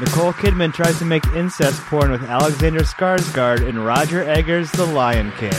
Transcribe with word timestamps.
Nicole 0.00 0.32
Kidman 0.32 0.72
tries 0.72 0.98
to 0.98 1.04
make 1.04 1.26
incest 1.34 1.78
porn 1.82 2.10
with 2.10 2.22
Alexander 2.22 2.80
Skarsgård 2.80 3.68
in 3.68 3.78
Roger 3.78 4.22
Eggers' 4.22 4.72
The 4.72 4.86
Lion 4.86 5.30
King. 5.32 5.52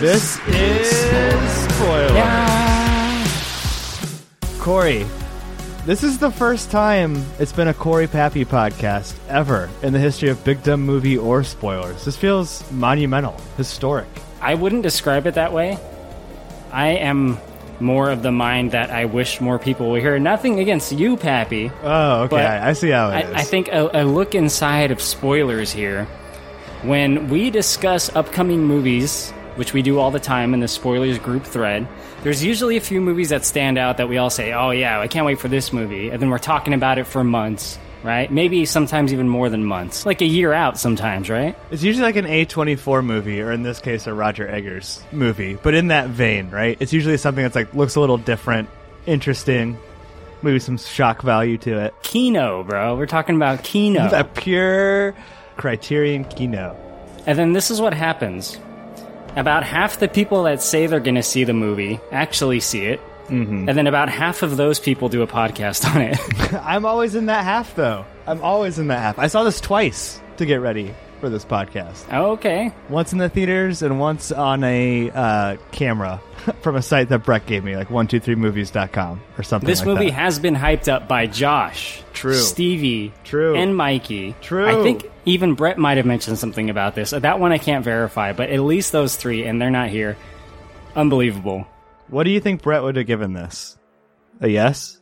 This 0.00 0.38
is 0.48 0.88
spoiler. 0.88 2.08
Korey, 4.56 5.06
this 5.84 6.02
is 6.02 6.16
the 6.16 6.30
first 6.30 6.70
time 6.70 7.22
it's 7.38 7.52
been 7.52 7.68
a 7.68 7.74
Korey 7.74 8.10
Pappy 8.10 8.46
podcast 8.46 9.18
ever 9.28 9.68
in 9.82 9.92
the 9.92 9.98
history 9.98 10.30
of 10.30 10.42
Big 10.44 10.62
Dumb 10.62 10.80
Movie 10.80 11.18
or 11.18 11.44
spoilers. 11.44 12.06
This 12.06 12.16
feels 12.16 12.64
monumental, 12.72 13.38
historic. 13.58 14.08
I 14.40 14.54
wouldn't 14.54 14.82
describe 14.82 15.26
it 15.26 15.34
that 15.34 15.52
way. 15.52 15.78
I 16.72 16.88
am 16.88 17.38
more 17.80 18.10
of 18.10 18.22
the 18.22 18.32
mind 18.32 18.70
that 18.72 18.90
I 18.90 19.04
wish 19.04 19.40
more 19.40 19.58
people 19.58 19.90
would 19.90 20.00
hear. 20.00 20.18
Nothing 20.18 20.60
against 20.60 20.92
you, 20.92 21.16
Pappy. 21.16 21.70
Oh, 21.82 22.22
okay. 22.22 22.44
I, 22.44 22.70
I 22.70 22.72
see 22.72 22.90
how 22.90 23.10
it 23.10 23.14
I, 23.14 23.20
is. 23.20 23.34
I 23.34 23.42
think 23.42 23.68
a, 23.68 23.90
a 23.92 24.04
look 24.04 24.34
inside 24.34 24.90
of 24.90 25.00
spoilers 25.00 25.72
here. 25.72 26.06
When 26.82 27.28
we 27.28 27.50
discuss 27.50 28.14
upcoming 28.14 28.64
movies, 28.64 29.30
which 29.56 29.72
we 29.72 29.82
do 29.82 29.98
all 29.98 30.10
the 30.10 30.20
time 30.20 30.52
in 30.52 30.60
the 30.60 30.68
spoilers 30.68 31.18
group 31.18 31.44
thread, 31.44 31.88
there's 32.22 32.44
usually 32.44 32.76
a 32.76 32.80
few 32.80 33.00
movies 33.00 33.30
that 33.30 33.44
stand 33.44 33.78
out 33.78 33.96
that 33.96 34.08
we 34.08 34.18
all 34.18 34.30
say, 34.30 34.52
"Oh 34.52 34.70
yeah, 34.70 35.00
I 35.00 35.08
can't 35.08 35.26
wait 35.26 35.38
for 35.38 35.48
this 35.48 35.72
movie," 35.72 36.10
and 36.10 36.20
then 36.20 36.30
we're 36.30 36.38
talking 36.38 36.74
about 36.74 36.98
it 36.98 37.06
for 37.06 37.24
months, 37.24 37.78
right? 38.04 38.30
Maybe 38.30 38.66
sometimes 38.66 39.12
even 39.12 39.28
more 39.28 39.48
than 39.48 39.64
months, 39.64 40.06
like 40.06 40.20
a 40.20 40.26
year 40.26 40.52
out 40.52 40.78
sometimes, 40.78 41.28
right? 41.28 41.56
It's 41.70 41.82
usually 41.82 42.04
like 42.04 42.16
an 42.16 42.26
A24 42.26 43.04
movie, 43.04 43.40
or 43.40 43.50
in 43.50 43.62
this 43.62 43.80
case, 43.80 44.06
a 44.06 44.14
Roger 44.14 44.46
Eggers 44.46 45.02
movie, 45.10 45.58
but 45.60 45.74
in 45.74 45.88
that 45.88 46.08
vein, 46.08 46.50
right? 46.50 46.76
It's 46.78 46.92
usually 46.92 47.16
something 47.16 47.42
that's 47.42 47.56
like 47.56 47.74
looks 47.74 47.96
a 47.96 48.00
little 48.00 48.18
different, 48.18 48.68
interesting, 49.06 49.78
maybe 50.42 50.58
some 50.58 50.76
shock 50.76 51.22
value 51.22 51.58
to 51.58 51.78
it. 51.78 51.94
Kino, 52.02 52.62
bro. 52.62 52.96
We're 52.96 53.06
talking 53.06 53.36
about 53.36 53.64
Kino. 53.64 54.08
A 54.12 54.22
pure 54.22 55.14
Criterion 55.56 56.24
Kino. 56.24 56.76
And 57.26 57.38
then 57.38 57.52
this 57.52 57.70
is 57.70 57.80
what 57.80 57.94
happens. 57.94 58.58
About 59.36 59.64
half 59.64 59.98
the 59.98 60.08
people 60.08 60.44
that 60.44 60.62
say 60.62 60.86
they're 60.86 61.00
going 61.00 61.16
to 61.16 61.22
see 61.22 61.44
the 61.44 61.54
movie 61.54 61.98
actually 62.12 62.60
see 62.60 62.84
it. 62.84 63.00
Mm-hmm. 63.28 63.68
And 63.68 63.78
then 63.78 63.86
about 63.86 64.08
half 64.08 64.42
of 64.42 64.56
those 64.56 64.78
people 64.80 65.08
do 65.08 65.22
a 65.22 65.26
podcast 65.26 65.84
on 65.94 66.00
it. 66.02 66.18
I'm 66.64 66.84
always 66.84 67.14
in 67.14 67.26
that 67.26 67.44
half, 67.44 67.74
though. 67.74 68.04
I'm 68.26 68.42
always 68.42 68.78
in 68.78 68.88
that 68.88 68.98
half. 69.00 69.18
I 69.18 69.26
saw 69.28 69.44
this 69.44 69.60
twice 69.60 70.20
to 70.36 70.46
get 70.46 70.56
ready 70.56 70.94
for 71.20 71.30
this 71.30 71.44
podcast. 71.44 72.12
okay. 72.12 72.70
Once 72.90 73.12
in 73.12 73.18
the 73.18 73.28
theaters 73.30 73.80
and 73.82 73.98
once 73.98 74.30
on 74.30 74.62
a 74.64 75.10
uh, 75.10 75.56
camera 75.72 76.20
from 76.60 76.76
a 76.76 76.82
site 76.82 77.08
that 77.08 77.20
Brett 77.24 77.46
gave 77.46 77.64
me, 77.64 77.76
like 77.76 77.88
123movies.com 77.88 79.22
or 79.38 79.42
something 79.42 79.66
This 79.66 79.78
like 79.80 79.86
movie 79.86 80.06
that. 80.06 80.12
has 80.12 80.38
been 80.38 80.54
hyped 80.54 80.92
up 80.92 81.08
by 81.08 81.26
Josh, 81.26 82.02
True. 82.12 82.34
Stevie, 82.34 83.12
True. 83.24 83.54
and 83.56 83.74
Mikey. 83.76 84.34
True. 84.42 84.66
I 84.68 84.82
think 84.82 85.06
even 85.24 85.54
Brett 85.54 85.78
might 85.78 85.96
have 85.96 86.04
mentioned 86.06 86.38
something 86.38 86.68
about 86.68 86.94
this. 86.94 87.10
That 87.10 87.40
one 87.40 87.52
I 87.52 87.58
can't 87.58 87.84
verify, 87.84 88.32
but 88.34 88.50
at 88.50 88.60
least 88.60 88.92
those 88.92 89.16
three, 89.16 89.44
and 89.44 89.60
they're 89.62 89.70
not 89.70 89.88
here. 89.88 90.18
Unbelievable. 90.94 91.66
What 92.08 92.24
do 92.24 92.30
you 92.30 92.40
think 92.40 92.62
Brett 92.62 92.82
would 92.82 92.96
have 92.96 93.06
given 93.06 93.32
this? 93.32 93.76
A 94.40 94.48
yes? 94.48 95.00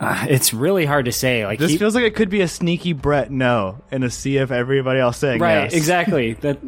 Uh, 0.00 0.26
it's 0.28 0.52
really 0.52 0.84
hard 0.84 1.04
to 1.04 1.12
say. 1.12 1.46
Like 1.46 1.58
This 1.58 1.72
he- 1.72 1.78
feels 1.78 1.94
like 1.94 2.04
it 2.04 2.14
could 2.14 2.30
be 2.30 2.40
a 2.40 2.48
sneaky 2.48 2.92
Brett 2.92 3.30
no 3.30 3.82
in 3.90 4.02
a 4.02 4.10
sea 4.10 4.38
of 4.38 4.50
everybody 4.52 4.98
else 5.00 5.18
saying 5.18 5.40
right 5.40 5.64
yes. 5.64 5.74
exactly 5.74 6.32
that 6.40 6.58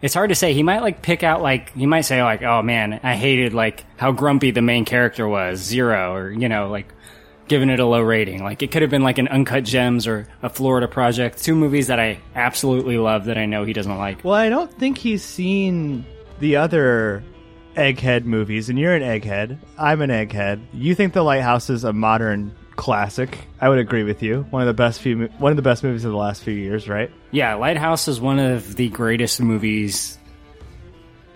it's 0.00 0.14
hard 0.14 0.30
to 0.30 0.34
say 0.34 0.54
he 0.54 0.62
might 0.62 0.80
like 0.80 1.02
pick 1.02 1.22
out 1.22 1.42
like 1.42 1.74
he 1.74 1.84
might 1.86 2.00
say 2.02 2.22
like 2.22 2.42
oh 2.42 2.62
man 2.62 2.98
i 3.02 3.14
hated 3.16 3.52
like 3.52 3.84
how 3.98 4.12
grumpy 4.12 4.50
the 4.50 4.62
main 4.62 4.86
character 4.86 5.28
was 5.28 5.58
zero 5.60 6.14
or 6.14 6.30
you 6.30 6.48
know 6.48 6.68
like 6.70 6.90
giving 7.48 7.68
it 7.68 7.80
a 7.80 7.84
low 7.84 8.00
rating 8.00 8.42
like 8.42 8.62
it 8.62 8.72
could 8.72 8.80
have 8.80 8.90
been 8.90 9.02
like 9.02 9.18
an 9.18 9.28
uncut 9.28 9.62
gems 9.62 10.06
or 10.06 10.26
a 10.42 10.48
florida 10.48 10.88
project 10.88 11.42
two 11.42 11.54
movies 11.54 11.88
that 11.88 12.00
i 12.00 12.18
absolutely 12.34 12.96
love 12.96 13.26
that 13.26 13.36
i 13.36 13.44
know 13.44 13.62
he 13.64 13.74
doesn't 13.74 13.98
like 13.98 14.24
Well, 14.24 14.34
I 14.34 14.48
don't 14.48 14.72
think 14.72 14.96
he's 14.96 15.22
seen 15.22 16.06
the 16.38 16.56
other 16.56 17.22
Egghead 17.76 18.24
movies, 18.24 18.68
and 18.68 18.78
you're 18.78 18.94
an 18.94 19.02
Egghead. 19.02 19.58
I'm 19.78 20.00
an 20.02 20.10
Egghead. 20.10 20.60
You 20.72 20.94
think 20.94 21.12
The 21.12 21.22
Lighthouse 21.22 21.70
is 21.70 21.84
a 21.84 21.92
modern 21.92 22.54
classic? 22.76 23.38
I 23.60 23.68
would 23.68 23.78
agree 23.78 24.02
with 24.04 24.22
you. 24.22 24.46
One 24.50 24.62
of 24.62 24.66
the 24.66 24.74
best 24.74 25.00
few, 25.00 25.26
one 25.38 25.52
of 25.52 25.56
the 25.56 25.62
best 25.62 25.84
movies 25.84 26.04
of 26.04 26.12
the 26.12 26.16
last 26.18 26.42
few 26.42 26.54
years, 26.54 26.88
right? 26.88 27.10
yeah 27.32 27.54
lighthouse 27.54 28.08
is 28.08 28.20
one 28.20 28.40
of 28.40 28.74
the 28.74 28.88
greatest 28.88 29.40
movies 29.40 30.18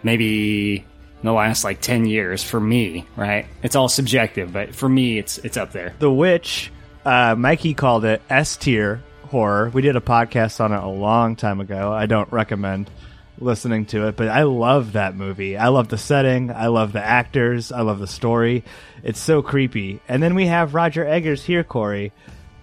maybe 0.02 0.78
in 0.78 0.84
the 1.22 1.32
last 1.32 1.62
like 1.62 1.80
10 1.80 2.04
years 2.06 2.42
for 2.42 2.58
me 2.58 3.06
right 3.16 3.46
it's 3.62 3.76
all 3.76 3.88
subjective 3.88 4.52
but 4.52 4.74
for 4.74 4.88
me 4.88 5.18
it's 5.18 5.38
it's 5.38 5.56
up 5.56 5.70
there 5.70 5.94
The 6.00 6.10
Witch, 6.10 6.72
uh, 7.04 7.34
Mikey 7.36 7.74
called 7.74 8.04
it 8.04 8.22
S 8.28 8.56
tier 8.56 9.02
horror. 9.26 9.70
We 9.70 9.82
did 9.82 9.94
a 9.96 10.00
podcast 10.00 10.60
on 10.60 10.72
it 10.72 10.82
a 10.82 10.88
long 10.88 11.36
time 11.36 11.60
ago. 11.60 11.92
I 11.92 12.06
don't 12.06 12.30
recommend 12.32 12.90
listening 13.38 13.86
to 13.86 14.06
it, 14.08 14.16
but 14.16 14.28
I 14.28 14.42
love 14.44 14.92
that 14.92 15.16
movie. 15.16 15.56
I 15.56 15.68
love 15.68 15.88
the 15.88 15.98
setting. 15.98 16.50
I 16.50 16.68
love 16.68 16.92
the 16.92 17.02
actors. 17.04 17.72
I 17.72 17.80
love 17.82 17.98
the 17.98 18.06
story. 18.06 18.64
It's 19.02 19.18
so 19.20 19.42
creepy. 19.42 20.00
And 20.08 20.22
then 20.22 20.34
we 20.34 20.46
have 20.46 20.74
Roger 20.74 21.04
Eggers 21.06 21.44
here, 21.44 21.64
Korey, 21.64 22.12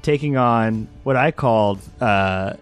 taking 0.01 0.37
on 0.37 0.87
what 1.03 1.15
I 1.15 1.31
called 1.31 1.79
uh, 1.99 2.53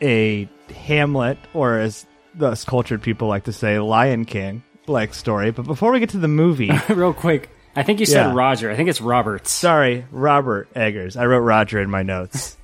a 0.00 0.48
Hamlet, 0.74 1.38
or 1.54 1.78
as 1.78 2.06
us 2.40 2.64
cultured 2.64 3.02
people 3.02 3.28
like 3.28 3.44
to 3.44 3.52
say, 3.52 3.78
Lion 3.78 4.24
King 4.24 4.62
like 4.86 5.12
story. 5.14 5.50
But 5.50 5.66
before 5.66 5.92
we 5.92 6.00
get 6.00 6.10
to 6.10 6.18
the 6.18 6.28
movie, 6.28 6.70
real 6.88 7.12
quick 7.12 7.50
i 7.76 7.82
think 7.82 8.00
you 8.00 8.06
said 8.06 8.26
Yeah. 8.28 8.34
roger 8.34 8.70
i 8.70 8.76
think 8.76 8.88
it's 8.88 9.00
roberts 9.00 9.50
sorry, 9.52 10.04
Robert 10.10 10.68
Eggers. 10.74 11.16
I 11.16 11.26
wrote 11.26 11.40
Roger 11.40 11.80
in 11.80 11.90
my 11.90 12.02
notes. 12.02 12.56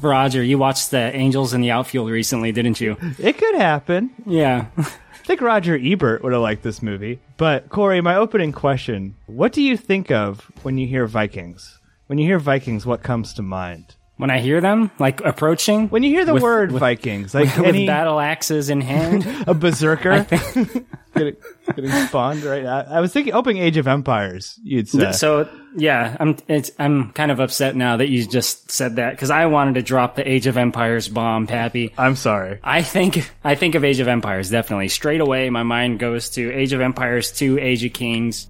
Roger, 0.00 0.42
you 0.42 0.58
watched 0.58 0.90
the 0.90 1.14
Angels 1.14 1.54
in 1.54 1.60
the 1.60 1.70
Outfield 1.70 2.10
recently, 2.10 2.52
didn't 2.52 2.80
you? 2.80 2.96
It 3.18 3.38
could 3.38 3.54
happen. 3.54 4.10
Yeah. 4.26 4.66
I 4.76 5.24
think 5.24 5.40
Roger 5.40 5.78
Ebert 5.80 6.24
would 6.24 6.32
have 6.32 6.42
liked 6.42 6.62
this 6.64 6.82
movie. 6.82 7.20
But 7.36 7.68
Korey, 7.68 8.02
my 8.02 8.16
opening 8.16 8.50
question: 8.52 9.14
What 9.26 9.52
do 9.52 9.62
you 9.62 9.76
think 9.76 10.10
of 10.10 10.50
when 10.62 10.78
you 10.78 10.86
hear 10.88 11.06
Vikings? 11.06 11.78
When 12.08 12.18
you 12.18 12.26
hear 12.26 12.40
Vikings, 12.40 12.84
what 12.84 13.02
comes 13.04 13.32
to 13.34 13.42
mind? 13.42 13.94
When 14.22 14.30
I 14.30 14.38
hear 14.38 14.60
them, 14.60 14.90
like 15.00 15.20
approaching, 15.22 15.88
When 15.88 16.04
you 16.04 16.10
hear 16.10 16.24
the 16.24 16.32
With- 16.34 16.42
word 16.44 16.70
with- 16.72 16.78
Vikings, 16.80 17.34
like 17.34 17.54
with 17.56 17.66
any 17.66 17.86
battle 17.88 18.20
axes 18.20 18.70
in 18.70 18.80
hand. 18.80 19.26
a 19.48 19.52
berserker 19.52 20.24
getting, 21.16 21.36
getting 21.74 21.90
spawned, 22.06 22.44
right? 22.44 22.64
I, 22.64 22.82
I 22.82 23.00
was 23.00 23.12
thinking, 23.12 23.34
opening 23.34 23.60
Age 23.60 23.76
of 23.78 23.88
Empires. 23.88 24.58
You'd 24.62 24.88
say. 24.88 25.10
so 25.10 25.48
yeah, 25.76 26.16
I'm 26.20 26.36
it's 26.46 26.70
I'm 26.78 27.10
kind 27.12 27.32
of 27.32 27.40
upset 27.40 27.74
now 27.74 27.96
that 27.96 28.08
you 28.10 28.24
just 28.26 28.70
said 28.70 28.96
that 28.96 29.10
because 29.10 29.30
I 29.30 29.46
wanted 29.46 29.74
to 29.74 29.82
drop 29.82 30.14
the 30.14 30.26
Age 30.30 30.46
of 30.46 30.56
Empires 30.56 31.08
bomb, 31.08 31.48
Pappy. 31.48 31.92
I'm 31.98 32.14
sorry. 32.14 32.60
I 32.62 32.82
think 32.82 33.28
I 33.42 33.56
think 33.56 33.74
of 33.74 33.82
Age 33.84 33.98
of 33.98 34.06
Empires 34.06 34.50
definitely 34.50 34.88
straight 34.88 35.20
away. 35.20 35.50
My 35.50 35.64
mind 35.64 35.98
goes 35.98 36.30
to 36.30 36.52
Age 36.52 36.72
of 36.72 36.80
Empires 36.80 37.32
2, 37.32 37.58
Age 37.58 37.84
of 37.84 37.92
Kings, 37.92 38.46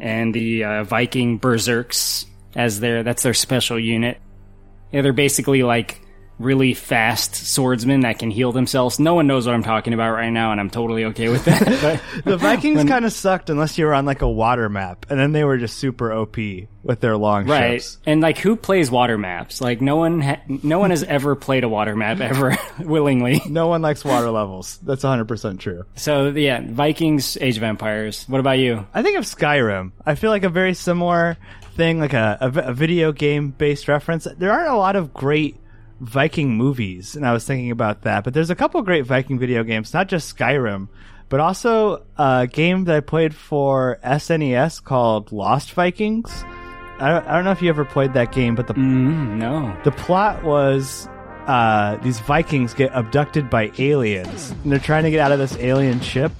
and 0.00 0.34
the 0.34 0.64
uh, 0.64 0.82
Viking 0.84 1.38
Berserks 1.38 2.26
as 2.56 2.80
their 2.80 3.02
that's 3.04 3.22
their 3.22 3.34
special 3.34 3.78
unit. 3.78 4.20
Yeah, 4.92 5.02
they're 5.02 5.12
basically 5.12 5.62
like 5.62 6.00
really 6.38 6.74
fast 6.74 7.34
swordsmen 7.34 8.00
that 8.00 8.18
can 8.18 8.30
heal 8.30 8.52
themselves. 8.52 8.98
No 8.98 9.14
one 9.14 9.26
knows 9.26 9.46
what 9.46 9.54
I'm 9.54 9.62
talking 9.62 9.92
about 9.94 10.12
right 10.12 10.30
now, 10.30 10.52
and 10.52 10.60
I'm 10.60 10.70
totally 10.70 11.04
okay 11.06 11.28
with 11.28 11.44
that. 11.44 11.62
But 11.84 12.00
The 12.24 12.36
Vikings 12.36 12.84
kind 12.84 13.04
of 13.04 13.12
sucked 13.12 13.50
unless 13.50 13.78
you 13.78 13.86
were 13.86 13.94
on 13.94 14.04
like 14.06 14.22
a 14.22 14.28
water 14.30 14.68
map, 14.68 15.06
and 15.10 15.18
then 15.18 15.32
they 15.32 15.44
were 15.44 15.58
just 15.58 15.76
super 15.78 16.12
OP 16.12 16.36
with 16.82 17.00
their 17.00 17.16
long 17.16 17.46
right, 17.46 17.80
ships. 17.80 17.98
and 18.04 18.20
like 18.20 18.36
who 18.38 18.56
plays 18.56 18.90
water 18.90 19.16
maps? 19.16 19.60
Like 19.60 19.80
no 19.80 19.96
one, 19.96 20.20
ha- 20.20 20.42
no 20.48 20.78
one 20.78 20.90
has 20.90 21.02
ever 21.02 21.34
played 21.34 21.64
a 21.64 21.68
water 21.68 21.96
map 21.96 22.20
ever 22.20 22.56
willingly. 22.78 23.40
No 23.48 23.68
one 23.68 23.82
likes 23.82 24.04
water 24.04 24.30
levels. 24.30 24.78
That's 24.82 25.04
100% 25.04 25.58
true. 25.60 25.84
So 25.94 26.28
yeah, 26.28 26.60
Vikings, 26.64 27.36
Age 27.40 27.56
of 27.56 27.62
Empires. 27.62 28.24
What 28.28 28.40
about 28.40 28.58
you? 28.58 28.86
I 28.92 29.02
think 29.02 29.16
of 29.18 29.24
Skyrim. 29.24 29.92
I 30.04 30.14
feel 30.14 30.30
like 30.30 30.44
a 30.44 30.48
very 30.50 30.74
similar 30.74 31.36
thing, 31.76 32.00
like 32.00 32.12
a, 32.12 32.38
a, 32.40 32.48
a 32.68 32.72
video 32.74 33.12
game 33.12 33.50
based 33.50 33.88
reference. 33.88 34.24
There 34.38 34.52
aren't 34.52 34.68
a 34.70 34.76
lot 34.76 34.96
of 34.96 35.12
great 35.14 35.56
Viking 36.04 36.56
movies, 36.56 37.16
and 37.16 37.26
I 37.26 37.32
was 37.32 37.44
thinking 37.44 37.70
about 37.70 38.02
that. 38.02 38.24
But 38.24 38.34
there's 38.34 38.50
a 38.50 38.54
couple 38.54 38.80
great 38.82 39.04
Viking 39.06 39.38
video 39.38 39.64
games, 39.64 39.92
not 39.94 40.08
just 40.08 40.36
Skyrim, 40.36 40.88
but 41.28 41.40
also 41.40 42.04
a 42.18 42.46
game 42.50 42.84
that 42.84 42.96
I 42.96 43.00
played 43.00 43.34
for 43.34 43.98
SNES 44.04 44.82
called 44.84 45.32
Lost 45.32 45.72
Vikings. 45.72 46.30
I 47.00 47.08
don't, 47.08 47.26
I 47.26 47.32
don't 47.34 47.44
know 47.44 47.50
if 47.50 47.60
you 47.62 47.68
ever 47.70 47.84
played 47.84 48.14
that 48.14 48.32
game, 48.32 48.54
but 48.54 48.66
the 48.68 48.74
Mm, 48.74 49.36
no. 49.36 49.76
the 49.82 49.90
plot 49.90 50.44
was 50.44 51.08
uh, 51.46 51.96
these 51.96 52.20
Vikings 52.20 52.72
get 52.74 52.90
abducted 52.94 53.50
by 53.50 53.72
aliens, 53.78 54.50
and 54.62 54.70
they're 54.70 54.78
trying 54.78 55.02
to 55.04 55.10
get 55.10 55.20
out 55.20 55.32
of 55.32 55.38
this 55.38 55.56
alien 55.56 56.00
ship. 56.00 56.30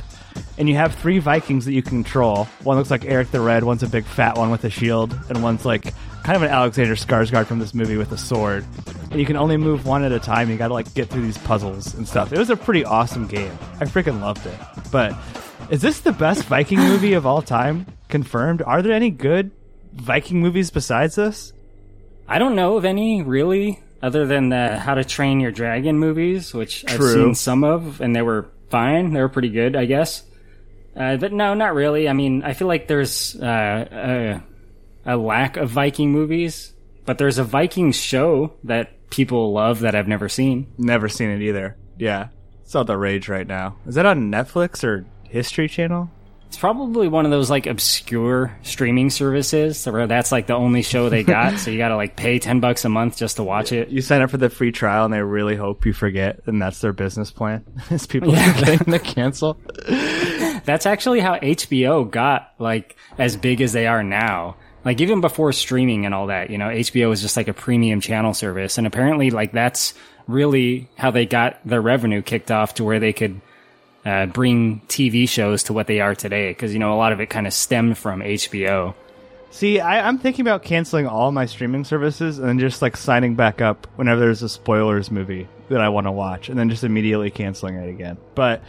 And 0.58 0.68
you 0.68 0.76
have 0.76 0.94
three 0.94 1.18
Vikings 1.18 1.64
that 1.64 1.72
you 1.72 1.82
control. 1.82 2.44
One 2.62 2.76
looks 2.76 2.90
like 2.90 3.04
Eric 3.04 3.30
the 3.32 3.40
Red, 3.40 3.64
one's 3.64 3.82
a 3.82 3.88
big 3.88 4.04
fat 4.04 4.36
one 4.36 4.50
with 4.50 4.64
a 4.64 4.70
shield, 4.70 5.18
and 5.28 5.42
one's 5.42 5.64
like 5.64 5.92
kind 6.24 6.36
of 6.36 6.42
an 6.42 6.48
Alexander 6.48 6.94
Skarsgård 6.94 7.46
from 7.46 7.58
this 7.58 7.74
movie 7.74 7.98
with 7.98 8.10
a 8.10 8.16
sword. 8.16 8.64
And 9.10 9.20
you 9.20 9.26
can 9.26 9.36
only 9.36 9.58
move 9.58 9.86
one 9.86 10.02
at 10.04 10.10
a 10.10 10.18
time. 10.18 10.50
You 10.50 10.56
got 10.56 10.68
to 10.68 10.74
like 10.74 10.92
get 10.94 11.10
through 11.10 11.22
these 11.22 11.38
puzzles 11.38 11.94
and 11.94 12.08
stuff. 12.08 12.32
It 12.32 12.38
was 12.38 12.48
a 12.48 12.56
pretty 12.56 12.82
awesome 12.84 13.26
game. 13.26 13.52
I 13.78 13.84
freaking 13.84 14.20
loved 14.22 14.46
it. 14.46 14.58
But 14.90 15.14
is 15.70 15.82
this 15.82 16.00
the 16.00 16.12
best 16.12 16.44
Viking 16.44 16.78
movie 16.88 17.12
of 17.12 17.26
all 17.26 17.42
time? 17.42 17.86
Confirmed. 18.08 18.62
Are 18.62 18.80
there 18.80 18.94
any 18.94 19.10
good 19.10 19.50
Viking 19.92 20.40
movies 20.40 20.70
besides 20.70 21.14
this? 21.14 21.52
I 22.26 22.38
don't 22.38 22.56
know 22.56 22.78
of 22.78 22.86
any 22.86 23.20
really, 23.20 23.80
other 24.02 24.26
than 24.26 24.48
the 24.48 24.78
How 24.78 24.94
to 24.94 25.04
Train 25.04 25.40
Your 25.40 25.52
Dragon 25.52 25.98
movies, 25.98 26.54
which 26.54 26.86
I've 26.88 27.02
seen 27.02 27.34
some 27.34 27.64
of, 27.64 28.00
and 28.00 28.16
they 28.16 28.22
were 28.22 28.48
fine. 28.70 29.12
They 29.12 29.20
were 29.20 29.28
pretty 29.28 29.50
good, 29.50 29.76
I 29.76 29.84
guess. 29.84 30.22
Uh, 30.96 31.18
but 31.18 31.34
no, 31.34 31.52
not 31.52 31.74
really. 31.74 32.08
I 32.08 32.14
mean, 32.14 32.42
I 32.42 32.54
feel 32.54 32.66
like 32.68 32.88
there's 32.88 33.36
uh, 33.36 33.88
a, 33.92 34.42
a 35.06 35.16
lack 35.16 35.56
of 35.56 35.70
Viking 35.70 36.10
movies, 36.12 36.72
but 37.04 37.18
there's 37.18 37.38
a 37.38 37.44
Viking 37.44 37.92
show 37.92 38.54
that 38.64 39.10
people 39.10 39.52
love 39.52 39.80
that 39.80 39.94
I've 39.94 40.08
never 40.08 40.28
seen. 40.28 40.66
Never 40.78 41.08
seen 41.08 41.30
it 41.30 41.42
either. 41.42 41.76
Yeah, 41.98 42.28
it's 42.62 42.74
all 42.74 42.84
the 42.84 42.96
rage 42.96 43.28
right 43.28 43.46
now. 43.46 43.76
Is 43.86 43.94
that 43.96 44.06
on 44.06 44.30
Netflix 44.30 44.82
or 44.82 45.04
History 45.24 45.68
Channel? 45.68 46.10
It's 46.46 46.60
probably 46.60 47.08
one 47.08 47.24
of 47.24 47.32
those 47.32 47.50
like 47.50 47.66
obscure 47.66 48.56
streaming 48.62 49.10
services 49.10 49.84
where 49.86 50.06
that's 50.06 50.30
like 50.30 50.46
the 50.46 50.54
only 50.54 50.82
show 50.82 51.08
they 51.08 51.24
got, 51.24 51.58
so 51.58 51.72
you 51.72 51.78
got 51.78 51.88
to 51.88 51.96
like 51.96 52.14
pay 52.14 52.38
ten 52.38 52.60
bucks 52.60 52.84
a 52.84 52.88
month 52.88 53.16
just 53.16 53.36
to 53.36 53.42
watch 53.42 53.72
it. 53.72 53.88
You 53.88 54.00
sign 54.00 54.22
up 54.22 54.30
for 54.30 54.36
the 54.36 54.48
free 54.50 54.70
trial, 54.70 55.04
and 55.04 55.12
they 55.12 55.20
really 55.20 55.56
hope 55.56 55.84
you 55.84 55.92
forget, 55.92 56.40
and 56.46 56.62
that's 56.62 56.80
their 56.80 56.92
business 56.92 57.32
plan. 57.32 57.64
is 57.90 58.06
people 58.06 58.32
Yeah. 58.32 58.52
forgetting 58.58 58.92
to 58.92 58.98
cancel. 59.00 59.58
That's 60.64 60.86
actually 60.86 61.20
how 61.20 61.38
HBO 61.38 62.08
got 62.08 62.54
like 62.58 62.96
as 63.18 63.36
big 63.36 63.60
as 63.60 63.72
they 63.72 63.86
are 63.86 64.02
now. 64.04 64.56
Like 64.84 65.00
even 65.00 65.20
before 65.20 65.52
streaming 65.52 66.04
and 66.04 66.14
all 66.14 66.26
that, 66.26 66.50
you 66.50 66.58
know, 66.58 66.68
HBO 66.68 67.08
was 67.08 67.22
just 67.22 67.36
like 67.36 67.48
a 67.48 67.54
premium 67.54 68.00
channel 68.00 68.34
service, 68.34 68.76
and 68.76 68.86
apparently 68.86 69.30
like 69.30 69.52
that's 69.52 69.94
really 70.26 70.88
how 70.96 71.10
they 71.10 71.26
got 71.26 71.58
their 71.64 71.80
revenue 71.80 72.22
kicked 72.22 72.50
off 72.50 72.74
to 72.74 72.84
where 72.84 73.00
they 73.00 73.12
could 73.12 73.40
uh, 74.04 74.26
bring 74.26 74.80
TV 74.88 75.28
shows 75.28 75.64
to 75.64 75.72
what 75.72 75.86
they 75.86 76.00
are 76.00 76.14
today. 76.14 76.50
Because 76.50 76.72
you 76.72 76.78
know 76.78 76.92
a 76.92 76.96
lot 76.96 77.12
of 77.12 77.20
it 77.20 77.30
kind 77.30 77.46
of 77.46 77.54
stemmed 77.54 77.96
from 77.96 78.20
HBO. 78.20 78.94
See, 79.50 79.80
I, 79.80 80.06
I'm 80.06 80.18
thinking 80.18 80.42
about 80.42 80.64
canceling 80.64 81.06
all 81.06 81.30
my 81.30 81.46
streaming 81.46 81.84
services 81.84 82.38
and 82.38 82.48
then 82.48 82.58
just 82.58 82.82
like 82.82 82.96
signing 82.96 83.36
back 83.36 83.60
up 83.60 83.86
whenever 83.94 84.20
there's 84.20 84.42
a 84.42 84.48
spoilers 84.48 85.12
movie 85.12 85.46
that 85.68 85.80
I 85.80 85.88
want 85.88 86.06
to 86.06 86.12
watch, 86.12 86.50
and 86.50 86.58
then 86.58 86.68
just 86.68 86.84
immediately 86.84 87.30
canceling 87.30 87.76
it 87.76 87.88
again. 87.88 88.18
But 88.34 88.62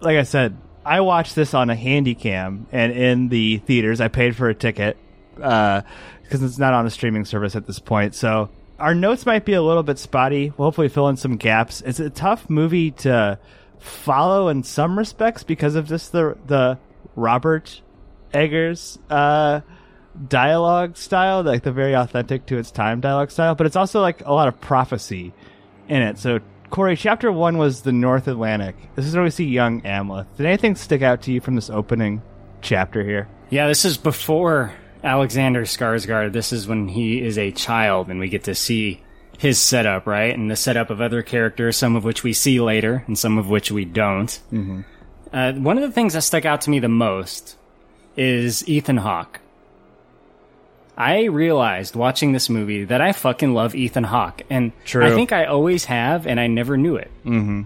like 0.00 0.16
I 0.16 0.24
said, 0.24 0.56
I 0.84 1.02
watched 1.02 1.36
this 1.36 1.54
on 1.54 1.70
a 1.70 1.76
handy 1.76 2.16
cam 2.16 2.66
and 2.72 2.92
in 2.92 3.28
the 3.28 3.58
theaters. 3.58 4.00
I 4.00 4.08
paid 4.08 4.34
for 4.34 4.48
a 4.48 4.54
ticket 4.54 4.96
because 5.40 6.42
it's 6.42 6.58
not 6.58 6.74
on 6.74 6.86
a 6.86 6.90
streaming 6.90 7.24
service 7.24 7.56
at 7.56 7.66
this 7.66 7.78
point. 7.78 8.14
So 8.14 8.50
our 8.78 8.94
notes 8.94 9.26
might 9.26 9.44
be 9.44 9.52
a 9.52 9.62
little 9.62 9.82
bit 9.82 9.98
spotty. 9.98 10.52
We'll 10.56 10.68
hopefully 10.68 10.88
fill 10.88 11.08
in 11.08 11.16
some 11.16 11.36
gaps. 11.36 11.82
It's 11.82 12.00
a 12.00 12.10
tough 12.10 12.48
movie 12.48 12.90
to 12.92 13.38
follow 13.78 14.48
in 14.48 14.62
some 14.62 14.98
respects 14.98 15.42
because 15.42 15.74
of 15.74 15.86
just 15.86 16.12
the 16.12 16.36
the 16.46 16.78
Robert 17.16 17.80
Eggers 18.32 18.98
uh, 19.08 19.60
dialogue 20.28 20.96
style, 20.96 21.42
like 21.42 21.62
the 21.62 21.72
very 21.72 21.94
authentic 21.94 22.46
to 22.46 22.58
its 22.58 22.70
time 22.70 23.00
dialogue 23.00 23.30
style. 23.30 23.54
But 23.54 23.66
it's 23.66 23.76
also 23.76 24.00
like 24.00 24.24
a 24.24 24.32
lot 24.32 24.48
of 24.48 24.60
prophecy 24.60 25.32
in 25.88 26.02
it. 26.02 26.18
So 26.18 26.40
Korey, 26.70 26.96
chapter 26.96 27.32
one 27.32 27.58
was 27.58 27.82
the 27.82 27.92
North 27.92 28.28
Atlantic. 28.28 28.76
This 28.94 29.06
is 29.06 29.14
where 29.14 29.24
we 29.24 29.30
see 29.30 29.44
young 29.44 29.82
Amleth. 29.82 30.26
Did 30.36 30.46
anything 30.46 30.76
stick 30.76 31.02
out 31.02 31.22
to 31.22 31.32
you 31.32 31.40
from 31.40 31.56
this 31.56 31.68
opening 31.68 32.22
chapter 32.62 33.02
here? 33.02 33.28
Yeah, 33.50 33.66
this 33.66 33.84
is 33.84 33.98
before 33.98 34.72
Alexander 35.02 35.62
Skarsgård. 35.62 36.32
This 36.32 36.52
is 36.52 36.68
when 36.68 36.88
he 36.88 37.20
is 37.20 37.38
a 37.38 37.52
child, 37.52 38.08
and 38.08 38.20
we 38.20 38.28
get 38.28 38.44
to 38.44 38.54
see 38.54 39.02
his 39.38 39.58
setup, 39.58 40.06
right? 40.06 40.34
And 40.34 40.50
the 40.50 40.56
setup 40.56 40.90
of 40.90 41.00
other 41.00 41.22
characters, 41.22 41.76
some 41.76 41.96
of 41.96 42.04
which 42.04 42.22
we 42.22 42.32
see 42.32 42.60
later, 42.60 43.04
and 43.06 43.18
some 43.18 43.38
of 43.38 43.48
which 43.48 43.70
we 43.70 43.84
don't. 43.84 44.28
Mm-hmm. 44.52 44.80
Uh, 45.32 45.52
one 45.52 45.78
of 45.78 45.82
the 45.82 45.92
things 45.92 46.12
that 46.12 46.22
stuck 46.22 46.44
out 46.44 46.60
to 46.62 46.70
me 46.70 46.78
the 46.78 46.88
most 46.88 47.56
is 48.16 48.68
Ethan 48.68 48.98
Hawke. 48.98 49.40
I 50.96 51.24
realized 51.24 51.96
watching 51.96 52.32
this 52.32 52.50
movie 52.50 52.84
that 52.84 53.00
I 53.00 53.12
fucking 53.12 53.54
love 53.54 53.74
Ethan 53.74 54.04
Hawke, 54.04 54.42
and 54.50 54.72
True. 54.84 55.06
I 55.06 55.10
think 55.12 55.32
I 55.32 55.46
always 55.46 55.86
have, 55.86 56.26
and 56.26 56.38
I 56.38 56.46
never 56.46 56.76
knew 56.76 56.96
it. 56.96 57.10
Mm-hmm. 57.24 57.62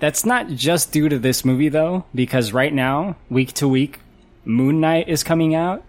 That's 0.00 0.24
not 0.24 0.48
just 0.48 0.90
due 0.90 1.08
to 1.08 1.18
this 1.18 1.44
movie, 1.44 1.68
though, 1.68 2.06
because 2.12 2.52
right 2.52 2.72
now, 2.72 3.14
week 3.28 3.52
to 3.54 3.68
week, 3.68 4.00
Moon 4.44 4.80
Knight 4.80 5.08
is 5.08 5.22
coming 5.22 5.54
out, 5.54 5.84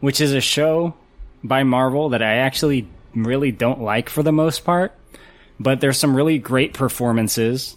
which 0.00 0.20
is 0.20 0.32
a 0.32 0.40
show 0.40 0.94
by 1.42 1.62
Marvel 1.62 2.10
that 2.10 2.22
I 2.22 2.36
actually 2.36 2.88
really 3.14 3.52
don't 3.52 3.80
like 3.80 4.10
for 4.10 4.22
the 4.22 4.32
most 4.32 4.64
part. 4.64 4.92
But 5.58 5.80
there's 5.80 5.98
some 5.98 6.14
really 6.14 6.38
great 6.38 6.74
performances, 6.74 7.76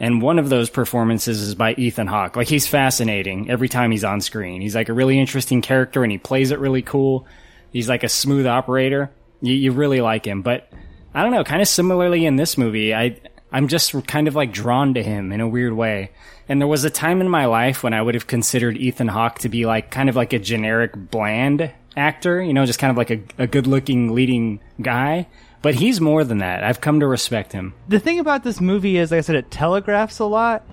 and 0.00 0.22
one 0.22 0.38
of 0.38 0.48
those 0.48 0.70
performances 0.70 1.42
is 1.42 1.54
by 1.54 1.74
Ethan 1.74 2.06
Hawke. 2.06 2.36
Like 2.36 2.48
he's 2.48 2.66
fascinating 2.66 3.50
every 3.50 3.68
time 3.68 3.90
he's 3.90 4.04
on 4.04 4.22
screen. 4.22 4.62
He's 4.62 4.74
like 4.74 4.88
a 4.88 4.94
really 4.94 5.18
interesting 5.18 5.60
character, 5.60 6.02
and 6.02 6.10
he 6.10 6.18
plays 6.18 6.50
it 6.50 6.58
really 6.58 6.82
cool. 6.82 7.26
He's 7.70 7.88
like 7.88 8.02
a 8.02 8.08
smooth 8.08 8.46
operator. 8.46 9.10
You, 9.42 9.54
you 9.54 9.72
really 9.72 10.00
like 10.00 10.26
him, 10.26 10.40
but 10.40 10.72
I 11.12 11.22
don't 11.22 11.32
know. 11.32 11.44
Kind 11.44 11.60
of 11.60 11.68
similarly 11.68 12.24
in 12.24 12.36
this 12.36 12.56
movie, 12.56 12.94
I 12.94 13.20
I'm 13.52 13.68
just 13.68 14.06
kind 14.06 14.28
of 14.28 14.34
like 14.34 14.52
drawn 14.52 14.94
to 14.94 15.02
him 15.02 15.32
in 15.32 15.40
a 15.40 15.48
weird 15.48 15.72
way. 15.72 16.10
And 16.48 16.60
there 16.60 16.68
was 16.68 16.84
a 16.84 16.90
time 16.90 17.20
in 17.20 17.28
my 17.28 17.46
life 17.46 17.82
when 17.82 17.92
I 17.92 18.00
would 18.00 18.14
have 18.14 18.26
considered 18.26 18.76
Ethan 18.76 19.08
Hawke 19.08 19.38
to 19.40 19.48
be 19.48 19.66
like 19.66 19.90
kind 19.90 20.08
of 20.08 20.16
like 20.16 20.32
a 20.32 20.38
generic 20.38 20.92
bland 20.94 21.70
actor, 21.96 22.42
you 22.42 22.54
know, 22.54 22.64
just 22.64 22.78
kind 22.78 22.90
of 22.90 22.96
like 22.96 23.10
a, 23.10 23.20
a 23.38 23.46
good 23.46 23.66
looking 23.66 24.14
leading 24.14 24.60
guy. 24.80 25.26
But 25.60 25.74
he's 25.74 26.00
more 26.00 26.24
than 26.24 26.38
that. 26.38 26.62
I've 26.62 26.80
come 26.80 27.00
to 27.00 27.06
respect 27.06 27.52
him. 27.52 27.74
the 27.88 27.98
thing 27.98 28.20
about 28.20 28.44
this 28.44 28.60
movie 28.60 28.96
is, 28.96 29.10
like 29.10 29.18
I 29.18 29.20
said, 29.22 29.36
it 29.36 29.50
telegraphs 29.50 30.20
a 30.20 30.24
lot. 30.24 30.64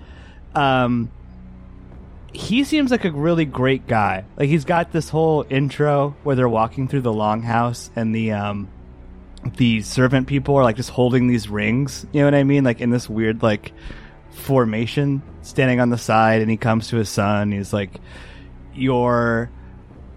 Um, 0.54 1.10
he 2.32 2.64
seems 2.64 2.90
like 2.90 3.04
a 3.04 3.10
really 3.10 3.44
great 3.44 3.86
guy. 3.86 4.24
Like 4.36 4.48
he's 4.48 4.64
got 4.64 4.92
this 4.92 5.08
whole 5.08 5.44
intro 5.50 6.14
where 6.22 6.36
they're 6.36 6.48
walking 6.48 6.86
through 6.86 7.00
the 7.00 7.12
longhouse 7.12 7.90
and 7.96 8.14
the 8.14 8.32
um, 8.32 8.68
the 9.56 9.82
servant 9.82 10.26
people 10.26 10.56
are 10.56 10.62
like 10.62 10.76
just 10.76 10.90
holding 10.90 11.28
these 11.28 11.48
rings. 11.48 12.06
You 12.12 12.20
know 12.20 12.26
what 12.26 12.34
I 12.34 12.44
mean? 12.44 12.62
Like 12.62 12.80
in 12.80 12.90
this 12.90 13.08
weird 13.08 13.42
like 13.42 13.72
formation, 14.30 15.22
standing 15.46 15.80
on 15.80 15.90
the 15.90 15.98
side, 15.98 16.42
and 16.42 16.50
he 16.50 16.56
comes 16.56 16.88
to 16.88 16.96
his 16.96 17.08
son. 17.08 17.52
He's 17.52 17.72
like, 17.72 17.90
"You're." 18.74 19.50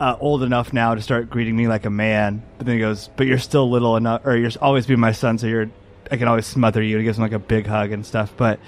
uh, 0.01 0.15
old 0.21 0.43
enough 0.43 0.71
now 0.71 0.95
to 0.95 1.01
start 1.01 1.29
greeting 1.29 1.57
me 1.57 1.67
like 1.67 1.85
a 1.85 1.89
man. 1.89 2.41
But 2.57 2.67
then 2.67 2.75
he 2.75 2.79
goes, 2.79 3.09
"But 3.17 3.27
you're 3.27 3.37
still 3.37 3.69
little 3.69 3.97
enough, 3.97 4.25
or 4.25 4.33
you're 4.37 4.49
always 4.61 4.85
be 4.85 4.95
my 4.95 5.11
son, 5.11 5.37
so 5.37 5.45
you're 5.47 5.69
I 6.09 6.15
can 6.15 6.29
always 6.29 6.45
smother 6.45 6.81
you." 6.81 6.97
He 6.97 7.03
gives 7.03 7.17
him 7.17 7.21
like 7.23 7.33
a 7.33 7.39
big 7.39 7.67
hug 7.67 7.91
and 7.91 8.05
stuff. 8.05 8.33
But 8.37 8.61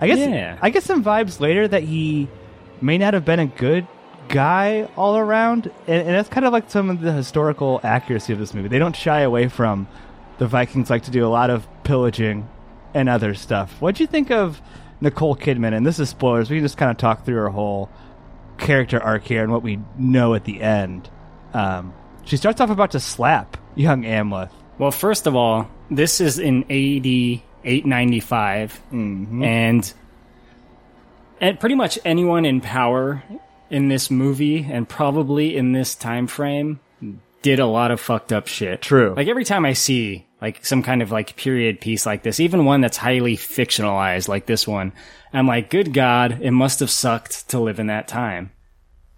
I 0.00 0.06
guess 0.06 0.18
Yeah. 0.18 0.56
I 0.62 0.70
get 0.70 0.84
some 0.84 1.04
vibes 1.04 1.40
later 1.40 1.68
that 1.68 1.82
he 1.82 2.26
may 2.80 2.96
not 2.96 3.12
have 3.12 3.26
been 3.26 3.38
a 3.38 3.44
good 3.46 3.86
guy 4.28 4.88
all 4.96 5.18
around, 5.18 5.66
and, 5.86 6.06
and 6.06 6.08
that's 6.08 6.30
kind 6.30 6.46
of 6.46 6.54
like 6.54 6.70
some 6.70 6.88
of 6.88 7.02
the 7.02 7.12
historical 7.12 7.80
accuracy 7.84 8.32
of 8.32 8.38
this 8.38 8.54
movie. 8.54 8.68
They 8.68 8.78
don't 8.78 8.96
shy 8.96 9.20
away 9.20 9.48
from 9.48 9.88
the 10.38 10.46
Vikings 10.46 10.88
like 10.88 11.02
to 11.02 11.10
do 11.10 11.26
a 11.26 11.28
lot 11.28 11.50
of 11.50 11.66
pillaging 11.84 12.48
and 12.94 13.10
other 13.10 13.34
stuff. 13.34 13.76
What'd 13.82 14.00
you 14.00 14.06
think 14.06 14.30
of 14.30 14.62
Nicole 15.00 15.36
Kidman? 15.36 15.74
And 15.74 15.86
this 15.86 15.98
is 15.98 16.08
spoilers. 16.08 16.50
We 16.50 16.56
can 16.56 16.64
just 16.64 16.76
kind 16.76 16.90
of 16.90 16.96
talk 16.96 17.24
through 17.24 17.36
her 17.36 17.48
whole 17.48 17.90
character 18.58 19.02
arc 19.02 19.24
here 19.24 19.42
and 19.42 19.52
what 19.52 19.62
we 19.62 19.78
know 19.96 20.34
at 20.34 20.44
the 20.44 20.60
end. 20.60 21.08
Um, 21.54 21.94
she 22.24 22.36
starts 22.36 22.60
off 22.60 22.70
about 22.70 22.90
to 22.92 23.00
slap 23.00 23.56
young 23.74 24.02
Amleth. 24.02 24.50
Well, 24.78 24.90
first 24.90 25.26
of 25.26 25.34
all, 25.34 25.68
this 25.90 26.20
is 26.20 26.38
in 26.38 26.64
AD 26.64 27.42
895, 27.64 28.80
and 28.90 29.92
and 31.40 31.60
pretty 31.60 31.74
much 31.74 31.98
anyone 32.04 32.44
in 32.44 32.60
power 32.60 33.22
in 33.70 33.88
this 33.88 34.10
movie 34.10 34.66
and 34.70 34.88
probably 34.88 35.56
in 35.56 35.72
this 35.72 35.94
time 35.94 36.26
frame 36.26 36.80
did 37.42 37.60
a 37.60 37.66
lot 37.66 37.90
of 37.90 38.00
fucked 38.00 38.32
up 38.32 38.46
shit. 38.46 38.82
True. 38.82 39.14
Like 39.16 39.28
every 39.28 39.44
time 39.44 39.64
I 39.64 39.72
see 39.72 40.26
like 40.40 40.64
some 40.64 40.82
kind 40.82 41.02
of 41.02 41.10
like 41.10 41.36
period 41.36 41.80
piece 41.80 42.06
like 42.06 42.22
this, 42.22 42.40
even 42.40 42.64
one 42.64 42.80
that's 42.80 42.96
highly 42.96 43.36
fictionalized 43.36 44.28
like 44.28 44.46
this 44.46 44.68
one, 44.68 44.92
I'm 45.32 45.46
like, 45.46 45.70
good 45.70 45.92
God, 45.92 46.40
it 46.40 46.52
must 46.52 46.80
have 46.80 46.90
sucked 46.90 47.48
to 47.50 47.58
live 47.58 47.80
in 47.80 47.88
that 47.88 48.08
time. 48.08 48.52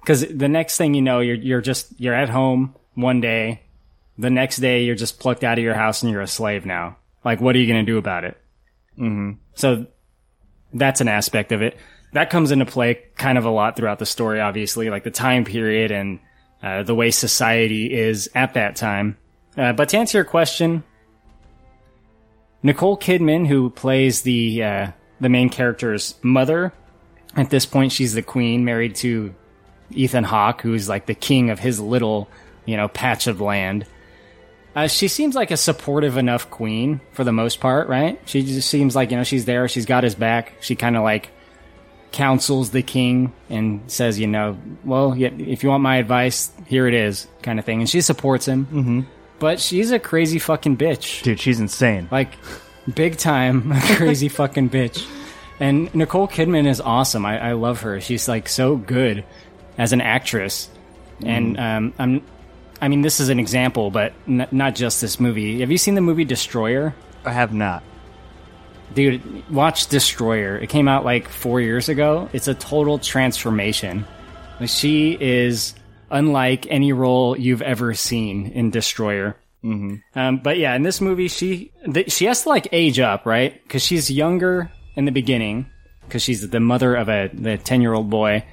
Cause 0.07 0.27
the 0.27 0.49
next 0.49 0.77
thing 0.77 0.95
you 0.95 1.03
know, 1.03 1.21
you're, 1.21 1.37
you're 1.37 1.61
just, 1.61 1.99
you're 2.00 2.15
at 2.15 2.31
home 2.31 2.75
one 2.95 3.21
day. 3.21 3.62
The 4.19 4.31
next 4.31 4.59
day 4.59 4.85
you're 4.85 4.95
just 4.95 5.21
plucked 5.21 5.45
out 5.45 5.59
of 5.59 5.65
your 5.65 5.75
house 5.75 6.03
and 6.03 6.11
you're 6.11 6.23
a 6.23 6.27
slave 6.27 6.65
now. 6.65 6.97
Like, 7.25 7.41
what 7.41 7.55
are 7.55 7.59
you 7.59 7.67
going 7.67 7.85
to 7.85 7.93
do 7.93 7.99
about 7.99 8.25
it? 8.25 8.39
Mm-hmm. 8.99 9.33
So 9.55 9.87
that's 10.73 11.00
an 11.00 11.09
aspect 11.09 11.53
of 11.53 11.62
it. 11.62 11.77
That 12.12 12.31
comes 12.31 12.50
into 12.50 12.67
play 12.67 13.03
kind 13.17 13.39
of 13.39 13.45
a 13.45 13.50
lot 13.50 13.77
throughout 13.77 13.99
the 13.99 14.07
story, 14.07 14.41
obviously, 14.41 14.91
like 14.91 15.05
the 15.05 15.11
time 15.11 15.45
period 15.45 15.93
and 15.93 16.19
uh, 16.62 16.83
the 16.83 16.95
way 16.95 17.11
society 17.11 17.93
is 17.93 18.31
at 18.35 18.55
that 18.55 18.77
time. 18.77 19.17
Uh, 19.57 19.73
but 19.73 19.91
to 19.91 19.99
answer 19.99 20.19
your 20.19 20.25
question, 20.25 20.83
Nicole 22.62 22.97
Kidman, 22.97 23.47
who 23.47 23.71
plays 23.71 24.23
the 24.23 24.62
uh, 24.62 24.90
the 25.21 25.29
main 25.29 25.49
character's 25.49 26.14
mother, 26.23 26.73
at 27.37 27.50
this 27.50 27.67
point 27.67 27.93
she's 27.93 28.14
the 28.14 28.23
queen, 28.23 28.64
married 28.64 28.95
to 28.97 29.35
Ethan 29.90 30.25
Hawke, 30.25 30.61
who's 30.62 30.88
like 30.88 31.07
the 31.07 31.14
king 31.14 31.50
of 31.50 31.59
his 31.59 31.81
little, 31.81 32.29
you 32.64 32.76
know, 32.76 32.88
patch 32.88 33.26
of 33.26 33.40
land. 33.40 33.87
Uh, 34.75 34.87
she 34.87 35.09
seems 35.09 35.35
like 35.35 35.50
a 35.50 35.57
supportive 35.57 36.17
enough 36.17 36.49
queen 36.50 37.00
for 37.12 37.25
the 37.25 37.33
most 37.33 37.59
part, 37.61 37.88
right? 37.88 38.21
She 38.26 38.43
just 38.43 38.69
seems 38.69 38.95
like 38.95 39.11
you 39.11 39.17
know 39.17 39.25
she's 39.25 39.45
there, 39.45 39.69
she's 39.69 39.87
got 39.87 40.05
his 40.05 40.14
back. 40.14 40.55
She 40.61 40.76
kind 40.76 40.97
of 40.97 41.02
like 41.02 41.31
counsels 42.12 42.71
the 42.71 42.83
king 42.83 43.33
and 43.49 43.83
says, 43.90 44.19
you 44.19 44.26
know, 44.26 44.59
well, 44.85 45.14
if 45.17 45.62
you 45.62 45.69
want 45.69 45.83
my 45.83 45.97
advice, 45.97 46.52
here 46.67 46.87
it 46.87 46.95
is, 46.95 47.26
kind 47.43 47.59
of 47.59 47.64
thing. 47.64 47.81
And 47.81 47.88
she 47.88 48.00
supports 48.00 48.47
him. 48.47 48.67
Mm-hmm. 48.67 49.00
But 49.40 49.59
she's 49.59 49.90
a 49.90 49.99
crazy 49.99 50.38
fucking 50.38 50.76
bitch. 50.76 51.23
Dude, 51.23 51.40
she's 51.40 51.59
insane. 51.59 52.06
Like, 52.12 52.35
big 52.94 53.16
time 53.16 53.73
crazy 53.97 54.28
fucking 54.28 54.70
bitch. 54.70 55.04
And 55.59 55.92
Nicole 55.94 56.28
Kidman 56.28 56.66
is 56.68 56.80
awesome. 56.80 57.26
I, 57.26 57.50
I 57.50 57.52
love 57.52 57.80
her. 57.82 58.00
She's 58.00 58.28
like 58.28 58.49
so 58.49 58.76
good 58.76 59.25
as 59.76 59.92
an 59.92 60.00
actress. 60.00 60.70
And 61.23 61.59
um, 61.59 61.92
I'm, 61.99 62.23
I 62.80 62.88
mean, 62.88 63.02
this 63.02 63.20
is 63.20 63.28
an 63.28 63.38
example, 63.38 63.90
but 63.90 64.14
n- 64.26 64.47
not 64.50 64.75
just 64.75 65.02
this 65.02 65.20
movie. 65.20 65.61
Have 65.61 65.70
you 65.70 65.76
seen 65.76 65.94
the 65.97 66.00
movie 66.00 66.25
Destroyer? 66.25 66.94
I 67.26 67.32
have 67.32 67.52
not. 67.52 67.82
Dude, 68.94 69.50
watch 69.50 69.88
Destroyer. 69.88 70.56
It 70.56 70.68
came 70.70 70.88
out 70.88 71.04
like 71.04 71.28
four 71.28 71.61
years 71.61 71.90
ago. 71.90 72.30
It's 72.32 72.49
a 72.49 72.54
total 72.54 72.99
transformation. 72.99 74.06
Like, 74.59 74.70
She 74.70 75.16
is 75.20 75.75
unlike 76.11 76.67
any 76.71 76.93
role 76.93 77.38
you've 77.38 77.62
ever 77.62 77.95
seen 77.95 78.47
in 78.47 78.71
Destroyer. 78.71 79.37
Mm-hmm. 79.64 80.19
Um, 80.19 80.38
but 80.38 80.59
yeah, 80.59 80.75
in 80.75 80.83
this 80.83 81.00
movie, 81.00 81.29
she 81.29 81.73
th- 81.93 82.11
she 82.11 82.25
has 82.25 82.43
to 82.45 82.49
like 82.49 82.69
age 82.73 82.99
up, 82.99 83.26
right? 83.26 83.62
Because 83.62 83.83
she's 83.83 84.11
younger 84.11 84.71
in 84.97 85.05
the 85.05 85.12
beginning, 85.12 85.67
because 86.02 86.23
she's 86.23 86.49
the 86.49 86.61
mother 86.61 86.95
of 86.95 87.09
a 87.09 87.29
the 87.33 87.59
ten 87.59 87.83
year 87.83 87.93
old 87.93 88.09
boy, 88.09 88.45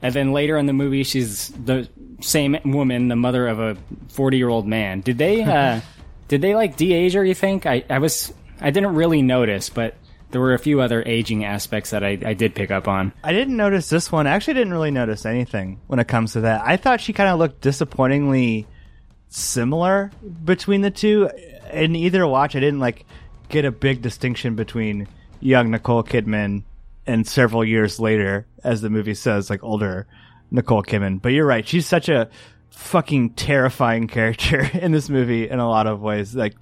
and 0.00 0.14
then 0.14 0.32
later 0.32 0.56
in 0.56 0.66
the 0.66 0.72
movie, 0.72 1.04
she's 1.04 1.48
the 1.48 1.88
same 2.20 2.56
woman, 2.64 3.08
the 3.08 3.16
mother 3.16 3.46
of 3.46 3.60
a 3.60 3.76
forty 4.08 4.38
year 4.38 4.48
old 4.48 4.66
man. 4.66 5.00
Did 5.00 5.18
they 5.18 5.42
uh, 5.42 5.80
did 6.28 6.40
they 6.40 6.54
like 6.54 6.76
de-age 6.76 7.12
her? 7.12 7.24
You 7.24 7.34
think? 7.34 7.66
I 7.66 7.84
I 7.90 7.98
was 7.98 8.32
I 8.60 8.70
didn't 8.70 8.94
really 8.94 9.20
notice, 9.20 9.68
but 9.68 9.96
there 10.34 10.40
were 10.40 10.52
a 10.54 10.58
few 10.58 10.80
other 10.80 11.00
aging 11.06 11.44
aspects 11.44 11.90
that 11.90 12.02
I, 12.02 12.18
I 12.26 12.34
did 12.34 12.56
pick 12.56 12.72
up 12.72 12.88
on. 12.88 13.12
I 13.22 13.32
didn't 13.32 13.56
notice 13.56 13.88
this 13.88 14.10
one. 14.10 14.26
I 14.26 14.32
actually 14.32 14.54
didn't 14.54 14.72
really 14.72 14.90
notice 14.90 15.24
anything 15.24 15.80
when 15.86 16.00
it 16.00 16.08
comes 16.08 16.32
to 16.32 16.40
that. 16.40 16.62
I 16.64 16.76
thought 16.76 17.00
she 17.00 17.12
kind 17.12 17.30
of 17.30 17.38
looked 17.38 17.60
disappointingly 17.60 18.66
similar 19.28 20.10
between 20.44 20.80
the 20.80 20.90
two. 20.90 21.30
In 21.72 21.94
either 21.94 22.26
watch, 22.26 22.56
I 22.56 22.60
didn't 22.60 22.80
like 22.80 23.06
get 23.48 23.64
a 23.64 23.70
big 23.70 24.02
distinction 24.02 24.56
between 24.56 25.06
young 25.38 25.70
Nicole 25.70 26.02
Kidman 26.02 26.64
and 27.06 27.24
several 27.24 27.64
years 27.64 28.00
later, 28.00 28.44
as 28.64 28.80
the 28.80 28.90
movie 28.90 29.14
says, 29.14 29.48
like 29.48 29.62
older 29.62 30.08
Nicole 30.50 30.82
Kidman. 30.82 31.22
But 31.22 31.28
you're 31.28 31.46
right; 31.46 31.68
she's 31.68 31.86
such 31.86 32.08
a 32.08 32.28
fucking 32.70 33.34
terrifying 33.34 34.08
character 34.08 34.68
in 34.72 34.90
this 34.90 35.08
movie 35.08 35.48
in 35.48 35.60
a 35.60 35.68
lot 35.68 35.86
of 35.86 36.00
ways. 36.00 36.34
Like, 36.34 36.56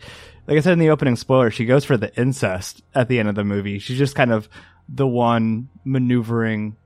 like 0.47 0.57
I 0.57 0.61
said 0.61 0.73
in 0.73 0.79
the 0.79 0.91
opening 0.91 1.17
spoiler, 1.17 1.51
she 1.51 1.65
goes 1.65 1.85
for 1.85 1.97
the 1.97 2.15
incest 2.21 2.83
at 2.95 3.09
the 3.09 3.19
end 3.19 3.29
of 3.29 3.35
the 3.35 3.45
movie. 3.45 3.79
She's 3.79 3.99
just 3.99 4.15
kind 4.15 4.33
of 4.33 4.49
the 4.89 5.07
one 5.07 5.69
maneuvering 5.85 6.77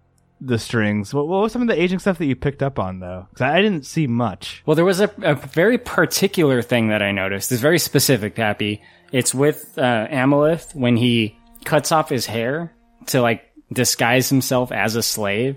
the 0.41 0.59
strings. 0.59 1.15
What, 1.15 1.29
what 1.29 1.41
was 1.43 1.53
some 1.53 1.63
of 1.63 1.69
the 1.69 1.81
aging 1.81 1.99
stuff 1.99 2.19
that 2.19 2.27
you 2.27 2.37
picked 2.37 2.63
up 2.63 2.79
on 2.79 3.01
though? 3.01 3.27
Because 3.31 3.43
I, 3.43 3.63
didn't 3.63 3.87
see 3.87 4.07
much. 4.07 4.63
Well, 4.67 4.75
there 4.75 4.85
was 4.85 5.01
a, 5.01 5.11
a 5.23 5.35
very 5.35 5.79
particular 5.79 6.63
thing 6.63 6.89
that 6.89 7.03
I 7.03 7.13
noticed. 7.13 7.51
It's 7.53 7.63
very 7.63 7.79
specific, 7.79 8.35
Pappy. 8.35 8.83
It's 9.13 9.35
with 9.35 9.79
uh, 9.79 10.07
Amleth 10.09 10.75
when 10.75 10.97
he 10.97 11.39
cuts 11.65 11.93
off 11.93 12.09
his 12.11 12.27
hair 12.27 12.75
to 13.07 13.23
like 13.23 13.51
disguise 13.73 14.29
himself 14.29 14.73
as 14.73 14.95
a 14.97 15.03
slave, 15.03 15.57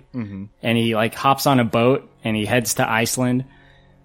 and 0.63 0.77
he 0.77 0.95
like 0.95 1.13
hops 1.13 1.45
on 1.45 1.59
a 1.59 1.65
boat 1.65 2.09
and 2.23 2.35
he 2.35 2.45
heads 2.45 2.75
to 2.75 2.89
Iceland. 2.89 3.45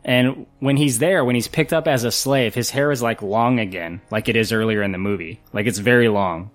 And 0.04 0.46
when 0.60 0.76
he's 0.76 0.98
there, 0.98 1.24
when 1.24 1.34
he's 1.34 1.48
picked 1.48 1.72
up 1.72 1.88
as 1.88 2.04
a 2.04 2.12
slave, 2.12 2.54
his 2.54 2.70
hair 2.70 2.90
is 2.90 3.00
like 3.00 3.22
long 3.22 3.58
again, 3.58 4.02
like 4.10 4.28
it 4.28 4.36
is 4.36 4.52
earlier 4.52 4.82
in 4.82 4.92
the 4.92 4.98
movie. 4.98 5.40
Like 5.52 5.66
it's 5.66 5.78
very 5.78 6.08
long. 6.08 6.50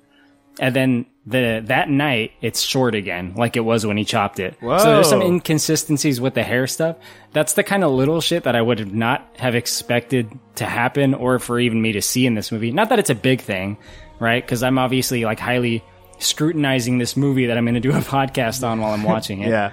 And 0.60 0.76
then 0.76 1.06
the 1.26 1.64
that 1.68 1.90
night, 1.90 2.34
it's 2.42 2.62
short 2.62 2.94
again, 2.94 3.34
like 3.36 3.56
it 3.56 3.62
was 3.62 3.86
when 3.86 3.98
he 3.98 4.04
chopped 4.06 4.40
it. 4.40 4.58
So 4.80 4.94
there's 4.96 5.10
some 5.10 5.22
inconsistencies 5.22 6.20
with 6.20 6.34
the 6.34 6.44
hair 6.44 6.68
stuff. 6.68 6.98
That's 7.32 7.54
the 7.54 7.64
kind 7.64 7.84
of 7.84 7.92
little 7.92 8.20
shit 8.22 8.44
that 8.44 8.56
I 8.56 8.62
would 8.62 8.80
have 8.80 8.94
not 8.94 9.28
have 9.38 9.56
expected 9.56 10.30
to 10.56 10.66
happen 10.66 11.14
or 11.14 11.40
for 11.40 11.60
even 11.60 11.82
me 11.82 11.94
to 11.94 12.02
see 12.02 12.26
in 12.26 12.36
this 12.36 12.52
movie. 12.52 12.72
Not 12.72 12.90
that 12.90 13.00
it's 13.00 13.10
a 13.10 13.16
big 13.16 13.42
thing, 13.42 13.78
right? 14.20 14.44
Because 14.44 14.62
I'm 14.62 14.78
obviously 14.78 15.24
like 15.24 15.40
highly 15.40 15.84
scrutinizing 16.20 16.98
this 16.98 17.16
movie 17.16 17.46
that 17.48 17.58
I'm 17.58 17.64
going 17.64 17.76
to 17.76 17.80
do 17.80 17.92
a 17.92 17.94
podcast 18.02 18.68
on 18.68 18.82
while 18.82 18.94
I'm 18.94 19.04
watching 19.04 19.42
it. 19.42 19.50
Yeah. 19.50 19.72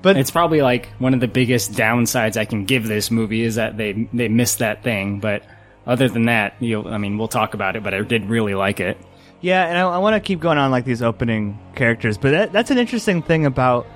But 0.00 0.16
It's 0.16 0.30
probably 0.30 0.62
like 0.62 0.86
one 0.98 1.14
of 1.14 1.20
the 1.20 1.28
biggest 1.28 1.72
downsides 1.72 2.36
I 2.36 2.44
can 2.44 2.64
give 2.64 2.86
this 2.86 3.10
movie 3.10 3.42
is 3.42 3.56
that 3.56 3.76
they 3.76 4.08
they 4.12 4.28
missed 4.28 4.60
that 4.60 4.82
thing. 4.82 5.20
But 5.20 5.42
other 5.86 6.08
than 6.08 6.26
that, 6.26 6.54
you 6.60 6.86
I 6.86 6.98
mean, 6.98 7.18
we'll 7.18 7.28
talk 7.28 7.54
about 7.54 7.76
it. 7.76 7.82
But 7.82 7.94
I 7.94 8.02
did 8.02 8.26
really 8.26 8.54
like 8.54 8.80
it. 8.80 8.96
Yeah, 9.40 9.64
and 9.66 9.78
I, 9.78 9.82
I 9.82 9.98
want 9.98 10.14
to 10.14 10.20
keep 10.20 10.40
going 10.40 10.58
on 10.58 10.70
like 10.70 10.84
these 10.84 11.02
opening 11.02 11.58
characters, 11.76 12.18
but 12.18 12.32
that, 12.32 12.52
that's 12.52 12.72
an 12.72 12.78
interesting 12.78 13.22
thing 13.22 13.46
about 13.46 13.86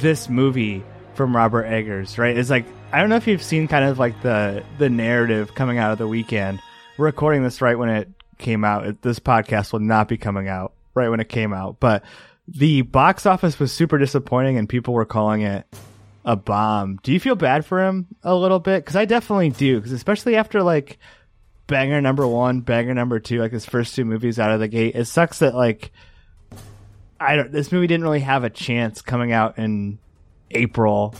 this 0.00 0.28
movie 0.28 0.84
from 1.14 1.34
Robert 1.34 1.64
Eggers, 1.64 2.18
right? 2.18 2.36
Is 2.36 2.50
like 2.50 2.66
I 2.92 3.00
don't 3.00 3.08
know 3.08 3.16
if 3.16 3.26
you've 3.26 3.42
seen 3.42 3.68
kind 3.68 3.84
of 3.84 3.98
like 3.98 4.20
the 4.22 4.64
the 4.78 4.88
narrative 4.88 5.54
coming 5.54 5.78
out 5.78 5.92
of 5.92 5.98
the 5.98 6.06
weekend. 6.06 6.60
We're 6.96 7.06
recording 7.06 7.42
this 7.42 7.60
right 7.60 7.78
when 7.78 7.88
it 7.88 8.08
came 8.38 8.64
out. 8.64 8.86
It, 8.86 9.02
this 9.02 9.18
podcast 9.18 9.72
will 9.72 9.80
not 9.80 10.08
be 10.08 10.16
coming 10.16 10.48
out 10.48 10.72
right 10.94 11.08
when 11.08 11.20
it 11.20 11.28
came 11.28 11.52
out, 11.52 11.78
but 11.80 12.02
the 12.48 12.82
box 12.82 13.26
office 13.26 13.58
was 13.58 13.72
super 13.72 13.98
disappointing, 13.98 14.58
and 14.58 14.68
people 14.68 14.94
were 14.94 15.04
calling 15.04 15.42
it 15.42 15.66
a 16.24 16.36
bomb. 16.36 16.98
Do 17.02 17.12
you 17.12 17.20
feel 17.20 17.36
bad 17.36 17.64
for 17.64 17.86
him 17.86 18.06
a 18.22 18.34
little 18.34 18.58
bit? 18.58 18.84
Because 18.84 18.96
I 18.96 19.04
definitely 19.04 19.50
do. 19.50 19.76
Because 19.76 19.92
especially 19.92 20.36
after 20.36 20.62
like 20.62 20.98
banger 21.66 22.00
number 22.00 22.26
one, 22.26 22.60
banger 22.60 22.94
number 22.94 23.20
two, 23.20 23.40
like 23.40 23.52
his 23.52 23.64
first 23.64 23.94
two 23.94 24.04
movies 24.04 24.38
out 24.38 24.50
of 24.50 24.60
the 24.60 24.68
gate. 24.68 24.96
It 24.96 25.04
sucks 25.04 25.38
that 25.38 25.54
like 25.54 25.92
I 27.20 27.36
don't. 27.36 27.52
This 27.52 27.70
movie 27.72 27.86
didn't 27.86 28.04
really 28.04 28.20
have 28.20 28.44
a 28.44 28.50
chance 28.50 29.02
coming 29.02 29.32
out 29.32 29.58
in 29.58 29.98
April, 30.50 31.14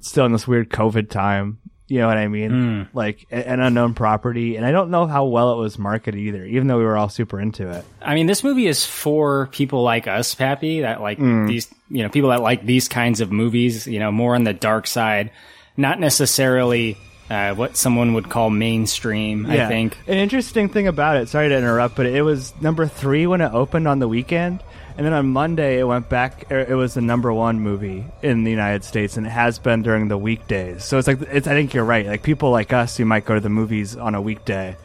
still 0.00 0.26
in 0.26 0.32
this 0.32 0.48
weird 0.48 0.70
COVID 0.70 1.10
time. 1.10 1.58
You 1.88 1.98
know 2.00 2.06
what 2.06 2.18
I 2.18 2.28
mean? 2.28 2.88
Like 2.92 3.26
a- 3.32 3.48
an 3.48 3.60
unknown 3.60 3.94
property, 3.94 4.56
and 4.56 4.64
I 4.66 4.72
don't 4.72 4.90
know 4.90 5.06
how 5.06 5.24
well 5.24 5.52
it 5.54 5.56
was 5.56 5.78
marketed 5.78 6.20
either. 6.20 6.44
Even 6.44 6.66
though 6.68 6.78
we 6.78 6.84
were 6.84 6.96
all 6.96 7.08
super 7.08 7.40
into 7.40 7.70
it. 7.70 7.84
I 8.02 8.14
mean, 8.14 8.26
this 8.26 8.44
movie 8.44 8.66
is 8.66 8.84
for 8.84 9.46
people 9.52 9.82
like 9.82 10.06
us, 10.06 10.34
Pappy, 10.34 10.82
that 10.82 11.00
like 11.00 11.18
these, 11.46 11.66
you 11.90 12.02
know, 12.02 12.08
people 12.10 12.30
that 12.30 12.42
like 12.42 12.64
these 12.66 12.88
kinds 12.88 13.20
of 13.20 13.32
movies, 13.32 13.86
you 13.86 13.98
know, 14.00 14.12
more 14.12 14.34
on 14.34 14.44
the 14.44 14.52
dark 14.52 14.86
side, 14.86 15.30
not 15.76 15.98
necessarily 15.98 16.98
uh, 17.30 17.54
what 17.54 17.76
someone 17.76 18.14
would 18.14 18.28
call 18.30 18.50
mainstream, 18.50 19.46
I 19.46 19.54
think. 19.68 19.96
An 20.06 20.14
interesting 20.18 20.68
thing 20.68 20.86
about 20.88 21.16
it, 21.16 21.28
sorry 21.28 21.48
to 21.50 21.56
interrupt, 21.56 21.94
but 21.96 22.06
it 22.06 22.22
was 22.22 22.52
number 22.60 22.86
three 22.86 23.26
when 23.26 23.40
it 23.40 23.52
opened 23.52 23.86
on 23.88 23.98
the 23.98 24.08
weekend. 24.08 24.62
And 24.98 25.06
then 25.06 25.12
on 25.14 25.28
Monday, 25.28 25.78
it 25.78 25.84
went 25.84 26.08
back. 26.08 26.50
er, 26.50 26.58
It 26.68 26.74
was 26.74 26.94
the 26.94 27.00
number 27.00 27.32
one 27.32 27.60
movie 27.60 28.04
in 28.20 28.42
the 28.42 28.50
United 28.50 28.82
States, 28.82 29.16
and 29.16 29.24
it 29.26 29.30
has 29.30 29.58
been 29.60 29.82
during 29.82 30.08
the 30.08 30.18
weekdays. 30.18 30.82
So 30.84 30.98
it's 30.98 31.06
like 31.06 31.22
it's. 31.22 31.46
I 31.46 31.52
think 31.52 31.72
you're 31.72 31.84
right. 31.84 32.04
Like 32.06 32.24
people 32.24 32.50
like 32.50 32.72
us 32.72 32.96
who 32.96 33.04
might 33.04 33.24
go 33.24 33.34
to 33.34 33.40
the 33.40 33.48
movies 33.48 33.96
on 33.96 34.16
a 34.16 34.20
weekday 34.20 34.76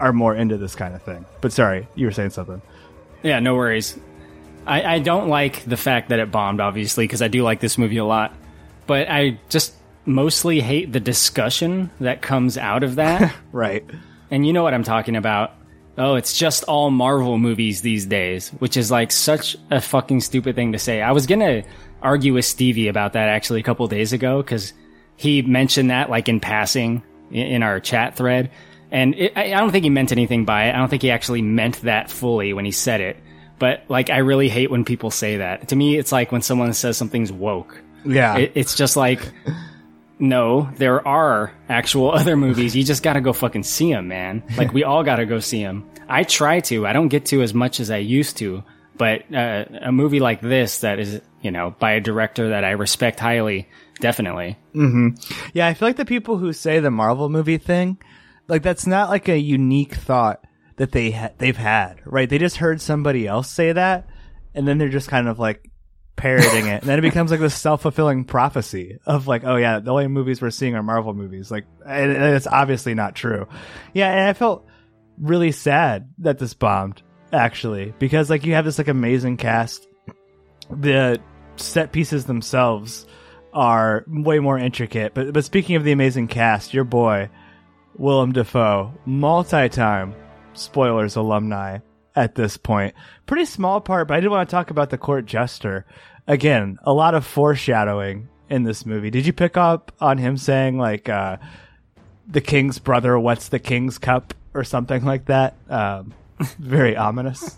are 0.00 0.12
more 0.12 0.34
into 0.34 0.58
this 0.58 0.74
kind 0.74 0.94
of 0.94 1.02
thing. 1.02 1.24
But 1.40 1.52
sorry, 1.52 1.86
you 1.94 2.06
were 2.06 2.12
saying 2.12 2.30
something. 2.30 2.60
Yeah, 3.22 3.38
no 3.38 3.54
worries. 3.54 3.96
I, 4.66 4.96
I 4.96 4.98
don't 4.98 5.28
like 5.28 5.64
the 5.64 5.76
fact 5.76 6.08
that 6.08 6.18
it 6.18 6.30
bombed, 6.32 6.60
obviously, 6.60 7.04
because 7.04 7.22
I 7.22 7.28
do 7.28 7.42
like 7.44 7.60
this 7.60 7.78
movie 7.78 7.98
a 7.98 8.04
lot. 8.04 8.34
But 8.88 9.08
I 9.08 9.38
just 9.50 9.72
mostly 10.04 10.60
hate 10.60 10.90
the 10.92 11.00
discussion 11.00 11.90
that 12.00 12.22
comes 12.22 12.58
out 12.58 12.82
of 12.82 12.96
that. 12.96 13.32
Right. 13.52 13.84
and 14.32 14.44
you 14.46 14.52
know 14.52 14.62
what 14.64 14.74
I'm 14.74 14.84
talking 14.84 15.14
about. 15.16 15.52
Oh, 16.00 16.14
it's 16.14 16.36
just 16.36 16.64
all 16.64 16.90
Marvel 16.90 17.36
movies 17.36 17.82
these 17.82 18.06
days, 18.06 18.48
which 18.58 18.78
is 18.78 18.90
like 18.90 19.12
such 19.12 19.56
a 19.70 19.80
fucking 19.80 20.20
stupid 20.20 20.56
thing 20.56 20.72
to 20.72 20.78
say. 20.78 21.02
I 21.02 21.12
was 21.12 21.26
gonna 21.26 21.62
argue 22.02 22.32
with 22.32 22.46
Stevie 22.46 22.88
about 22.88 23.12
that 23.12 23.28
actually 23.28 23.60
a 23.60 23.62
couple 23.62 23.86
days 23.86 24.14
ago 24.14 24.42
because 24.42 24.72
he 25.16 25.42
mentioned 25.42 25.90
that 25.90 26.08
like 26.08 26.28
in 26.30 26.40
passing 26.40 27.02
in, 27.30 27.62
our 27.62 27.80
chat 27.80 28.16
thread. 28.16 28.50
And 28.90 29.14
it, 29.14 29.32
I, 29.36 29.52
I 29.52 29.60
don't 29.60 29.70
think 29.70 29.84
he 29.84 29.90
meant 29.90 30.10
anything 30.10 30.46
by 30.46 30.64
it. 30.64 30.74
I 30.74 30.78
don't 30.78 30.88
think 30.88 31.02
he 31.02 31.10
actually 31.10 31.42
meant 31.42 31.82
that 31.82 32.10
fully 32.10 32.54
when 32.54 32.64
he 32.64 32.72
said 32.72 33.02
it. 33.02 33.18
But 33.58 33.84
like, 33.88 34.08
I 34.08 34.18
really 34.18 34.48
hate 34.48 34.70
when 34.70 34.86
people 34.86 35.10
say 35.10 35.36
that. 35.36 35.68
To 35.68 35.76
me, 35.76 35.98
it's 35.98 36.12
like 36.12 36.32
when 36.32 36.40
someone 36.40 36.72
says 36.72 36.96
something's 36.96 37.30
woke. 37.30 37.78
Yeah. 38.06 38.38
It, 38.38 38.52
it's 38.54 38.74
just 38.74 38.96
like, 38.96 39.20
no, 40.20 40.70
there 40.76 41.06
are 41.06 41.52
actual 41.68 42.12
other 42.12 42.36
movies. 42.36 42.76
You 42.76 42.84
just 42.84 43.02
gotta 43.02 43.20
go 43.20 43.32
fucking 43.32 43.64
see 43.64 43.90
them, 43.92 44.08
man. 44.08 44.42
Like 44.56 44.72
we 44.72 44.84
all 44.84 45.02
gotta 45.02 45.26
go 45.26 45.40
see 45.40 45.62
them. 45.62 45.90
I 46.08 46.22
try 46.24 46.60
to. 46.60 46.86
I 46.86 46.92
don't 46.92 47.08
get 47.08 47.26
to 47.26 47.42
as 47.42 47.54
much 47.54 47.80
as 47.80 47.90
I 47.90 47.98
used 47.98 48.36
to. 48.38 48.62
But 48.96 49.34
uh, 49.34 49.64
a 49.80 49.90
movie 49.92 50.20
like 50.20 50.42
this, 50.42 50.80
that 50.80 50.98
is, 50.98 51.22
you 51.40 51.50
know, 51.50 51.74
by 51.78 51.92
a 51.92 52.00
director 52.02 52.50
that 52.50 52.64
I 52.64 52.72
respect 52.72 53.18
highly, 53.18 53.66
definitely. 53.98 54.58
Yeah, 55.54 55.66
I 55.66 55.72
feel 55.72 55.88
like 55.88 55.96
the 55.96 56.04
people 56.04 56.36
who 56.36 56.52
say 56.52 56.80
the 56.80 56.90
Marvel 56.90 57.30
movie 57.30 57.56
thing, 57.56 57.96
like 58.46 58.62
that's 58.62 58.86
not 58.86 59.08
like 59.08 59.28
a 59.28 59.38
unique 59.38 59.94
thought 59.94 60.44
that 60.76 60.92
they 60.92 61.12
ha- 61.12 61.30
they've 61.38 61.56
had, 61.56 62.02
right? 62.04 62.28
They 62.28 62.36
just 62.36 62.58
heard 62.58 62.82
somebody 62.82 63.26
else 63.26 63.48
say 63.48 63.72
that, 63.72 64.06
and 64.54 64.68
then 64.68 64.76
they're 64.76 64.90
just 64.90 65.08
kind 65.08 65.28
of 65.28 65.38
like 65.38 65.69
parroting 66.20 66.66
it, 66.66 66.82
and 66.82 66.88
then 66.88 66.98
it 66.98 67.02
becomes 67.02 67.30
like 67.30 67.40
this 67.40 67.54
self 67.54 67.82
fulfilling 67.82 68.24
prophecy 68.24 68.98
of 69.06 69.26
like, 69.26 69.44
oh 69.44 69.56
yeah, 69.56 69.80
the 69.80 69.90
only 69.90 70.08
movies 70.08 70.40
we're 70.40 70.50
seeing 70.50 70.74
are 70.74 70.82
Marvel 70.82 71.14
movies, 71.14 71.50
like, 71.50 71.64
and, 71.86 72.12
it's 72.12 72.46
obviously 72.46 72.94
not 72.94 73.14
true. 73.14 73.48
Yeah, 73.94 74.10
and 74.10 74.28
I 74.28 74.32
felt 74.34 74.66
really 75.18 75.52
sad 75.52 76.10
that 76.18 76.38
this 76.38 76.54
bombed 76.54 77.02
actually 77.32 77.94
because 77.98 78.30
like 78.30 78.44
you 78.44 78.54
have 78.54 78.64
this 78.64 78.78
like 78.78 78.88
amazing 78.88 79.36
cast 79.36 79.86
the 80.70 81.20
set 81.56 81.92
pieces 81.92 82.24
themselves 82.24 83.06
are 83.52 84.04
way 84.06 84.38
more 84.38 84.58
intricate. 84.58 85.14
But 85.14 85.32
but 85.32 85.44
speaking 85.44 85.76
of 85.76 85.84
the 85.84 85.92
amazing 85.92 86.28
cast, 86.28 86.74
your 86.74 86.84
boy 86.84 87.28
Willem 87.96 88.32
Dafoe, 88.32 88.94
multi-time 89.04 90.14
spoilers 90.52 91.16
alumni 91.16 91.78
at 92.14 92.34
this 92.34 92.56
point. 92.56 92.94
Pretty 93.26 93.44
small 93.44 93.80
part, 93.80 94.08
but 94.08 94.16
I 94.16 94.20
did 94.20 94.30
want 94.30 94.48
to 94.48 94.50
talk 94.50 94.70
about 94.70 94.90
the 94.90 94.98
court 94.98 95.26
jester. 95.26 95.86
Again, 96.30 96.78
a 96.84 96.92
lot 96.92 97.16
of 97.16 97.26
foreshadowing 97.26 98.28
in 98.48 98.62
this 98.62 98.86
movie. 98.86 99.10
Did 99.10 99.26
you 99.26 99.32
pick 99.32 99.56
up 99.56 99.90
on 100.00 100.16
him 100.16 100.36
saying 100.36 100.78
like 100.78 101.08
uh, 101.08 101.38
the 102.28 102.40
king's 102.40 102.78
brother, 102.78 103.18
what's 103.18 103.48
the 103.48 103.58
king's 103.58 103.98
cup 103.98 104.32
or 104.54 104.62
something 104.62 105.04
like 105.04 105.24
that? 105.24 105.56
Um, 105.68 106.14
very 106.60 106.96
ominous. 106.96 107.56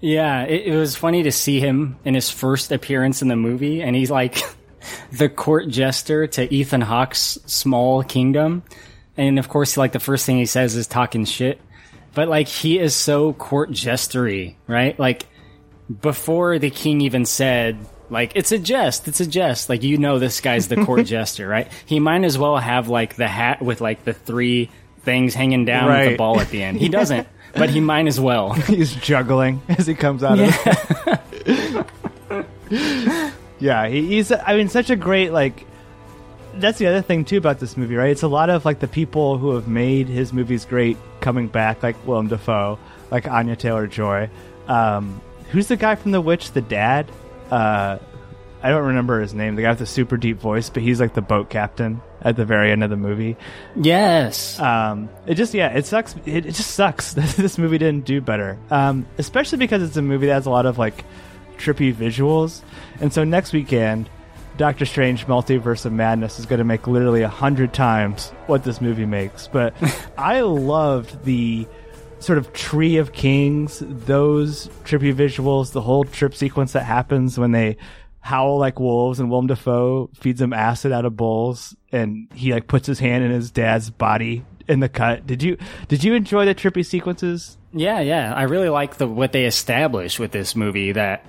Yeah, 0.00 0.44
it, 0.44 0.66
it 0.66 0.76
was 0.76 0.94
funny 0.94 1.24
to 1.24 1.32
see 1.32 1.58
him 1.58 1.96
in 2.04 2.14
his 2.14 2.30
first 2.30 2.70
appearance 2.70 3.20
in 3.20 3.26
the 3.26 3.34
movie, 3.34 3.82
and 3.82 3.96
he's 3.96 4.12
like 4.12 4.38
the 5.10 5.28
court 5.28 5.66
jester 5.66 6.28
to 6.28 6.54
Ethan 6.54 6.82
Hawke's 6.82 7.36
small 7.46 8.04
kingdom. 8.04 8.62
And 9.16 9.40
of 9.40 9.48
course, 9.48 9.76
like 9.76 9.90
the 9.90 9.98
first 9.98 10.24
thing 10.24 10.36
he 10.36 10.46
says 10.46 10.76
is 10.76 10.86
talking 10.86 11.24
shit. 11.24 11.60
But 12.14 12.28
like 12.28 12.46
he 12.46 12.78
is 12.78 12.94
so 12.94 13.32
court 13.32 13.72
jestery, 13.72 14.54
right? 14.68 14.96
Like 15.00 15.26
before 16.00 16.58
the 16.58 16.70
king 16.70 17.00
even 17.00 17.24
said, 17.24 17.78
like 18.10 18.32
it's 18.34 18.52
a 18.52 18.58
jest, 18.58 19.08
it's 19.08 19.20
a 19.20 19.26
jest. 19.26 19.68
Like 19.68 19.82
you 19.82 19.98
know 19.98 20.18
this 20.18 20.40
guy's 20.40 20.68
the 20.68 20.84
court 20.84 21.06
jester, 21.06 21.46
right? 21.48 21.70
He 21.86 22.00
might 22.00 22.24
as 22.24 22.38
well 22.38 22.56
have 22.56 22.88
like 22.88 23.16
the 23.16 23.28
hat 23.28 23.62
with 23.62 23.80
like 23.80 24.04
the 24.04 24.12
three 24.12 24.70
things 25.02 25.34
hanging 25.34 25.64
down 25.64 25.88
with 25.88 26.10
the 26.10 26.16
ball 26.16 26.40
at 26.40 26.50
the 26.50 26.62
end. 26.62 26.78
He 26.78 26.88
doesn't, 26.90 27.26
but 27.54 27.70
he 27.70 27.80
might 27.80 28.06
as 28.06 28.20
well. 28.20 28.52
He's 28.52 28.94
juggling 28.94 29.62
as 29.68 29.86
he 29.86 29.94
comes 29.94 30.22
out 30.22 30.38
of 30.38 30.48
it. 31.50 32.46
yeah, 33.58 33.88
he, 33.88 34.06
he's. 34.06 34.32
I 34.32 34.56
mean, 34.56 34.68
such 34.68 34.90
a 34.90 34.96
great 34.96 35.32
like. 35.32 35.64
That's 36.54 36.78
the 36.78 36.86
other 36.86 37.02
thing 37.02 37.26
too 37.26 37.36
about 37.36 37.58
this 37.60 37.76
movie, 37.76 37.96
right? 37.96 38.10
It's 38.10 38.22
a 38.22 38.28
lot 38.28 38.48
of 38.48 38.64
like 38.64 38.80
the 38.80 38.88
people 38.88 39.36
who 39.36 39.54
have 39.54 39.68
made 39.68 40.08
his 40.08 40.32
movies 40.32 40.64
great 40.64 40.96
coming 41.20 41.48
back, 41.48 41.82
like 41.82 41.96
Willem 42.06 42.28
Dafoe, 42.28 42.78
like 43.10 43.28
Anya 43.28 43.56
Taylor 43.56 43.86
Joy. 43.86 44.30
Um, 44.66 45.20
who's 45.50 45.68
the 45.68 45.76
guy 45.76 45.94
from 45.94 46.12
The 46.12 46.20
Witch? 46.20 46.52
The 46.52 46.60
dad. 46.60 47.10
Uh, 47.50 47.98
I 48.62 48.70
don't 48.70 48.86
remember 48.86 49.20
his 49.20 49.34
name. 49.34 49.54
The 49.54 49.62
guy 49.62 49.70
with 49.70 49.78
the 49.78 49.86
super 49.86 50.16
deep 50.16 50.38
voice, 50.38 50.70
but 50.70 50.82
he's 50.82 51.00
like 51.00 51.14
the 51.14 51.22
boat 51.22 51.50
captain 51.50 52.00
at 52.22 52.36
the 52.36 52.44
very 52.44 52.72
end 52.72 52.82
of 52.82 52.90
the 52.90 52.96
movie. 52.96 53.36
Yes. 53.76 54.58
Um, 54.58 55.08
it 55.26 55.34
just 55.34 55.54
yeah, 55.54 55.68
it 55.68 55.86
sucks. 55.86 56.16
It, 56.24 56.46
it 56.46 56.54
just 56.54 56.72
sucks 56.72 57.14
that 57.14 57.28
this 57.30 57.58
movie 57.58 57.78
didn't 57.78 58.04
do 58.04 58.20
better. 58.20 58.58
Um, 58.70 59.06
especially 59.18 59.58
because 59.58 59.82
it's 59.82 59.96
a 59.96 60.02
movie 60.02 60.26
that 60.26 60.34
has 60.34 60.46
a 60.46 60.50
lot 60.50 60.66
of 60.66 60.78
like 60.78 61.04
trippy 61.58 61.94
visuals, 61.94 62.62
and 63.00 63.12
so 63.12 63.24
next 63.24 63.52
weekend, 63.52 64.10
Doctor 64.56 64.84
Strange: 64.86 65.26
Multiverse 65.26 65.84
of 65.84 65.92
Madness 65.92 66.38
is 66.38 66.46
going 66.46 66.58
to 66.58 66.64
make 66.64 66.86
literally 66.86 67.22
a 67.22 67.28
hundred 67.28 67.72
times 67.72 68.30
what 68.46 68.64
this 68.64 68.80
movie 68.80 69.06
makes. 69.06 69.46
But 69.46 69.74
I 70.18 70.40
loved 70.40 71.24
the 71.24 71.68
sort 72.18 72.38
of 72.38 72.52
tree 72.52 72.96
of 72.96 73.12
kings, 73.12 73.82
those 73.84 74.68
trippy 74.84 75.14
visuals, 75.14 75.72
the 75.72 75.80
whole 75.80 76.04
trip 76.04 76.34
sequence 76.34 76.72
that 76.72 76.84
happens 76.84 77.38
when 77.38 77.52
they 77.52 77.76
howl 78.20 78.58
like 78.58 78.80
wolves 78.80 79.20
and 79.20 79.30
Willem 79.30 79.46
Dafoe 79.46 80.10
feeds 80.14 80.40
them 80.40 80.52
acid 80.52 80.90
out 80.90 81.04
of 81.04 81.16
bowls 81.16 81.76
and 81.92 82.26
he 82.34 82.52
like 82.52 82.66
puts 82.66 82.86
his 82.86 82.98
hand 82.98 83.22
in 83.22 83.30
his 83.30 83.52
dad's 83.52 83.88
body 83.88 84.44
in 84.66 84.80
the 84.80 84.88
cut. 84.88 85.26
Did 85.26 85.42
you 85.44 85.56
did 85.86 86.02
you 86.02 86.14
enjoy 86.14 86.44
the 86.44 86.54
trippy 86.54 86.84
sequences? 86.84 87.56
Yeah, 87.72 88.00
yeah. 88.00 88.34
I 88.34 88.42
really 88.42 88.68
like 88.68 88.96
the 88.96 89.06
what 89.06 89.30
they 89.30 89.44
established 89.44 90.18
with 90.18 90.32
this 90.32 90.56
movie 90.56 90.92
that 90.92 91.24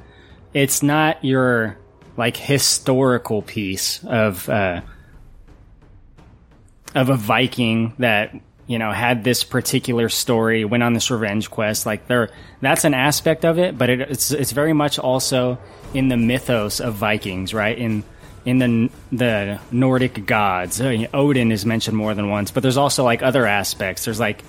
it's 0.55 0.81
not 0.81 1.23
your 1.23 1.77
like 2.17 2.35
historical 2.35 3.43
piece 3.43 4.03
of 4.03 4.49
uh 4.49 4.81
of 6.95 7.09
a 7.09 7.15
Viking 7.15 7.93
that 7.99 8.33
you 8.67 8.77
know 8.77 8.91
had 8.91 9.23
this 9.23 9.43
particular 9.43 10.09
story, 10.09 10.65
went 10.65 10.83
on 10.83 10.93
this 10.93 11.09
revenge 11.09 11.49
quest. 11.49 11.85
Like 11.85 12.07
there, 12.07 12.29
that's 12.61 12.83
an 12.83 12.93
aspect 12.93 13.45
of 13.45 13.57
it, 13.57 13.77
but 13.77 13.89
it, 13.89 14.01
it's 14.01 14.31
it's 14.31 14.51
very 14.51 14.73
much 14.73 14.99
also 14.99 15.57
in 15.93 16.09
the 16.09 16.17
mythos 16.17 16.79
of 16.79 16.93
Vikings, 16.95 17.53
right? 17.53 17.77
In 17.77 18.03
in 18.45 18.59
the 18.59 18.89
the 19.11 19.59
Nordic 19.71 20.25
gods, 20.25 20.79
Uh, 20.79 21.05
Odin 21.13 21.51
is 21.51 21.65
mentioned 21.65 21.97
more 21.97 22.13
than 22.13 22.29
once, 22.29 22.51
but 22.51 22.61
there's 22.63 22.77
also 22.77 23.03
like 23.03 23.23
other 23.23 23.45
aspects. 23.45 24.05
There's 24.05 24.19
like 24.19 24.43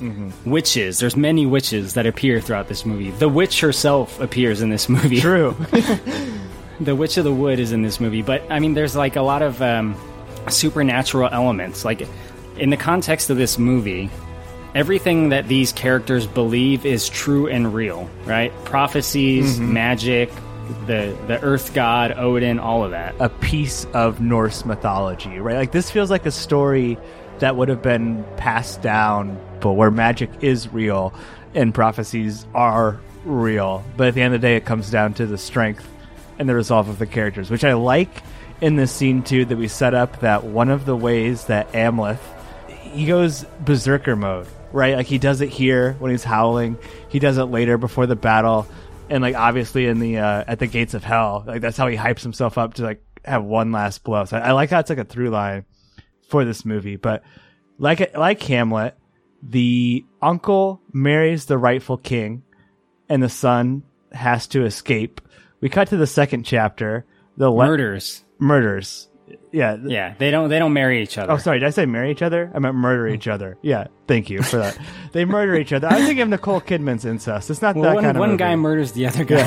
witches. 0.45 0.99
There's 0.99 1.17
many 1.17 1.47
witches 1.47 1.95
that 1.95 2.07
appear 2.07 2.41
throughout 2.41 2.69
this 2.69 2.85
movie. 2.85 3.11
The 3.11 3.29
witch 3.29 3.61
herself 3.61 4.21
appears 4.21 4.61
in 4.63 4.71
this 4.71 4.89
movie. 4.89 5.21
True. 5.21 5.57
The 6.81 6.95
Witch 6.95 7.17
of 7.17 7.25
the 7.25 7.33
Wood 7.35 7.59
is 7.59 7.73
in 7.73 7.83
this 7.83 7.99
movie, 7.99 8.23
but 8.23 8.41
I 8.51 8.61
mean, 8.61 8.75
there's 8.75 8.95
like 8.95 9.17
a 9.17 9.23
lot 9.23 9.43
of 9.43 9.61
um, 9.61 9.97
supernatural 10.49 11.29
elements. 11.33 11.85
Like 11.85 12.07
in 12.59 12.71
the 12.71 12.77
context 12.77 13.31
of 13.31 13.37
this 13.37 13.59
movie, 13.59 14.11
everything 14.75 15.31
that 15.31 15.49
these 15.49 15.73
characters 15.73 16.27
believe 16.27 16.85
is 16.85 17.09
true 17.09 17.47
and 17.49 17.75
real, 17.75 18.09
right? 18.25 18.53
Prophecies, 18.65 19.57
mm-hmm. 19.57 19.73
magic, 19.73 20.31
the 20.87 21.17
the 21.27 21.41
Earth 21.43 21.75
God, 21.75 22.13
Odin, 22.13 22.59
all 22.59 22.85
of 22.85 22.91
that. 22.91 23.15
a 23.21 23.29
piece 23.29 23.85
of 23.87 24.21
Norse 24.21 24.65
mythology, 24.65 25.39
right? 25.39 25.57
Like 25.57 25.73
this 25.73 25.91
feels 25.91 26.11
like 26.11 26.27
a 26.27 26.31
story 26.31 26.99
that 27.39 27.57
would 27.57 27.69
have 27.69 27.83
been 27.83 28.25
passed 28.37 28.83
down, 28.83 29.41
but 29.61 29.73
where 29.73 29.91
magic 29.91 30.31
is 30.41 30.73
real 30.73 31.15
and 31.55 31.75
prophecies 31.75 32.47
are 32.55 33.01
real. 33.25 33.85
But 33.97 34.09
at 34.09 34.15
the 34.15 34.23
end 34.23 34.35
of 34.35 34.41
the 34.41 34.47
day, 34.47 34.57
it 34.57 34.65
comes 34.65 34.91
down 34.91 35.15
to 35.15 35.27
the 35.27 35.39
strength 35.39 35.89
and 36.39 36.49
the 36.49 36.55
resolve 36.55 36.89
of 36.89 36.99
the 36.99 37.07
characters, 37.07 37.51
which 37.51 37.65
I 37.65 37.75
like 37.75 38.23
in 38.61 38.77
this 38.77 38.93
scene 38.93 39.23
too. 39.23 39.45
That 39.45 39.57
we 39.57 39.69
set 39.69 39.95
up 39.95 40.21
that 40.21 40.45
one 40.45 40.69
of 40.69 40.85
the 40.85 40.97
ways 40.97 41.45
that 41.45 41.73
Amleth 41.73 42.19
he 42.89 43.07
goes 43.07 43.45
berserker 43.61 44.17
mode, 44.17 44.47
right? 44.73 44.97
Like 44.97 45.07
he 45.07 45.19
does 45.19 45.41
it 45.41 45.49
here 45.49 45.95
when 45.99 46.11
he's 46.11 46.25
howling. 46.25 46.79
He 47.09 47.19
does 47.19 47.39
it 47.39 47.45
later 47.45 47.79
before 47.79 48.07
the 48.07 48.17
battle, 48.17 48.67
and 49.09 49.23
like 49.23 49.35
obviously 49.35 49.87
in 49.87 49.99
the 50.01 50.19
uh, 50.19 50.45
at 50.47 50.59
the 50.59 50.67
gates 50.67 50.95
of 50.95 51.05
hell. 51.05 51.45
Like 51.47 51.61
that's 51.61 51.77
how 51.77 51.87
he 51.87 51.97
hypes 51.97 52.23
himself 52.23 52.59
up 52.59 52.75
to 52.75 52.83
like 52.83 53.03
have 53.25 53.45
one 53.45 53.73
last 53.73 54.05
blow. 54.05 54.25
So 54.25 54.37
I, 54.37 54.49
I 54.49 54.53
like 54.53 54.71
how 54.71 54.81
it's 54.81 54.91
like 54.91 54.99
a 54.99 55.05
through 55.05 55.31
line 55.31 55.65
for 56.29 56.45
this 56.45 56.65
movie. 56.65 56.97
But 56.97 57.23
like 57.79 58.17
like 58.17 58.43
Hamlet, 58.43 58.97
the 59.43 60.05
uncle 60.21 60.81
marries 60.93 61.47
the 61.47 61.59
rightful 61.59 61.97
king, 61.99 62.43
and 63.09 63.23
the 63.23 63.29
son 63.29 63.83
has 64.13 64.47
to 64.49 64.65
escape. 64.65 65.21
We 65.61 65.69
cut 65.69 65.89
to 65.89 65.97
the 65.97 66.07
second 66.07 66.45
chapter. 66.45 67.05
The 67.37 67.51
le- 67.51 67.67
Murders. 67.67 68.25
murders. 68.39 69.08
Yeah, 69.53 69.77
Yeah, 69.83 70.15
they 70.19 70.31
don't 70.31 70.49
they 70.49 70.59
don't 70.59 70.73
marry 70.73 71.03
each 71.03 71.19
other. 71.19 71.33
Oh, 71.33 71.37
sorry. 71.39 71.59
Did 71.61 71.67
I 71.67 71.71
say 71.71 71.87
marry 71.87 72.11
each 72.11 72.23
other? 72.23 72.51
I 72.55 72.59
meant 72.59 72.75
murder 72.75 73.09
hmm. 73.09 73.15
each 73.15 73.29
other. 73.29 73.57
Yeah. 73.63 73.89
Thank 74.07 74.31
you 74.31 74.43
for 74.43 74.59
that. 74.59 74.79
they 75.13 75.25
murder 75.25 75.55
each 75.57 75.73
other. 75.73 75.89
I 75.89 75.95
was 75.97 76.05
thinking 76.05 76.23
of 76.23 76.29
Nicole 76.29 76.61
Kidman's 76.61 77.05
incest. 77.05 77.51
It's 77.51 77.63
not 77.63 77.75
Well, 77.77 77.85
that 77.85 77.95
one, 77.95 78.05
kind 78.05 78.17
of 78.17 78.21
one 78.21 78.31
movie. 78.31 78.39
guy 78.39 78.57
murders 78.57 78.93
the 78.93 79.07
other 79.07 79.25
guy. 79.25 79.43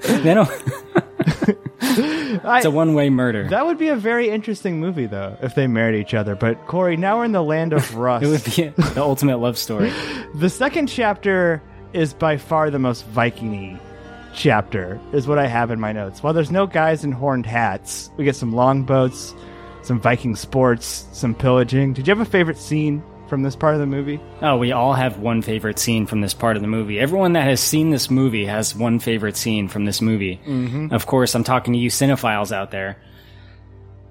they 0.22 0.34
don't. 0.34 0.50
I- 0.50 1.52
It's 2.58 2.64
a 2.64 2.70
one 2.70 2.94
way 2.94 3.10
murder. 3.10 3.48
that 3.48 3.66
would 3.66 3.76
be 3.76 3.88
a 3.88 3.96
very 3.96 4.30
interesting 4.30 4.80
movie, 4.80 5.04
though, 5.04 5.36
if 5.42 5.54
they 5.54 5.66
married 5.66 6.00
each 6.00 6.14
other. 6.14 6.34
But 6.34 6.66
Korey, 6.66 6.96
now 6.98 7.18
we're 7.18 7.26
in 7.26 7.32
the 7.32 7.42
land 7.42 7.74
of 7.74 7.94
rust. 7.96 8.24
it 8.24 8.28
would 8.28 8.44
be 8.44 8.68
the 8.94 9.02
ultimate 9.02 9.38
love 9.38 9.58
story. 9.58 9.92
the 10.34 10.48
second 10.48 10.86
chapter 10.86 11.62
is 11.92 12.14
by 12.14 12.38
far 12.38 12.70
the 12.70 12.78
most 12.78 13.04
Viking-y 13.08 13.78
chapter, 14.34 15.00
is 15.12 15.26
what 15.26 15.38
I 15.38 15.46
have 15.46 15.70
in 15.70 15.80
my 15.80 15.92
notes. 15.92 16.22
While 16.22 16.32
there's 16.32 16.50
no 16.50 16.66
guys 16.66 17.04
in 17.04 17.12
horned 17.12 17.46
hats, 17.46 18.10
we 18.16 18.24
get 18.24 18.36
some 18.36 18.52
longboats, 18.52 19.34
some 19.82 20.00
Viking 20.00 20.36
sports, 20.36 21.06
some 21.12 21.34
pillaging. 21.34 21.92
Did 21.92 22.06
you 22.06 22.14
have 22.14 22.26
a 22.26 22.30
favorite 22.30 22.58
scene 22.58 23.02
from 23.28 23.42
this 23.42 23.56
part 23.56 23.74
of 23.74 23.80
the 23.80 23.86
movie? 23.86 24.20
Oh, 24.42 24.56
we 24.56 24.72
all 24.72 24.92
have 24.92 25.18
one 25.18 25.42
favorite 25.42 25.78
scene 25.78 26.06
from 26.06 26.20
this 26.20 26.34
part 26.34 26.56
of 26.56 26.62
the 26.62 26.68
movie. 26.68 27.00
Everyone 27.00 27.32
that 27.32 27.44
has 27.44 27.60
seen 27.60 27.90
this 27.90 28.10
movie 28.10 28.44
has 28.44 28.74
one 28.76 28.98
favorite 28.98 29.36
scene 29.36 29.68
from 29.68 29.84
this 29.84 30.00
movie. 30.00 30.40
Mm-hmm. 30.46 30.92
Of 30.92 31.06
course, 31.06 31.34
I'm 31.34 31.44
talking 31.44 31.72
to 31.72 31.78
you 31.78 31.90
cinephiles 31.90 32.52
out 32.52 32.70
there. 32.70 32.98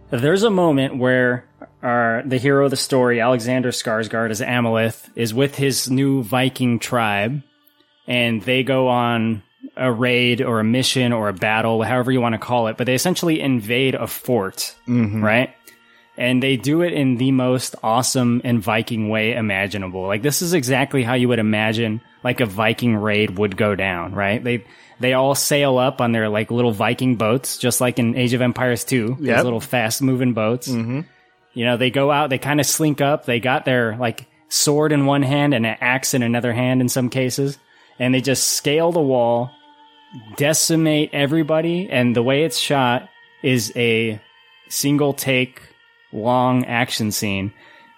There's 0.10 0.44
a 0.44 0.50
moment 0.50 0.98
where 0.98 1.46
our, 1.82 2.24
the 2.26 2.38
hero 2.38 2.66
of 2.66 2.72
the 2.72 2.78
story, 2.78 3.22
Alexander 3.22 3.72
Skarsgård 3.72 4.30
as 4.30 4.42
Amleth, 4.42 5.10
is 5.16 5.34
with 5.34 5.56
his 5.56 5.90
new 5.90 6.22
Viking 6.22 6.80
tribe, 6.80 7.44
and 8.08 8.42
they 8.42 8.64
go 8.64 8.90
on 8.90 9.44
a 9.82 9.92
raid 9.92 10.42
or 10.42 10.60
a 10.60 10.64
mission 10.64 11.12
or 11.12 11.28
a 11.30 11.34
battle, 11.34 11.82
however 11.84 12.12
you 12.12 12.22
want 12.22 12.34
to 12.34 12.40
call 12.40 12.68
it, 12.68 12.78
but 12.78 12.86
they 12.86 12.96
essentially 12.96 13.40
invade 13.42 13.96
a 13.96 14.08
fort, 14.08 14.76
right? 14.88 15.54
and 16.18 16.44
they 16.44 16.58
do 16.58 16.82
it 16.82 16.94
in 16.94 17.16
the 17.16 17.32
most 17.32 17.74
awesome 17.82 18.42
and 18.44 18.62
Viking 18.62 19.10
way 19.10 19.34
imaginable. 19.34 20.06
Like 20.06 20.22
this 20.22 20.42
is 20.42 20.54
exactly 20.54 21.04
how 21.04 21.14
you 21.16 21.28
would 21.30 21.40
imagine 21.40 22.02
like 22.24 22.42
a 22.42 22.46
Viking 22.46 22.96
raid 22.98 23.38
would 23.40 23.56
go 23.58 23.76
down, 23.76 24.14
right? 24.14 24.44
They 24.44 24.66
they 25.00 25.14
all 25.14 25.34
sail 25.36 25.78
up 25.80 26.00
on 26.02 26.12
their 26.12 26.30
like 26.30 26.52
little 26.52 26.74
Viking 26.74 27.16
boats, 27.16 27.58
just 27.58 27.82
like 27.82 27.98
in 27.98 28.16
Age 28.18 28.34
of 28.34 28.42
Empires 28.42 28.84
2, 28.84 29.08
those 29.08 29.20
Yep. 29.26 29.44
little 29.46 29.62
fast 29.62 30.02
moving 30.02 30.34
boats. 30.34 30.68
Mm-hmm. 30.68 31.02
You 31.54 31.66
know, 31.66 31.78
they 31.78 31.90
go 31.90 32.12
out, 32.12 32.30
they 32.30 32.38
kind 32.38 32.60
of 32.60 32.66
slink 32.68 33.02
up, 33.02 33.26
they 33.26 33.40
got 33.40 33.66
their 33.66 33.96
like 33.98 34.28
sword 34.50 34.92
in 34.92 35.06
one 35.06 35.24
hand 35.24 35.54
and 35.54 35.66
an 35.66 35.78
axe 35.82 36.14
in 36.14 36.24
another 36.24 36.52
hand 36.54 36.82
in 36.82 36.90
some 36.90 37.10
cases, 37.10 37.58
and 38.00 38.14
they 38.14 38.22
just 38.22 38.52
scale 38.52 38.92
the 38.92 39.02
wall, 39.02 39.50
decimate 40.36 41.10
everybody, 41.14 41.90
and 41.90 42.16
the 42.16 42.24
way 42.24 42.44
it's 42.44 42.58
shot 42.58 43.10
is 43.44 43.72
a 43.76 44.20
single 44.70 45.14
take 45.14 45.62
long 46.12 46.66
action 46.66 47.12
scene 47.12 47.54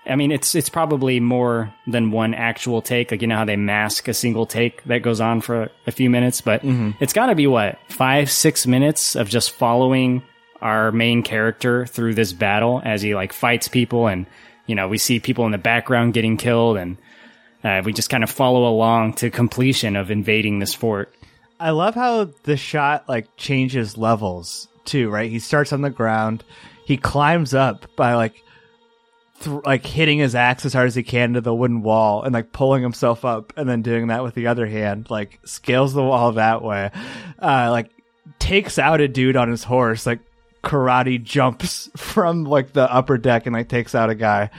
I 0.05 0.15
mean, 0.15 0.31
it's 0.31 0.53
it's 0.53 0.69
probably 0.69 1.19
more 1.19 1.73
than 1.87 2.11
one 2.11 2.33
actual 2.33 2.81
take. 2.81 3.11
Like 3.11 3.21
you 3.21 3.27
know 3.27 3.37
how 3.37 3.45
they 3.45 3.55
mask 3.55 4.07
a 4.07 4.13
single 4.13 4.45
take 4.45 4.83
that 4.85 5.01
goes 5.01 5.21
on 5.21 5.41
for 5.41 5.69
a 5.87 5.91
few 5.91 6.09
minutes, 6.09 6.41
but 6.41 6.63
it's 6.99 7.13
got 7.13 7.27
to 7.27 7.35
be 7.35 7.47
what 7.47 7.79
five 7.87 8.29
six 8.29 8.67
minutes 8.67 9.15
of 9.15 9.29
just 9.29 9.51
following 9.51 10.21
our 10.61 10.91
main 10.91 11.23
character 11.23 11.85
through 11.85 12.15
this 12.15 12.33
battle 12.33 12.81
as 12.83 13.01
he 13.01 13.15
like 13.15 13.31
fights 13.31 13.69
people, 13.69 14.07
and 14.07 14.25
you 14.65 14.75
know 14.75 14.89
we 14.89 14.97
see 14.97 15.19
people 15.19 15.45
in 15.45 15.51
the 15.51 15.57
background 15.57 16.13
getting 16.13 16.35
killed, 16.35 16.77
and 16.77 16.97
uh, 17.63 17.81
we 17.85 17.93
just 17.93 18.09
kind 18.09 18.23
of 18.23 18.29
follow 18.29 18.67
along 18.67 19.13
to 19.13 19.29
completion 19.29 19.95
of 19.95 20.11
invading 20.11 20.59
this 20.59 20.73
fort. 20.73 21.13
I 21.63 21.69
love 21.69 21.95
how 21.95 22.25
the 22.43 22.57
shot 22.57 23.07
like 23.07 23.37
changes 23.37 23.97
levels 23.97 24.67
too, 24.83 25.09
right? 25.09 25.31
He 25.31 25.39
starts 25.39 25.71
on 25.71 25.81
the 25.81 25.89
ground, 25.89 26.43
he 26.85 26.97
climbs 26.97 27.53
up 27.53 27.85
by 27.95 28.15
like 28.15 28.43
th- 29.39 29.63
like 29.65 29.85
hitting 29.85 30.19
his 30.19 30.35
axe 30.35 30.65
as 30.65 30.73
hard 30.73 30.87
as 30.87 30.95
he 30.95 31.03
can 31.03 31.33
to 31.35 31.41
the 31.41 31.55
wooden 31.55 31.81
wall 31.81 32.23
and 32.23 32.33
like 32.33 32.51
pulling 32.51 32.83
himself 32.83 33.23
up 33.23 33.53
and 33.55 33.69
then 33.69 33.81
doing 33.81 34.07
that 34.07 34.23
with 34.23 34.35
the 34.35 34.47
other 34.47 34.67
hand, 34.67 35.09
like 35.09 35.39
scales 35.45 35.93
the 35.93 36.03
wall 36.03 36.33
that 36.33 36.61
way. 36.61 36.91
Uh 37.41 37.69
like 37.71 37.89
takes 38.39 38.77
out 38.77 38.99
a 38.99 39.07
dude 39.07 39.37
on 39.37 39.49
his 39.49 39.63
horse, 39.63 40.05
like 40.05 40.19
karate 40.65 41.23
jumps 41.23 41.89
from 41.97 42.43
like 42.43 42.73
the 42.73 42.93
upper 42.93 43.17
deck 43.17 43.45
and 43.45 43.53
like 43.55 43.69
takes 43.69 43.95
out 43.95 44.09
a 44.09 44.15
guy. 44.15 44.49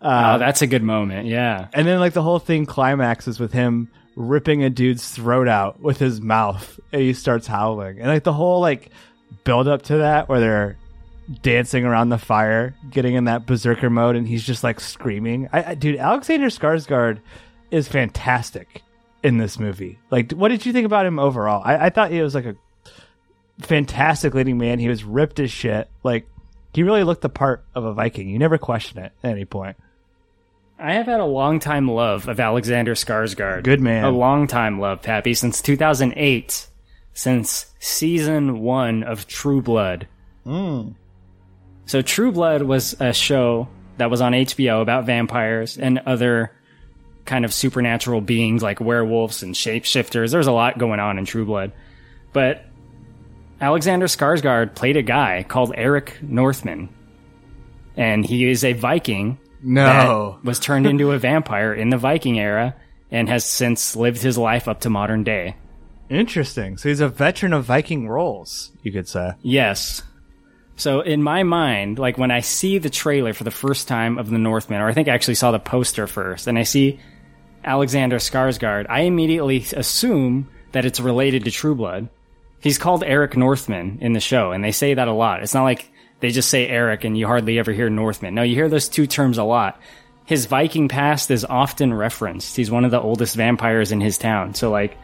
Uh, 0.00 0.34
oh, 0.34 0.38
that's 0.38 0.62
a 0.62 0.68
good 0.68 0.84
moment. 0.84 1.26
Yeah. 1.26 1.66
and 1.72 1.88
then 1.88 1.98
like 1.98 2.12
the 2.12 2.22
whole 2.22 2.38
thing 2.38 2.66
climaxes 2.66 3.40
with 3.40 3.52
him 3.52 3.90
ripping 4.16 4.62
a 4.62 4.70
dude's 4.70 5.08
throat 5.10 5.48
out 5.48 5.80
with 5.80 5.98
his 5.98 6.20
mouth 6.20 6.78
and 6.92 7.02
he 7.02 7.12
starts 7.12 7.46
howling. 7.46 7.98
And 7.98 8.08
like 8.08 8.24
the 8.24 8.32
whole 8.32 8.60
like 8.60 8.90
build 9.44 9.68
up 9.68 9.82
to 9.82 9.98
that 9.98 10.28
where 10.28 10.40
they're 10.40 10.78
dancing 11.42 11.84
around 11.84 12.10
the 12.10 12.18
fire, 12.18 12.74
getting 12.90 13.14
in 13.14 13.24
that 13.24 13.46
berserker 13.46 13.90
mode 13.90 14.16
and 14.16 14.26
he's 14.26 14.44
just 14.44 14.64
like 14.64 14.80
screaming. 14.80 15.48
I, 15.52 15.70
I 15.70 15.74
dude, 15.74 15.96
Alexander 15.96 16.48
Skarsgård 16.48 17.20
is 17.70 17.88
fantastic 17.88 18.82
in 19.22 19.38
this 19.38 19.58
movie. 19.58 19.98
Like 20.10 20.32
what 20.32 20.48
did 20.48 20.66
you 20.66 20.72
think 20.72 20.86
about 20.86 21.06
him 21.06 21.18
overall? 21.18 21.62
I, 21.64 21.86
I 21.86 21.90
thought 21.90 22.10
he 22.10 22.22
was 22.22 22.34
like 22.34 22.46
a 22.46 22.56
fantastic 23.60 24.34
leading 24.34 24.58
man. 24.58 24.78
He 24.78 24.88
was 24.88 25.04
ripped 25.04 25.40
as 25.40 25.50
shit. 25.50 25.88
Like 26.02 26.26
he 26.74 26.82
really 26.82 27.04
looked 27.04 27.22
the 27.22 27.28
part 27.28 27.64
of 27.74 27.84
a 27.84 27.92
Viking. 27.92 28.28
You 28.28 28.38
never 28.38 28.58
question 28.58 28.98
it 28.98 29.12
at 29.22 29.30
any 29.30 29.44
point. 29.44 29.76
I 30.82 30.94
have 30.94 31.06
had 31.06 31.20
a 31.20 31.24
long 31.24 31.60
time 31.60 31.86
love 31.86 32.26
of 32.26 32.40
Alexander 32.40 32.94
Skarsgård. 32.94 33.62
Good 33.62 33.80
man. 33.80 34.02
A 34.02 34.10
long 34.10 34.48
time 34.48 34.80
love, 34.80 35.00
Pappy, 35.00 35.32
since 35.32 35.62
2008, 35.62 36.66
since 37.14 37.66
season 37.78 38.58
one 38.58 39.04
of 39.04 39.28
True 39.28 39.62
Blood. 39.62 40.08
Hmm. 40.42 40.88
So 41.86 42.02
True 42.02 42.32
Blood 42.32 42.62
was 42.62 42.96
a 43.00 43.12
show 43.12 43.68
that 43.98 44.10
was 44.10 44.20
on 44.20 44.32
HBO 44.32 44.82
about 44.82 45.06
vampires 45.06 45.78
and 45.78 46.00
other 46.00 46.50
kind 47.26 47.44
of 47.44 47.54
supernatural 47.54 48.20
beings 48.20 48.60
like 48.60 48.80
werewolves 48.80 49.44
and 49.44 49.54
shapeshifters. 49.54 50.32
There's 50.32 50.48
a 50.48 50.52
lot 50.52 50.78
going 50.78 50.98
on 50.98 51.16
in 51.16 51.24
True 51.24 51.44
Blood. 51.44 51.70
But 52.32 52.64
Alexander 53.60 54.06
Skarsgård 54.06 54.74
played 54.74 54.96
a 54.96 55.02
guy 55.02 55.44
called 55.48 55.72
Eric 55.76 56.20
Northman. 56.22 56.88
And 57.96 58.26
he 58.26 58.50
is 58.50 58.64
a 58.64 58.72
Viking 58.72 59.38
No. 59.62 60.38
was 60.42 60.58
turned 60.58 60.86
into 60.86 61.12
a 61.12 61.18
vampire 61.18 61.72
in 61.72 61.90
the 61.90 61.98
Viking 61.98 62.38
era 62.38 62.74
and 63.10 63.28
has 63.28 63.44
since 63.44 63.94
lived 63.94 64.22
his 64.22 64.38
life 64.38 64.68
up 64.68 64.80
to 64.80 64.90
modern 64.90 65.24
day. 65.24 65.56
Interesting. 66.08 66.76
So 66.76 66.88
he's 66.88 67.00
a 67.00 67.08
veteran 67.08 67.52
of 67.52 67.64
Viking 67.64 68.08
roles, 68.08 68.72
you 68.82 68.92
could 68.92 69.08
say. 69.08 69.32
Yes. 69.42 70.02
So 70.76 71.00
in 71.00 71.22
my 71.22 71.42
mind, 71.42 71.98
like 71.98 72.18
when 72.18 72.30
I 72.30 72.40
see 72.40 72.78
the 72.78 72.90
trailer 72.90 73.32
for 73.32 73.44
the 73.44 73.50
first 73.50 73.88
time 73.88 74.18
of 74.18 74.30
the 74.30 74.38
Northman, 74.38 74.80
or 74.80 74.88
I 74.88 74.94
think 74.94 75.08
I 75.08 75.14
actually 75.14 75.36
saw 75.36 75.50
the 75.52 75.58
poster 75.58 76.06
first, 76.06 76.46
and 76.46 76.58
I 76.58 76.64
see 76.64 76.98
Alexander 77.64 78.16
Skarsgård, 78.16 78.86
I 78.88 79.02
immediately 79.02 79.64
assume 79.76 80.48
that 80.72 80.84
it's 80.84 81.00
related 81.00 81.44
to 81.44 81.50
True 81.50 81.74
Blood. 81.74 82.08
He's 82.60 82.78
called 82.78 83.04
Eric 83.04 83.36
Northman 83.36 83.98
in 84.00 84.12
the 84.12 84.20
show, 84.20 84.52
and 84.52 84.64
they 84.64 84.72
say 84.72 84.94
that 84.94 85.08
a 85.08 85.12
lot. 85.12 85.42
It's 85.42 85.54
not 85.54 85.64
like 85.64 85.91
they 86.22 86.30
just 86.30 86.48
say 86.48 86.68
Eric 86.68 87.02
and 87.02 87.18
you 87.18 87.26
hardly 87.26 87.58
ever 87.58 87.72
hear 87.72 87.90
Northman. 87.90 88.36
Now, 88.36 88.42
you 88.42 88.54
hear 88.54 88.68
those 88.68 88.88
two 88.88 89.08
terms 89.08 89.38
a 89.38 89.44
lot. 89.44 89.80
His 90.24 90.46
Viking 90.46 90.86
past 90.86 91.32
is 91.32 91.44
often 91.44 91.92
referenced. 91.92 92.54
He's 92.54 92.70
one 92.70 92.84
of 92.84 92.92
the 92.92 93.00
oldest 93.00 93.34
vampires 93.34 93.90
in 93.90 94.00
his 94.00 94.18
town. 94.18 94.54
So 94.54 94.70
like, 94.70 94.96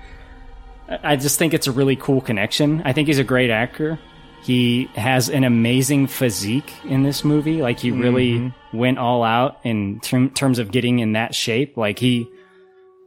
I 0.88 1.16
just 1.16 1.37
think 1.37 1.54
it's 1.54 1.66
a 1.66 1.72
really 1.72 1.96
cool 1.96 2.20
connection. 2.20 2.83
I 2.85 2.92
think 2.92 3.09
he's 3.09 3.18
a 3.18 3.24
great 3.24 3.50
actor. 3.50 3.98
He 4.42 4.85
has 4.94 5.28
an 5.28 5.42
amazing 5.42 6.07
physique 6.07 6.72
in 6.85 7.02
this 7.02 7.24
movie. 7.24 7.62
Like 7.62 7.81
he 7.81 7.90
really 7.90 8.35
mm-hmm. 8.35 8.78
went 8.78 8.98
all 8.98 9.24
out 9.24 9.59
in 9.64 9.98
term, 9.98 10.31
terms 10.31 10.61
of 10.61 10.70
getting 10.70 11.00
in 11.00 11.14
that 11.14 11.35
shape. 11.35 11.76
Like 11.76 11.98
he 11.98 12.31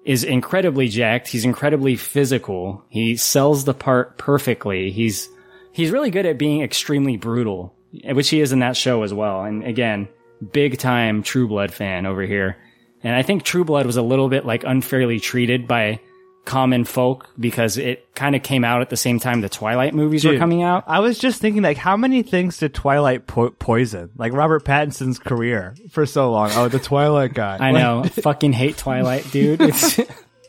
is 0.04 0.26
incredibly 0.26 0.90
jacked. 0.90 1.30
He's 1.30 1.46
incredibly 1.46 1.96
physical. 1.96 2.84
He 2.90 3.16
sells 3.16 3.64
the 3.64 3.74
part 3.74 4.18
perfectly. 4.18 4.92
He's 4.92 5.30
he's 5.72 5.92
really 5.92 6.12
good 6.12 6.26
at 6.26 6.38
being 6.38 6.62
extremely 6.62 7.16
brutal, 7.16 7.74
which 8.06 8.30
he 8.30 8.42
is 8.42 8.52
in 8.52 8.60
that 8.60 8.78
show 8.78 9.04
as 9.04 9.14
well. 9.14 9.44
And 9.44 9.64
again, 9.64 10.08
big 10.52 10.78
time 10.78 11.24
True 11.24 11.48
Blood 11.48 11.74
fan 11.74 12.06
over 12.06 12.22
here. 12.24 12.58
And 13.04 13.16
I 13.16 13.22
think 13.24 13.44
True 13.44 13.64
Blood 13.66 13.86
was 13.86 13.98
a 13.98 14.02
little 14.02 14.30
bit 14.30 14.46
like 14.46 14.64
unfairly 14.64 15.20
treated 15.20 15.68
by 15.68 16.00
common 16.46 16.84
folk 16.86 17.30
because 17.40 17.78
it 17.78 18.14
kind 18.16 18.36
of 18.36 18.42
came 18.42 18.64
out 18.64 18.82
at 18.82 18.90
the 18.90 18.98
same 18.98 19.20
time 19.20 19.42
the 19.42 19.50
Twilight 19.50 19.94
movies 19.94 20.26
were 20.26 20.38
coming 20.40 20.64
out. 20.64 20.84
I 20.88 21.00
was 21.00 21.20
just 21.20 21.40
thinking, 21.40 21.62
like, 21.62 21.78
how 21.78 21.96
many 21.98 22.24
things 22.24 22.58
did 22.58 22.74
Twilight 22.74 23.28
po- 23.28 23.52
poison? 23.52 24.10
Like 24.16 24.34
Robert 24.34 24.66
Pattinson's 24.66 25.20
career 25.20 25.76
for 25.92 26.06
so 26.06 26.32
long. 26.32 26.50
Oh, 26.54 26.68
the 26.68 26.80
Twilight 26.80 27.34
guy. 27.34 27.58
I 27.60 27.72
know. 27.72 28.04
Fucking 28.24 28.54
hate 28.54 28.78
Twilight, 28.78 29.30
dude. 29.32 29.62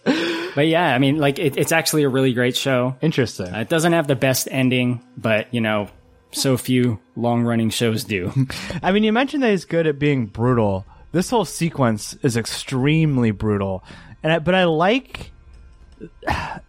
But 0.55 0.67
yeah, 0.67 0.95
I 0.95 0.99
mean, 0.99 1.17
like, 1.17 1.39
it, 1.39 1.57
it's 1.57 1.73
actually 1.73 2.03
a 2.03 2.11
really 2.11 2.35
great 2.35 2.55
show. 2.57 2.95
Interesting. 3.01 3.55
Uh, 3.55 3.61
It 3.61 3.71
doesn't 3.71 3.95
have 3.95 4.07
the 4.07 4.17
best 4.17 4.49
ending, 4.51 5.03
but, 5.17 5.53
you 5.55 5.63
know, 5.63 5.89
so 6.33 6.57
few 6.57 6.99
long 7.17 7.43
running 7.45 7.71
shows 7.71 8.05
do. 8.05 8.33
I 8.83 8.93
mean, 8.93 9.05
you 9.05 9.13
mentioned 9.13 9.43
that 9.43 9.51
he's 9.51 9.65
good 9.65 9.87
at 9.87 9.99
being 9.99 10.27
brutal. 10.27 10.85
This 11.13 11.31
whole 11.31 11.45
sequence 11.45 12.15
is 12.23 12.37
extremely 12.37 13.31
brutal, 13.31 13.85
and 14.23 14.33
I, 14.33 14.39
but 14.39 14.55
I 14.55 14.65
like. 14.65 15.31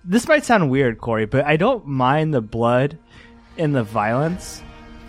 This 0.05 0.27
might 0.27 0.43
sound 0.43 0.69
weird, 0.69 0.99
Korey, 0.99 1.29
but 1.29 1.45
I 1.45 1.55
don't 1.55 1.87
mind 1.87 2.33
the 2.33 2.41
blood 2.41 2.97
and 3.57 3.73
the 3.73 3.83
violence. 3.83 4.61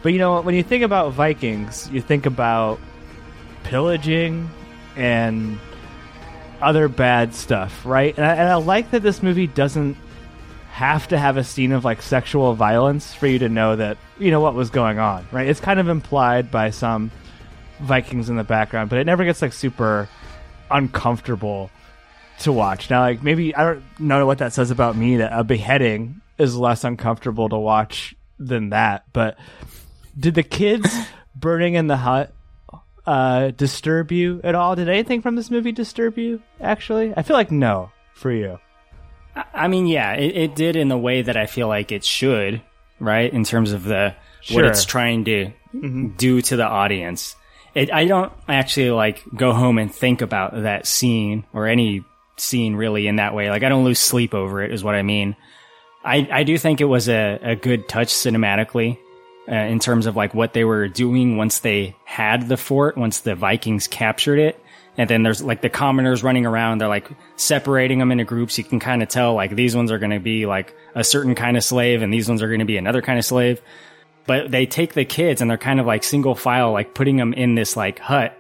But 0.03 0.13
you 0.13 0.19
know, 0.19 0.41
when 0.41 0.55
you 0.55 0.63
think 0.63 0.85
about 0.85 1.13
Vikings, 1.13 1.91
you 1.91 2.01
think 2.01 2.25
about 2.25 2.79
pillaging 3.65 4.49
and 4.97 5.59
other 6.63 6.89
bad 6.89 7.35
stuff, 7.35 7.85
right? 7.85 8.17
And 8.17 8.25
I, 8.25 8.35
and 8.35 8.49
I 8.49 8.55
like 8.55 8.93
that 8.93 9.03
this 9.03 9.23
movie 9.23 9.47
doesn't 9.49 9.97
have 10.75 11.07
to 11.07 11.17
have 11.17 11.37
a 11.37 11.45
scene 11.45 11.71
of 11.71 11.85
like 11.85 12.03
sexual 12.03 12.53
violence 12.55 13.15
for 13.15 13.29
you 13.29 13.39
to 13.39 13.49
know 13.49 13.77
that 13.77 13.97
you 14.19 14.33
know 14.33 14.41
what 14.41 14.55
was 14.55 14.71
going 14.71 14.99
on, 14.99 15.25
right? 15.31 15.47
It's 15.47 15.61
kind 15.61 15.79
of 15.79 15.89
implied 15.89 16.51
by 16.51 16.71
some 16.71 17.13
Vikings 17.79 18.29
in 18.29 18.35
the 18.35 18.43
background, 18.43 18.91
but 18.91 18.99
it 18.99 19.05
never 19.05 19.25
gets 19.25 19.41
like 19.41 19.53
super 19.53 20.09
uncomfortable 20.73 21.71
to 22.41 22.51
watch. 22.51 22.91
Now, 22.91 23.03
like 23.03 23.23
maybe 23.23 23.55
I 23.55 23.63
don't 23.63 23.85
know 24.01 24.27
what 24.27 24.39
that 24.39 24.53
says 24.53 24.73
about 24.73 24.97
me 24.97 25.19
that 25.19 25.31
a 25.33 25.45
beheading 25.45 26.21
is 26.39 26.57
less 26.57 26.83
uncomfortable 26.83 27.49
to 27.51 27.57
watch 27.57 28.17
than 28.41 28.71
that. 28.71 29.05
But 29.13 29.39
did 30.19 30.35
the 30.35 30.43
kids 30.43 30.93
burning 31.37 31.75
in 31.75 31.87
the 31.87 31.99
hut 31.99 32.35
uh, 33.07 33.53
disturb 33.53 34.11
you 34.11 34.41
at 34.43 34.57
all? 34.57 34.75
Did 34.75 34.89
anything 34.89 35.23
from 35.23 35.37
this 35.37 35.53
movie 35.53 35.71
disturb 35.71 36.19
you? 36.19 36.43
Actually, 36.61 37.15
I 37.17 37.23
feel 37.23 37.37
like 37.37 37.53
no 37.53 37.93
for 38.13 38.33
you. 38.33 38.59
I- 39.55 39.69
mean, 39.69 39.87
yeah, 39.87 40.13
it, 40.15 40.37
it 40.37 40.55
did 40.55 40.77
in 40.77 40.89
the 40.89 40.99
way 40.99 41.23
that 41.23 41.37
I 41.37 41.47
feel 41.47 41.69
like 41.69 41.93
it 41.93 42.05
should, 42.05 42.63
right? 43.01 43.33
In 43.33 43.45
terms 43.45 43.73
of 43.73 43.85
the 43.85 44.15
Sure. 44.41 44.57
what 44.57 44.67
it's 44.71 44.85
trying 44.85 45.25
to 45.25 45.53
do 46.19 46.43
to 46.43 46.57
the 46.57 46.67
audience. 46.67 47.35
It, 47.75 47.91
I 47.91 48.05
don't 48.05 48.31
actually 48.47 48.91
like 48.91 49.23
go 49.35 49.53
home 49.55 49.79
and 49.79 49.93
think 49.93 50.21
about 50.21 50.53
that 50.65 50.87
scene 50.87 51.45
or 51.55 51.67
any 51.67 52.05
scene 52.37 52.77
really 52.77 53.07
in 53.07 53.17
that 53.17 53.35
way. 53.35 53.49
Like 53.49 53.63
I 53.63 53.71
don't 53.71 53.85
lose 53.85 53.99
sleep 53.99 54.35
over 54.35 54.63
it, 54.63 54.71
is 54.73 54.85
what 54.85 54.95
I 54.95 55.03
mean. 55.03 55.35
I 56.05 56.29
I 56.31 56.43
do 56.45 56.59
think 56.59 56.83
it 56.83 56.85
was 56.85 57.09
a, 57.09 57.39
a 57.43 57.57
good 57.57 57.89
touch 57.89 58.09
cinematically. 58.09 58.99
Uh, 59.47 59.55
in 59.55 59.79
terms 59.79 60.07
of 60.07 60.15
like 60.17 60.35
what 60.35 60.53
they 60.55 60.65
were 60.65 60.89
doing 60.89 61.37
once 61.37 61.59
they 61.59 61.95
had 62.05 62.47
the 62.49 62.57
fort, 62.57 62.97
once 62.97 63.21
the 63.21 63.35
Vikings 63.35 63.87
captured 63.87 64.39
it, 64.39 64.59
and 64.97 65.11
then 65.11 65.23
there's 65.23 65.43
like 65.43 65.61
the 65.61 65.69
commoners 65.69 66.23
running 66.23 66.47
around. 66.47 66.81
They're 66.81 66.89
like 66.89 67.09
separating 67.37 67.99
them 67.99 68.13
into 68.13 68.25
groups. 68.25 68.57
You 68.59 68.65
can 68.65 68.81
kind 68.81 69.03
of 69.03 69.09
tell 69.09 69.35
like 69.35 69.55
these 69.55 69.75
ones 69.75 69.91
are 69.91 69.99
going 69.99 70.13
to 70.13 70.21
be 70.21 70.47
like 70.47 70.75
a 70.95 71.03
certain 71.05 71.35
kind 71.35 71.57
of 71.57 71.65
slave, 71.65 72.03
and 72.03 72.13
these 72.13 72.29
ones 72.29 72.43
are 72.43 72.49
going 72.49 72.61
to 72.61 72.65
be 72.65 72.77
another 72.77 73.03
kind 73.03 73.19
of 73.19 73.25
slave. 73.25 73.61
But 74.27 74.51
they 74.51 74.67
take 74.67 74.95
the 74.95 75.05
kids 75.05 75.41
and 75.43 75.51
they're 75.51 75.59
kind 75.59 75.81
of 75.81 75.87
like 75.87 76.03
single 76.05 76.35
file, 76.35 76.73
like 76.73 76.95
putting 76.95 77.17
them 77.17 77.33
in 77.35 77.55
this 77.55 77.77
like 77.77 77.99
hut, 77.99 78.39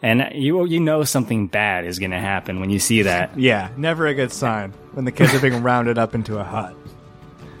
and 0.00 0.30
you 0.34 0.64
you 0.66 0.80
know 0.80 1.04
something 1.04 1.48
bad 1.48 1.84
is 1.84 1.98
going 1.98 2.12
to 2.12 2.20
happen 2.20 2.60
when 2.60 2.70
you 2.70 2.78
see 2.78 3.02
that. 3.02 3.32
Yeah, 3.38 3.70
never 3.76 4.06
a 4.06 4.14
good 4.14 4.32
sign 4.32 4.72
when 4.92 5.04
the 5.04 5.12
kids 5.12 5.34
are 5.34 5.40
being 5.40 5.62
rounded 5.62 5.98
up 5.98 6.14
into 6.14 6.38
a 6.38 6.44
hut. 6.44 6.74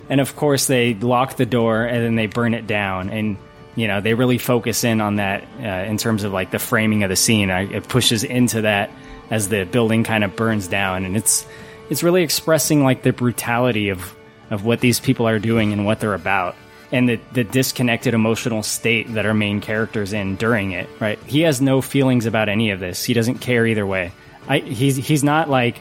And 0.08 0.20
of 0.20 0.34
course, 0.36 0.66
they 0.66 0.94
lock 0.94 1.36
the 1.36 1.44
door 1.44 1.84
and 1.84 2.02
then 2.02 2.14
they 2.14 2.26
burn 2.26 2.54
it 2.54 2.66
down. 2.66 3.10
And 3.10 3.36
you 3.78 3.88
know 3.88 4.00
they 4.00 4.14
really 4.14 4.38
focus 4.38 4.84
in 4.84 5.00
on 5.00 5.16
that 5.16 5.44
uh, 5.60 5.88
in 5.88 5.98
terms 5.98 6.24
of 6.24 6.32
like 6.32 6.50
the 6.50 6.58
framing 6.58 7.02
of 7.02 7.10
the 7.10 7.16
scene. 7.16 7.50
I, 7.50 7.62
it 7.62 7.88
pushes 7.88 8.24
into 8.24 8.62
that 8.62 8.90
as 9.30 9.48
the 9.48 9.64
building 9.64 10.04
kind 10.04 10.24
of 10.24 10.34
burns 10.36 10.68
down, 10.68 11.04
and 11.04 11.16
it's 11.16 11.46
it's 11.90 12.02
really 12.02 12.22
expressing 12.22 12.82
like 12.82 13.02
the 13.02 13.12
brutality 13.12 13.90
of 13.90 14.14
of 14.50 14.64
what 14.64 14.80
these 14.80 15.00
people 15.00 15.28
are 15.28 15.38
doing 15.38 15.72
and 15.72 15.86
what 15.86 16.00
they're 16.00 16.14
about 16.14 16.56
and 16.90 17.08
the, 17.08 17.20
the 17.32 17.44
disconnected 17.44 18.14
emotional 18.14 18.62
state 18.62 19.12
that 19.14 19.26
our 19.26 19.34
main 19.34 19.60
character's 19.60 20.12
in 20.12 20.36
during 20.36 20.72
it, 20.72 20.88
right? 21.00 21.18
He 21.24 21.42
has 21.42 21.60
no 21.60 21.80
feelings 21.80 22.26
about 22.26 22.48
any 22.48 22.70
of 22.70 22.80
this. 22.80 23.04
He 23.04 23.12
doesn't 23.14 23.38
care 23.38 23.66
either 23.66 23.86
way. 23.86 24.12
I, 24.48 24.60
he's, 24.60 24.96
he's 24.96 25.22
not 25.22 25.50
like, 25.50 25.80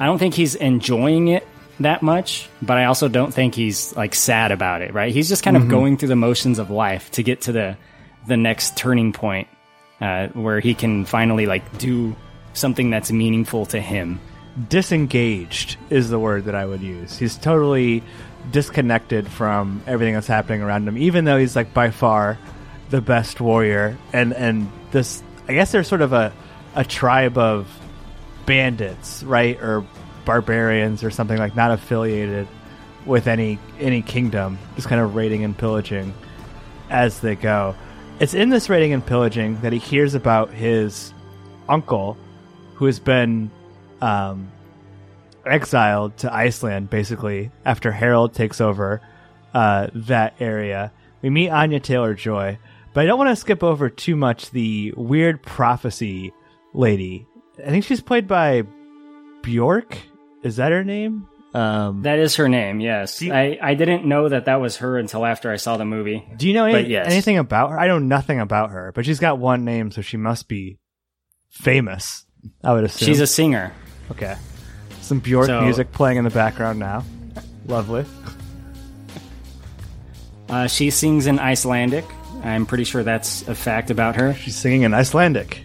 I 0.00 0.06
don't 0.06 0.18
think 0.18 0.34
he's 0.34 0.54
enjoying 0.56 1.28
it 1.28 1.46
that 1.80 2.02
much, 2.02 2.48
but 2.62 2.78
I 2.78 2.86
also 2.86 3.08
don't 3.08 3.32
think 3.34 3.54
he's 3.54 3.94
like 3.96 4.14
sad 4.14 4.52
about 4.52 4.82
it, 4.82 4.94
right? 4.94 5.12
He's 5.12 5.28
just 5.28 5.42
kind 5.42 5.56
of 5.56 5.68
going 5.68 5.96
through 5.96 6.08
the 6.08 6.16
motions 6.16 6.58
of 6.58 6.70
life 6.70 7.10
to 7.12 7.22
get 7.22 7.42
to 7.42 7.52
the, 7.52 7.76
the 8.26 8.36
next 8.36 8.76
turning 8.76 9.12
point, 9.12 9.48
uh, 10.00 10.28
where 10.28 10.60
he 10.60 10.74
can 10.74 11.04
finally 11.04 11.46
like 11.46 11.78
do 11.78 12.16
something 12.54 12.88
that's 12.90 13.12
meaningful 13.12 13.66
to 13.66 13.80
him. 13.80 14.20
disengaged 14.68 15.76
is 15.90 16.08
the 16.08 16.18
word 16.18 16.46
that 16.46 16.54
I 16.54 16.64
would 16.64 16.80
use. 16.80 17.18
He's 17.18 17.36
totally 17.36 18.02
disconnected 18.50 19.28
from 19.28 19.82
everything 19.86 20.14
that's 20.14 20.26
happening 20.26 20.62
around 20.62 20.88
him, 20.88 20.96
even 20.96 21.24
though 21.24 21.36
he's 21.36 21.56
like 21.56 21.74
by 21.74 21.90
far 21.90 22.38
the 22.90 23.00
best 23.00 23.40
warrior. 23.40 23.98
And 24.12 24.32
and 24.32 24.70
this, 24.92 25.22
I 25.48 25.54
guess, 25.54 25.72
there's 25.72 25.88
sort 25.88 26.02
of 26.02 26.12
a 26.12 26.32
a 26.74 26.84
tribe 26.84 27.38
of 27.38 27.68
bandits, 28.46 29.22
right, 29.22 29.60
or 29.60 29.84
barbarians 30.26 31.02
or 31.02 31.10
something 31.10 31.38
like 31.38 31.56
not 31.56 31.70
affiliated 31.70 32.46
with 33.06 33.26
any 33.26 33.58
any 33.80 34.02
kingdom, 34.02 34.58
just 34.74 34.88
kind 34.88 35.00
of 35.00 35.14
raiding 35.14 35.44
and 35.44 35.56
pillaging 35.56 36.12
as 36.90 37.20
they 37.20 37.34
go. 37.34 37.74
It's 38.20 38.34
in 38.34 38.50
this 38.50 38.68
raiding 38.68 38.92
and 38.92 39.04
pillaging 39.04 39.60
that 39.62 39.72
he 39.72 39.78
hears 39.78 40.14
about 40.14 40.50
his 40.50 41.14
uncle, 41.68 42.18
who 42.74 42.86
has 42.86 42.98
been 42.98 43.50
um, 44.00 44.50
exiled 45.46 46.16
to 46.18 46.34
Iceland, 46.34 46.90
basically 46.90 47.50
after 47.64 47.92
Harold 47.92 48.34
takes 48.34 48.60
over 48.60 49.00
uh, 49.54 49.88
that 49.94 50.34
area. 50.40 50.92
We 51.22 51.30
meet 51.30 51.50
Anya 51.50 51.80
Taylor 51.80 52.14
Joy, 52.14 52.58
but 52.92 53.04
I 53.04 53.06
don't 53.06 53.18
want 53.18 53.30
to 53.30 53.36
skip 53.36 53.62
over 53.62 53.88
too 53.88 54.16
much 54.16 54.50
the 54.50 54.92
weird 54.96 55.42
prophecy 55.42 56.32
lady. 56.74 57.26
I 57.58 57.70
think 57.70 57.84
she's 57.84 58.00
played 58.00 58.26
by 58.26 58.64
Bjork. 59.42 59.96
Is 60.46 60.56
that 60.56 60.72
her 60.72 60.84
name? 60.84 61.26
Um, 61.54 62.02
That 62.02 62.18
is 62.18 62.36
her 62.36 62.48
name, 62.48 62.80
yes. 62.80 63.22
you- 63.22 63.32
I, 63.32 63.58
I 63.62 63.74
didn't 63.74 64.04
know 64.04 64.28
that 64.28 64.44
that 64.44 64.60
was 64.60 64.76
her 64.78 64.98
until 64.98 65.24
after 65.24 65.50
I 65.50 65.56
saw 65.56 65.76
the 65.76 65.84
movie. 65.86 66.22
do 66.36 66.46
you 66.46 66.54
know 66.54 66.66
any, 66.66 66.88
yes. 66.88 67.06
anything 67.10 67.38
about 67.38 67.70
her? 67.70 67.78
I 67.80 67.86
know 67.88 67.98
nothing 67.98 68.40
about 68.40 68.70
her, 68.70 68.92
but 68.94 69.06
she's 69.06 69.20
got 69.20 69.38
one 69.38 69.64
name, 69.64 69.90
so 69.90 70.02
she 70.02 70.16
must 70.18 70.48
be 70.48 70.78
famous. 71.50 72.26
I 72.62 72.74
would 72.74 72.84
assume 72.84 73.06
She's 73.06 73.20
a 73.20 73.26
singer. 73.26 73.72
okay. 74.10 74.36
Some 75.00 75.20
Bjork 75.20 75.46
So- 75.46 75.62
music 75.62 75.92
playing 75.92 76.18
in 76.18 76.24
the 76.24 76.30
background 76.30 76.78
now. 76.78 77.04
Lovely. 77.66 78.04
Uh, 80.48 80.66
she 80.68 80.90
sings 80.90 81.26
in 81.26 81.38
Icelandic. 81.38 82.04
I'm 82.44 82.66
pretty 82.66 82.84
sure 82.84 83.02
that's 83.02 83.46
a 83.48 83.54
fact 83.54 83.90
about 83.90 84.16
her. 84.16 84.34
She's 84.34 84.54
singing 84.56 84.82
in 84.82 84.94
Icelandic. 84.94 85.62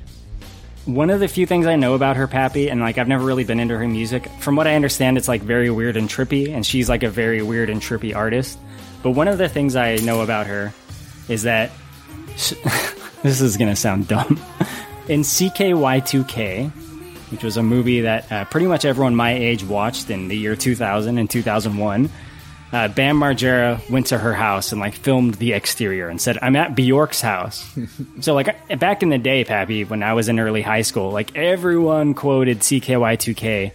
One 0.86 1.12
of 1.12 1.20
the 1.20 1.28
few 1.28 1.46
things 1.46 1.68
I 1.68 1.76
know 1.76 1.94
about 1.94 2.18
her, 2.18 2.28
Pappy, 2.28 2.70
and 2.70 2.82
like 2.82 2.98
I've 2.98 3.08
never 3.08 3.24
really 3.24 3.44
been 3.44 3.60
into 3.60 3.78
her 3.78 3.88
music. 3.88 4.28
From 4.40 4.56
what 4.56 4.66
I 4.66 4.76
understand, 4.76 5.18
it's 5.18 5.28
like 5.28 5.42
very 5.42 5.70
weird 5.70 5.96
and 5.96 6.10
trippy, 6.10 6.54
and 6.54 6.66
she's 6.66 6.90
like 6.90 7.04
a 7.04 7.10
very 7.10 7.44
weird 7.44 7.70
and 7.70 7.80
trippy 7.80 8.16
artist. 8.16 8.58
But 9.04 9.12
one 9.12 9.28
of 9.28 9.38
the 9.38 9.48
things 9.48 9.76
I 9.76 9.98
know 9.98 10.22
about 10.22 10.48
her 10.48 10.74
is 11.30 11.44
that 11.44 11.72
sh 12.36 12.54
this 13.22 13.42
is 13.42 13.58
gonna 13.58 13.76
sound 13.76 14.08
dumb. 14.08 14.40
In 15.08 15.22
CKY2K, 15.22 16.72
which 17.32 17.44
was 17.44 17.58
a 17.58 17.64
movie 17.64 18.02
that 18.02 18.32
uh, 18.32 18.46
pretty 18.46 18.68
much 18.68 18.84
everyone 18.84 19.16
my 19.16 19.34
age 19.34 19.64
watched 19.64 20.10
in 20.10 20.28
the 20.28 20.38
year 20.38 20.56
2000 20.56 21.18
and 21.18 21.30
2001. 21.30 22.10
Uh, 22.72 22.88
Bam 22.88 23.20
Margera 23.20 23.88
went 23.90 24.08
to 24.08 24.18
her 24.18 24.34
house 24.34 24.72
and 24.72 24.80
like 24.80 24.94
filmed 24.94 25.34
the 25.36 25.52
exterior 25.54 26.08
and 26.08 26.22
said, 26.22 26.38
"I'm 26.42 26.56
at 26.56 26.76
Bjork's 26.76 27.20
house." 27.22 27.70
so 28.22 28.34
like 28.34 28.80
back 28.80 29.04
in 29.04 29.10
the 29.10 29.18
day, 29.18 29.44
Pappy, 29.44 29.84
when 29.84 30.04
I 30.04 30.14
was 30.14 30.30
in 30.30 30.40
early 30.40 30.62
high 30.62 30.84
school, 30.84 31.12
like 31.12 31.36
everyone 31.36 32.14
quoted 32.14 32.60
CKY2K. 32.60 33.72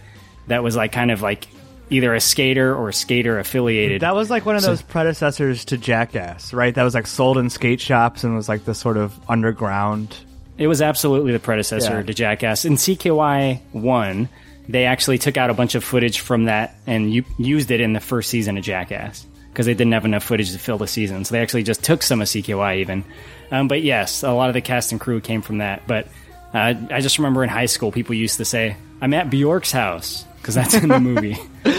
That 0.47 0.63
was 0.63 0.75
like 0.75 0.91
kind 0.93 1.11
of 1.11 1.21
like 1.21 1.47
either 1.89 2.13
a 2.15 2.19
skater 2.19 2.75
or 2.75 2.91
skater 2.91 3.37
affiliated. 3.39 4.01
That 4.01 4.15
was 4.15 4.29
like 4.29 4.45
one 4.45 4.55
of 4.55 4.63
those 4.63 4.81
predecessors 4.81 5.65
to 5.65 5.77
Jackass, 5.77 6.53
right? 6.53 6.73
That 6.73 6.83
was 6.83 6.93
like 6.95 7.05
sold 7.07 7.37
in 7.37 7.49
skate 7.49 7.79
shops 7.81 8.23
and 8.23 8.35
was 8.35 8.49
like 8.49 8.65
the 8.65 8.73
sort 8.73 8.97
of 8.97 9.17
underground. 9.29 10.15
It 10.57 10.67
was 10.67 10.81
absolutely 10.81 11.33
the 11.33 11.39
predecessor 11.39 11.97
Yeah. 11.97 12.01
to 12.03 12.13
Jackass. 12.13 12.65
In 12.65 12.73
CKY 12.73 13.61
1, 13.73 14.29
they 14.69 14.85
actually 14.85 15.17
took 15.17 15.37
out 15.37 15.49
a 15.49 15.53
bunch 15.53 15.75
of 15.75 15.83
footage 15.83 16.19
from 16.19 16.45
that 16.45 16.75
and 16.85 17.13
u- 17.13 17.25
used 17.37 17.71
it 17.71 17.81
in 17.81 17.93
the 17.93 17.99
first 17.99 18.29
season 18.29 18.57
of 18.57 18.63
Jackass 18.63 19.25
because 19.49 19.65
they 19.65 19.73
didn't 19.73 19.93
have 19.93 20.05
enough 20.05 20.23
footage 20.23 20.51
to 20.51 20.59
fill 20.59 20.77
the 20.77 20.87
season. 20.87 21.25
So 21.25 21.33
they 21.33 21.41
actually 21.41 21.63
just 21.63 21.83
took 21.83 22.03
some 22.03 22.21
of 22.21 22.27
CKY 22.27 22.77
even. 22.77 23.03
Um, 23.51 23.67
but 23.67 23.81
yes, 23.81 24.23
a 24.23 24.31
lot 24.31 24.49
of 24.49 24.53
the 24.53 24.61
cast 24.61 24.91
and 24.91 25.01
crew 25.01 25.19
came 25.21 25.41
from 25.41 25.59
that. 25.59 25.87
But 25.87 26.07
uh, 26.53 26.73
I 26.91 27.01
just 27.01 27.17
remember 27.17 27.43
in 27.43 27.49
high 27.49 27.65
school, 27.65 27.91
people 27.91 28.13
used 28.15 28.37
to 28.37 28.45
say, 28.45 28.75
I'm 29.01 29.13
at 29.13 29.29
Bjork's 29.29 29.71
house 29.71 30.25
because 30.37 30.55
that's 30.55 30.73
in 30.73 30.89
the 30.89 30.99
movie. 30.99 31.37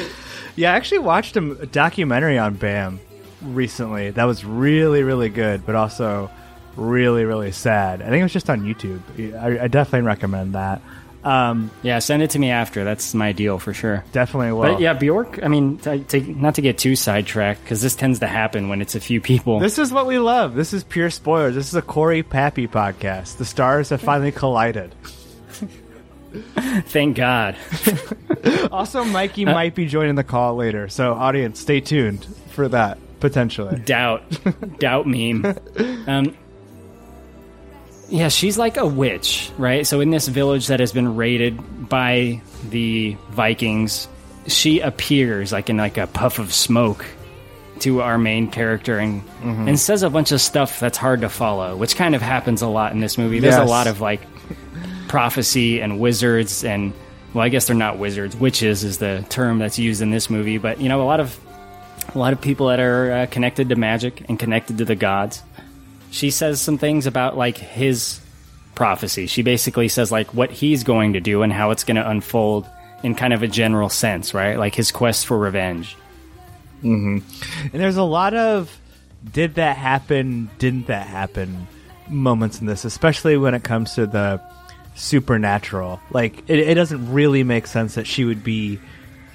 Yeah, 0.58 0.72
I 0.72 0.76
actually 0.76 0.98
watched 0.98 1.36
a 1.36 1.66
documentary 1.66 2.36
on 2.36 2.54
Bam 2.54 2.98
recently. 3.42 4.10
That 4.10 4.24
was 4.24 4.44
really, 4.44 5.04
really 5.04 5.28
good, 5.28 5.64
but 5.64 5.76
also 5.76 6.32
really, 6.74 7.24
really 7.24 7.52
sad. 7.52 8.02
I 8.02 8.06
think 8.06 8.18
it 8.18 8.22
was 8.24 8.32
just 8.32 8.50
on 8.50 8.62
YouTube. 8.62 9.00
I, 9.40 9.62
I 9.62 9.68
definitely 9.68 10.08
recommend 10.08 10.56
that. 10.56 10.82
Um, 11.28 11.70
yeah, 11.82 11.98
send 11.98 12.22
it 12.22 12.30
to 12.30 12.38
me 12.38 12.50
after. 12.50 12.84
That's 12.84 13.12
my 13.12 13.32
deal 13.32 13.58
for 13.58 13.74
sure. 13.74 14.02
definitely 14.12 14.52
will. 14.52 14.62
But 14.62 14.80
yeah, 14.80 14.94
Bjork, 14.94 15.40
I 15.42 15.48
mean, 15.48 15.76
to, 15.78 15.98
to, 15.98 16.20
not 16.20 16.54
to 16.54 16.62
get 16.62 16.78
too 16.78 16.96
sidetracked, 16.96 17.62
because 17.62 17.82
this 17.82 17.94
tends 17.94 18.20
to 18.20 18.26
happen 18.26 18.70
when 18.70 18.80
it's 18.80 18.94
a 18.94 19.00
few 19.00 19.20
people. 19.20 19.60
This 19.60 19.78
is 19.78 19.92
what 19.92 20.06
we 20.06 20.18
love. 20.18 20.54
This 20.54 20.72
is 20.72 20.84
pure 20.84 21.10
spoilers. 21.10 21.54
This 21.54 21.68
is 21.68 21.74
a 21.74 21.82
Korey 21.82 22.26
Pappy 22.26 22.66
podcast. 22.66 23.36
The 23.36 23.44
stars 23.44 23.90
have 23.90 24.00
finally 24.00 24.32
collided. 24.32 24.94
Thank 26.56 27.16
God. 27.16 27.56
Also, 28.70 29.02
Mikey 29.04 29.44
might 29.44 29.74
be 29.74 29.86
joining 29.86 30.14
the 30.14 30.22
call 30.22 30.54
later, 30.54 30.88
so 30.88 31.12
audience, 31.14 31.58
stay 31.58 31.80
tuned 31.80 32.24
for 32.50 32.68
that 32.68 32.98
potentially. 33.18 33.78
doubt 33.80 34.22
doubt 34.78 35.06
meme 35.06 35.44
um 36.06 36.36
yeah 38.08 38.28
she's 38.28 38.56
like 38.58 38.76
a 38.76 38.86
witch 38.86 39.50
right 39.58 39.86
so 39.86 40.00
in 40.00 40.10
this 40.10 40.28
village 40.28 40.66
that 40.68 40.80
has 40.80 40.92
been 40.92 41.14
raided 41.16 41.88
by 41.88 42.40
the 42.70 43.16
vikings 43.30 44.08
she 44.46 44.80
appears 44.80 45.52
like 45.52 45.68
in 45.70 45.76
like 45.76 45.98
a 45.98 46.06
puff 46.06 46.38
of 46.38 46.52
smoke 46.54 47.04
to 47.80 48.00
our 48.02 48.18
main 48.18 48.50
character 48.50 48.98
and 48.98 49.22
and 49.42 49.78
says 49.78 50.02
a 50.02 50.10
bunch 50.10 50.32
of 50.32 50.40
stuff 50.40 50.80
that's 50.80 50.98
hard 50.98 51.20
to 51.20 51.28
follow 51.28 51.76
which 51.76 51.96
kind 51.96 52.14
of 52.14 52.22
happens 52.22 52.62
a 52.62 52.66
lot 52.66 52.92
in 52.92 53.00
this 53.00 53.16
movie 53.18 53.38
there's 53.40 53.54
Yes. 53.54 53.68
a 53.68 53.70
lot 53.70 53.86
of 53.86 54.00
like 54.00 54.20
prophecy 55.08 55.80
and 55.80 55.98
wizards 56.00 56.64
and 56.64 56.92
well 57.34 57.44
i 57.44 57.48
guess 57.48 57.66
they're 57.66 57.76
not 57.76 57.98
wizards 57.98 58.36
witches 58.36 58.84
is 58.84 58.98
the 58.98 59.24
term 59.28 59.58
that's 59.58 59.78
used 59.78 60.02
in 60.02 60.10
this 60.10 60.28
movie 60.28 60.58
but 60.58 60.80
you 60.80 60.88
know 60.88 61.00
a 61.02 61.04
lot 61.04 61.20
of 61.20 61.38
a 62.14 62.18
lot 62.18 62.32
of 62.32 62.40
people 62.40 62.68
that 62.68 62.80
are 62.80 63.12
uh, 63.12 63.26
connected 63.26 63.68
to 63.68 63.76
magic 63.76 64.24
and 64.30 64.38
connected 64.38 64.78
to 64.78 64.84
the 64.86 64.94
gods. 64.94 65.42
She 66.10 66.30
says 66.30 66.60
some 66.60 66.78
things 66.78 67.06
about 67.06 67.36
like 67.36 67.58
his 67.58 68.20
prophecy. 68.74 69.26
She 69.26 69.42
basically 69.42 69.88
says 69.88 70.12
like 70.12 70.32
what 70.34 70.50
he's 70.50 70.84
going 70.84 71.14
to 71.14 71.20
do 71.20 71.42
and 71.42 71.52
how 71.52 71.70
it's 71.70 71.84
going 71.84 71.96
to 71.96 72.08
unfold 72.08 72.66
in 73.02 73.14
kind 73.14 73.32
of 73.32 73.42
a 73.42 73.48
general 73.48 73.88
sense, 73.88 74.34
right? 74.34 74.58
Like 74.58 74.74
his 74.74 74.90
quest 74.90 75.26
for 75.26 75.38
revenge. 75.38 75.96
Mm-hmm. 76.82 77.18
And 77.72 77.82
there's 77.82 77.96
a 77.96 78.02
lot 78.02 78.34
of 78.34 78.80
did 79.32 79.56
that 79.56 79.76
happen, 79.76 80.50
didn't 80.58 80.86
that 80.86 81.06
happen 81.06 81.66
moments 82.08 82.60
in 82.60 82.66
this, 82.66 82.84
especially 82.84 83.36
when 83.36 83.54
it 83.54 83.64
comes 83.64 83.94
to 83.94 84.06
the 84.06 84.40
supernatural. 84.94 86.00
Like, 86.10 86.48
it, 86.48 86.58
it 86.58 86.74
doesn't 86.74 87.12
really 87.12 87.42
make 87.42 87.66
sense 87.66 87.94
that 87.94 88.06
she 88.06 88.24
would 88.24 88.42
be 88.42 88.78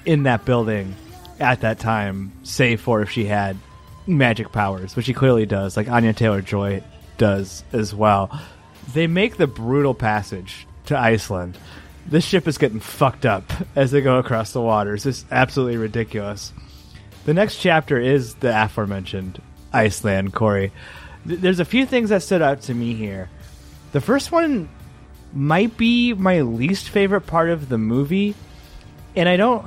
in 0.04 0.24
that 0.24 0.44
building 0.44 0.94
at 1.40 1.62
that 1.62 1.78
time, 1.78 2.32
save 2.42 2.80
for 2.80 3.02
if 3.02 3.10
she 3.10 3.24
had 3.24 3.56
magic 4.06 4.52
powers, 4.52 4.96
which 4.96 5.06
he 5.06 5.14
clearly 5.14 5.46
does, 5.46 5.76
like 5.76 5.88
Anya 5.88 6.12
Taylor 6.12 6.42
Joy 6.42 6.82
does 7.18 7.64
as 7.72 7.94
well. 7.94 8.30
They 8.92 9.06
make 9.06 9.36
the 9.36 9.46
brutal 9.46 9.94
passage 9.94 10.66
to 10.86 10.98
Iceland. 10.98 11.56
This 12.06 12.24
ship 12.24 12.46
is 12.46 12.58
getting 12.58 12.80
fucked 12.80 13.24
up 13.24 13.50
as 13.74 13.90
they 13.90 14.02
go 14.02 14.18
across 14.18 14.52
the 14.52 14.60
waters. 14.60 15.06
It's 15.06 15.24
absolutely 15.30 15.78
ridiculous. 15.78 16.52
The 17.24 17.32
next 17.32 17.56
chapter 17.58 17.98
is 17.98 18.34
the 18.34 18.64
aforementioned 18.64 19.40
Iceland, 19.72 20.34
Korey. 20.34 20.70
Th- 21.26 21.40
There's 21.40 21.60
a 21.60 21.64
few 21.64 21.86
things 21.86 22.10
that 22.10 22.22
stood 22.22 22.42
out 22.42 22.60
to 22.62 22.74
me 22.74 22.94
here. 22.94 23.30
The 23.92 24.02
first 24.02 24.30
one 24.30 24.68
might 25.32 25.78
be 25.78 26.12
my 26.12 26.42
least 26.42 26.90
favorite 26.90 27.22
part 27.22 27.48
of 27.48 27.70
the 27.70 27.78
movie, 27.78 28.34
and 29.16 29.26
I 29.28 29.36
don't. 29.38 29.66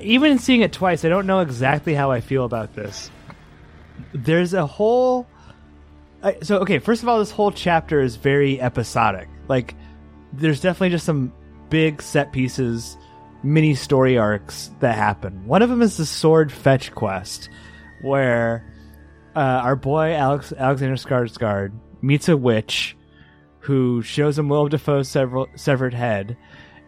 Even 0.00 0.38
seeing 0.38 0.60
it 0.60 0.72
twice, 0.72 1.04
I 1.04 1.08
don't 1.08 1.26
know 1.26 1.40
exactly 1.40 1.94
how 1.94 2.10
I 2.10 2.20
feel 2.20 2.44
about 2.44 2.74
this. 2.74 3.10
There's 4.12 4.54
a 4.54 4.66
whole 4.66 5.26
I, 6.22 6.38
so 6.42 6.58
okay, 6.58 6.78
first 6.78 7.02
of 7.02 7.08
all, 7.08 7.18
this 7.18 7.30
whole 7.30 7.52
chapter 7.52 8.00
is 8.00 8.16
very 8.16 8.60
episodic. 8.60 9.28
Like, 9.48 9.74
there's 10.32 10.60
definitely 10.60 10.90
just 10.90 11.06
some 11.06 11.32
big 11.70 12.02
set 12.02 12.32
pieces, 12.32 12.96
mini 13.42 13.74
story 13.74 14.18
arcs 14.18 14.70
that 14.80 14.96
happen. 14.96 15.46
One 15.46 15.62
of 15.62 15.70
them 15.70 15.82
is 15.82 15.96
the 15.96 16.06
sword 16.06 16.50
fetch 16.50 16.92
quest, 16.92 17.48
where 18.02 18.66
uh, 19.36 19.38
our 19.38 19.76
boy 19.76 20.14
Alex 20.14 20.52
Alexander 20.52 20.96
Skarsgård 20.96 21.72
meets 22.02 22.28
a 22.28 22.36
witch 22.36 22.96
who 23.60 24.02
shows 24.02 24.38
him 24.38 24.48
Willem 24.48 24.68
Dafoe's 24.68 25.08
several, 25.08 25.46
severed 25.54 25.94
head, 25.94 26.36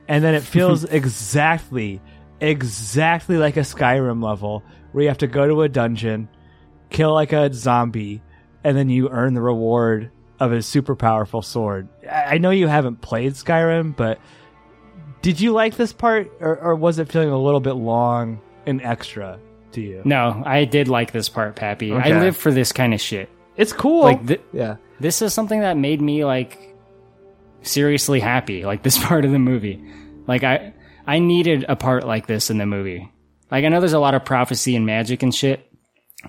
and 0.09 0.25
then 0.25 0.35
it 0.35 0.43
feels 0.55 0.85
exactly, 0.85 2.01
exactly 2.41 3.37
like 3.37 3.57
a 3.57 3.61
Skyrim 3.61 4.23
level 4.23 4.63
where 4.93 5.03
you 5.03 5.09
have 5.09 5.19
to 5.19 5.27
go 5.27 5.47
to 5.47 5.63
a 5.63 5.69
dungeon, 5.69 6.29
kill 6.91 7.13
like 7.13 7.33
a 7.33 7.53
zombie, 7.53 8.23
and 8.65 8.77
then 8.77 8.89
you 8.89 9.09
earn 9.09 9.35
the 9.35 9.41
reward 9.41 10.11
of 10.41 10.53
a 10.53 10.63
super 10.63 10.95
powerful 10.95 11.43
sword. 11.43 11.89
I 12.11 12.35
I 12.35 12.39
know 12.39 12.51
you 12.51 12.69
haven't 12.69 13.01
played 13.01 13.35
Skyrim, 13.35 13.97
but 13.97 14.21
did 15.23 15.41
you 15.41 15.53
like 15.53 15.77
this 15.77 15.93
part, 15.93 16.31
or, 16.41 16.57
or 16.59 16.75
was 16.75 16.99
it 16.99 17.09
feeling 17.09 17.31
a 17.31 17.39
little 17.39 17.61
bit 17.61 17.75
long 17.75 18.41
and 18.67 18.81
extra 18.83 19.39
to 19.73 19.81
you? 19.81 20.03
No, 20.05 20.43
I 20.47 20.65
did 20.65 20.89
like 20.89 21.13
this 21.13 21.29
part, 21.29 21.57
Pappy. 21.57 21.93
I 21.93 22.21
live 22.21 22.37
for 22.37 22.53
this 22.53 22.73
kind 22.73 22.95
of 22.95 23.01
shit. 23.01 23.29
It's 23.57 23.73
cool. 23.73 24.03
Like 24.03 24.27
th- 24.27 24.41
yeah. 24.53 24.77
this 25.01 25.21
is 25.21 25.35
something 25.35 25.61
that 25.61 25.77
made 25.77 26.01
me 26.01 26.25
like 26.25 26.69
seriously 27.63 28.21
happy 28.21 28.65
like 28.65 28.83
this 28.83 28.99
part 29.05 29.25
of 29.25 29.31
the 29.31 29.39
movie 29.39 29.83
like 30.27 30.45
i 30.45 30.73
i 31.09 31.19
needed 31.19 31.65
a 31.69 31.75
part 31.75 32.07
like 32.07 32.27
this 32.27 32.51
in 32.51 32.59
the 32.59 32.67
movie. 32.67 33.11
Like 33.51 33.65
i 33.65 33.69
know 33.69 33.81
there's 33.81 33.95
a 33.95 33.99
lot 33.99 34.15
of 34.15 34.25
prophecy 34.25 34.77
and 34.77 34.87
magic 34.87 35.23
and 35.23 35.35
shit 35.35 35.69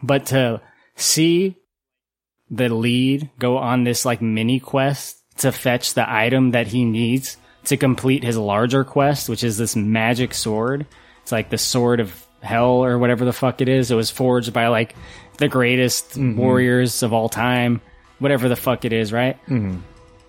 but 0.01 0.27
to 0.27 0.61
see 0.95 1.57
the 2.49 2.69
lead 2.69 3.29
go 3.39 3.57
on 3.57 3.83
this 3.83 4.05
like 4.05 4.21
mini 4.21 4.59
quest 4.59 5.17
to 5.37 5.51
fetch 5.51 5.93
the 5.93 6.11
item 6.11 6.51
that 6.51 6.67
he 6.67 6.83
needs 6.83 7.37
to 7.65 7.77
complete 7.77 8.23
his 8.23 8.37
larger 8.37 8.83
quest 8.83 9.29
which 9.29 9.43
is 9.43 9.57
this 9.57 9.75
magic 9.75 10.33
sword. 10.33 10.85
It's 11.21 11.31
like 11.31 11.49
the 11.49 11.57
sword 11.57 11.99
of 11.99 12.25
hell 12.41 12.83
or 12.83 12.97
whatever 12.97 13.25
the 13.25 13.33
fuck 13.33 13.61
it 13.61 13.69
is. 13.69 13.91
It 13.91 13.95
was 13.95 14.09
forged 14.09 14.53
by 14.53 14.67
like 14.67 14.95
the 15.37 15.47
greatest 15.47 16.11
mm-hmm. 16.11 16.37
warriors 16.37 17.03
of 17.03 17.13
all 17.13 17.29
time 17.29 17.81
whatever 18.19 18.49
the 18.49 18.55
fuck 18.55 18.85
it 18.85 18.93
is 18.93 19.13
right? 19.13 19.37
Mm-hmm. 19.47 19.79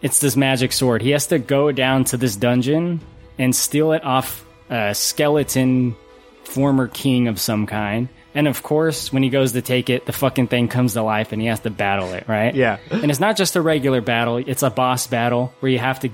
It's 0.02 0.20
this 0.20 0.36
magic 0.36 0.72
sword. 0.72 1.02
He 1.02 1.10
has 1.10 1.26
to 1.28 1.38
go 1.38 1.72
down 1.72 2.04
to 2.04 2.16
this 2.16 2.36
dungeon 2.36 3.00
and 3.40 3.56
steal 3.56 3.92
it 3.92 4.04
off 4.04 4.44
a 4.68 4.94
skeleton 4.94 5.96
former 6.44 6.88
king 6.88 7.26
of 7.26 7.40
some 7.40 7.66
kind. 7.66 8.08
And 8.34 8.46
of 8.46 8.62
course, 8.62 9.12
when 9.12 9.24
he 9.24 9.28
goes 9.28 9.52
to 9.52 9.62
take 9.62 9.90
it, 9.90 10.06
the 10.06 10.12
fucking 10.12 10.46
thing 10.46 10.68
comes 10.68 10.92
to 10.92 11.02
life 11.02 11.32
and 11.32 11.42
he 11.42 11.48
has 11.48 11.60
to 11.60 11.70
battle 11.70 12.12
it, 12.12 12.28
right? 12.28 12.54
Yeah. 12.54 12.78
And 12.90 13.10
it's 13.10 13.18
not 13.18 13.36
just 13.36 13.56
a 13.56 13.60
regular 13.60 14.00
battle, 14.00 14.36
it's 14.36 14.62
a 14.62 14.70
boss 14.70 15.08
battle 15.08 15.52
where 15.58 15.72
you 15.72 15.78
have 15.78 15.98
to, 16.00 16.10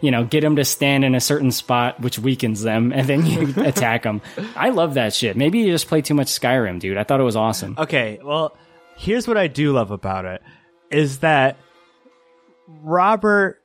you 0.00 0.12
know, 0.12 0.24
get 0.24 0.44
him 0.44 0.56
to 0.56 0.64
stand 0.64 1.04
in 1.04 1.16
a 1.16 1.20
certain 1.20 1.50
spot, 1.50 1.98
which 2.00 2.18
weakens 2.18 2.62
them, 2.62 2.92
and 2.94 3.08
then 3.08 3.26
you 3.26 3.52
attack 3.64 4.04
them. 4.04 4.20
I 4.54 4.68
love 4.68 4.94
that 4.94 5.12
shit. 5.12 5.36
Maybe 5.36 5.60
you 5.60 5.72
just 5.72 5.88
play 5.88 6.02
too 6.02 6.14
much 6.14 6.28
Skyrim, 6.28 6.78
dude. 6.78 6.98
I 6.98 7.04
thought 7.04 7.20
it 7.20 7.24
was 7.24 7.36
awesome. 7.36 7.74
Okay, 7.78 8.20
well, 8.22 8.56
here's 8.96 9.26
what 9.26 9.36
I 9.38 9.48
do 9.48 9.72
love 9.72 9.90
about 9.90 10.24
it 10.24 10.42
is 10.90 11.18
that 11.18 11.56
Robert 12.68 13.60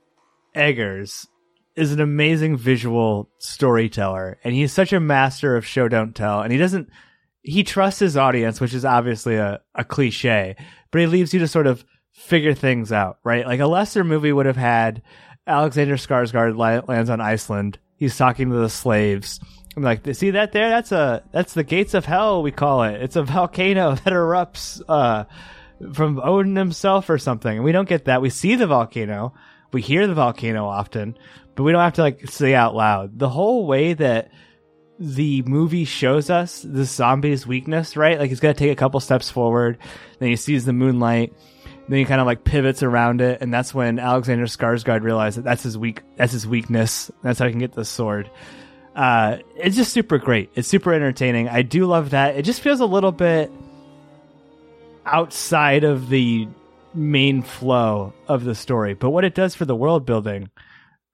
Eggers 0.56 1.28
is 1.75 1.91
an 1.91 2.01
amazing 2.01 2.57
visual 2.57 3.29
storyteller 3.38 4.38
and 4.43 4.53
he's 4.53 4.73
such 4.73 4.91
a 4.93 4.99
master 4.99 5.55
of 5.55 5.65
show 5.65 5.88
don't 5.88 6.15
tell 6.15 6.41
and 6.41 6.51
he 6.51 6.57
doesn't 6.57 6.89
he 7.41 7.63
trusts 7.63 7.99
his 7.99 8.17
audience 8.17 8.60
which 8.60 8.73
is 8.73 8.86
obviously 8.86 9.36
a, 9.36 9.60
a 9.75 9.84
cliche 9.84 10.55
but 10.91 11.01
he 11.01 11.07
leaves 11.07 11.34
you 11.34 11.39
to 11.39 11.47
sort 11.47 11.67
of 11.67 11.86
figure 12.12 12.53
things 12.53 12.91
out 12.91 13.19
right? 13.23 13.45
Like 13.45 13.60
a 13.60 13.67
lesser 13.67 14.03
movie 14.03 14.31
would 14.31 14.45
have 14.45 14.57
had 14.57 15.01
alexander 15.47 15.95
skarsgård 15.95 16.57
li- 16.57 16.86
lands 16.88 17.10
on 17.10 17.21
iceland. 17.21 17.79
He's 17.95 18.17
talking 18.17 18.49
to 18.49 18.55
the 18.55 18.69
slaves. 18.69 19.39
I'm 19.77 19.84
like 19.84 20.01
see 20.13 20.31
that 20.31 20.51
there? 20.51 20.69
That's 20.69 20.91
a 20.91 21.23
that's 21.31 21.53
the 21.53 21.63
gates 21.63 21.93
of 21.93 22.05
hell 22.05 22.43
we 22.43 22.51
call 22.51 22.84
it. 22.84 23.01
It's 23.01 23.15
a 23.15 23.23
volcano 23.23 23.95
that 24.03 24.13
erupts 24.13 24.81
uh 24.89 25.25
from 25.93 26.19
odin 26.19 26.55
himself 26.55 27.10
or 27.10 27.17
something. 27.17 27.63
We 27.63 27.71
don't 27.71 27.89
get 27.89 28.05
that. 28.05 28.21
We 28.21 28.29
see 28.29 28.55
the 28.55 28.67
volcano. 28.67 29.34
We 29.71 29.81
hear 29.81 30.05
the 30.05 30.13
volcano 30.13 30.65
often, 30.65 31.17
but 31.62 31.65
we 31.65 31.74
don't 31.74 31.82
have 31.82 31.93
to 31.93 32.02
like 32.02 32.28
say 32.28 32.56
out 32.56 32.74
loud. 32.74 33.19
The 33.19 33.30
whole 33.30 33.67
way 33.67 33.93
that 33.93 34.32
the 34.97 35.43
movie 35.43 35.86
shows 35.86 36.32
us 36.32 36.65
the 36.67 36.86
zombie's 36.86 37.45
weakness, 37.45 37.95
right? 37.95 38.17
Like 38.17 38.30
he's 38.30 38.39
to 38.39 38.56
take 38.56 38.71
a 38.71 38.76
couple 38.76 39.00
steps 39.00 39.30
forward, 39.30 39.78
then 40.17 40.30
he 40.30 40.36
sees 40.38 40.65
the 40.65 40.74
moonlight, 40.74 41.36
then 41.88 42.00
he 42.00 42.06
kind 42.06 42.19
of 42.19 42.26
like 42.26 42.43
pivots 42.43 42.82
around 42.82 43.21
it, 43.21 43.41
and 43.41 43.54
that's 43.54 43.76
when 43.76 44.00
Alexander 44.00 44.45
Skarsgård 44.45 45.04
realized 45.04 45.38
that 45.38 45.43
that's 45.43 45.62
his 45.62 45.78
weak, 45.78 46.02
that's 46.15 46.34
his 46.34 46.47
weakness. 46.47 47.12
That's 47.21 47.38
how 47.38 47.45
he 47.45 47.52
can 47.52 47.60
get 47.60 47.74
the 47.74 47.86
sword. 47.86 48.32
Uh, 48.95 49.38
it's 49.56 49.76
just 49.76 49.93
super 49.93 50.17
great. 50.17 50.50
It's 50.56 50.67
super 50.67 50.95
entertaining. 50.95 51.47
I 51.47 51.62
do 51.62 51.86
love 51.86 52.10
that. 52.10 52.38
It 52.38 52.41
just 52.41 52.62
feels 52.62 52.80
a 52.80 52.88
little 52.88 53.12
bit 53.12 53.52
outside 55.06 55.84
of 55.84 56.10
the 56.10 56.47
main 56.95 57.43
flow 57.43 58.13
of 58.28 58.45
the 58.45 58.56
story. 58.56 58.95
But 58.95 59.12
what 59.12 59.26
it 59.26 59.36
does 59.36 59.54
for 59.54 59.65
the 59.65 59.76
world 59.76 60.08
building, 60.08 60.50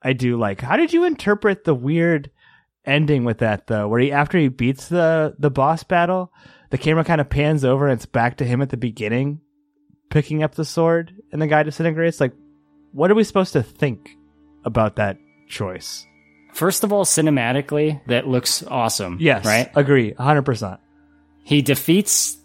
I 0.08 0.14
do 0.14 0.38
like. 0.38 0.62
How 0.62 0.78
did 0.78 0.94
you 0.94 1.04
interpret 1.06 1.64
the 1.64 1.76
weird 1.76 2.32
ending 2.86 3.26
with 3.26 3.40
that 3.40 3.68
though? 3.68 3.88
Where 3.88 4.00
he 4.00 4.12
after 4.12 4.38
he 4.38 4.48
beats 4.48 4.88
the 4.88 5.36
the 5.38 5.52
boss 5.52 5.84
battle, 5.84 6.32
the 6.70 6.78
camera 6.78 7.04
kind 7.04 7.20
of 7.22 7.30
pans 7.30 7.66
over 7.66 7.88
and 7.88 7.94
it's 7.94 8.06
back 8.06 8.38
to 8.38 8.46
him 8.46 8.62
at 8.62 8.70
the 8.70 8.78
beginning, 8.78 9.42
picking 10.10 10.44
up 10.44 10.56
the 10.56 10.66
sword, 10.66 11.14
and 11.32 11.42
the 11.42 11.48
guy 11.48 11.64
disintegrates. 11.64 12.20
Like, 12.22 12.34
what 12.94 13.12
are 13.12 13.16
we 13.16 13.24
supposed 13.24 13.54
to 13.54 13.64
think 13.64 14.10
about 14.64 14.96
that 14.96 15.18
choice? 15.50 16.06
First 16.54 16.84
of 16.84 16.92
all, 16.94 17.06
cinematically, 17.06 18.02
that 18.08 18.28
looks 18.28 18.64
awesome. 18.64 19.18
Yes, 19.20 19.46
Right? 19.46 19.70
Agree, 19.76 20.14
hundred 20.14 20.44
percent. 20.44 20.80
he 21.44 21.62
defeats 21.62 22.38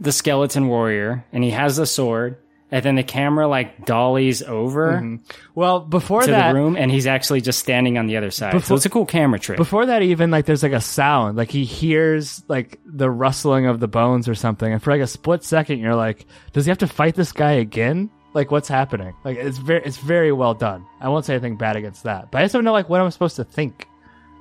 the 0.00 0.12
skeleton 0.12 0.68
warrior 0.68 1.24
and 1.32 1.42
he 1.42 1.50
has 1.50 1.76
the 1.76 1.84
sword 1.86 2.38
and 2.70 2.84
then 2.84 2.94
the 2.96 3.02
camera 3.02 3.48
like 3.48 3.86
dollies 3.86 4.42
over 4.42 4.92
mm-hmm. 4.92 5.16
Well, 5.54 5.80
before 5.80 6.22
to 6.22 6.30
that, 6.30 6.52
the 6.52 6.58
room 6.58 6.76
and 6.76 6.90
he's 6.90 7.06
actually 7.06 7.40
just 7.40 7.58
standing 7.58 7.98
on 7.98 8.06
the 8.06 8.16
other 8.16 8.30
side 8.30 8.62
so 8.62 8.74
it's 8.74 8.86
a 8.86 8.90
cool 8.90 9.06
camera 9.06 9.38
trick 9.38 9.56
Before 9.56 9.86
that, 9.86 10.02
even 10.02 10.30
like 10.30 10.46
there's 10.46 10.62
like 10.62 10.72
a 10.72 10.80
sound, 10.80 11.36
like 11.36 11.50
he 11.50 11.64
hears 11.64 12.42
like 12.48 12.78
the 12.84 13.10
rustling 13.10 13.66
of 13.66 13.80
the 13.80 13.88
bones 13.88 14.28
or 14.28 14.34
something, 14.34 14.72
and 14.72 14.82
for 14.82 14.92
like 14.92 15.00
a 15.00 15.06
split 15.06 15.44
second, 15.44 15.80
you're 15.80 15.94
like, 15.94 16.26
does 16.52 16.64
he 16.64 16.70
have 16.70 16.78
to 16.78 16.86
fight 16.86 17.14
this 17.14 17.32
guy 17.32 17.52
again? 17.52 18.10
Like, 18.34 18.50
what's 18.50 18.68
happening? 18.68 19.14
Like, 19.24 19.38
it's 19.38 19.58
very, 19.58 19.82
it's 19.84 19.96
very 19.96 20.32
well 20.32 20.54
done. 20.54 20.86
I 21.00 21.08
won't 21.08 21.24
say 21.24 21.34
anything 21.34 21.56
bad 21.56 21.76
against 21.76 22.04
that, 22.04 22.30
but 22.30 22.40
I 22.40 22.44
just 22.44 22.52
don't 22.52 22.64
know 22.64 22.72
like 22.72 22.88
what 22.88 23.00
I'm 23.00 23.10
supposed 23.10 23.36
to 23.36 23.44
think 23.44 23.88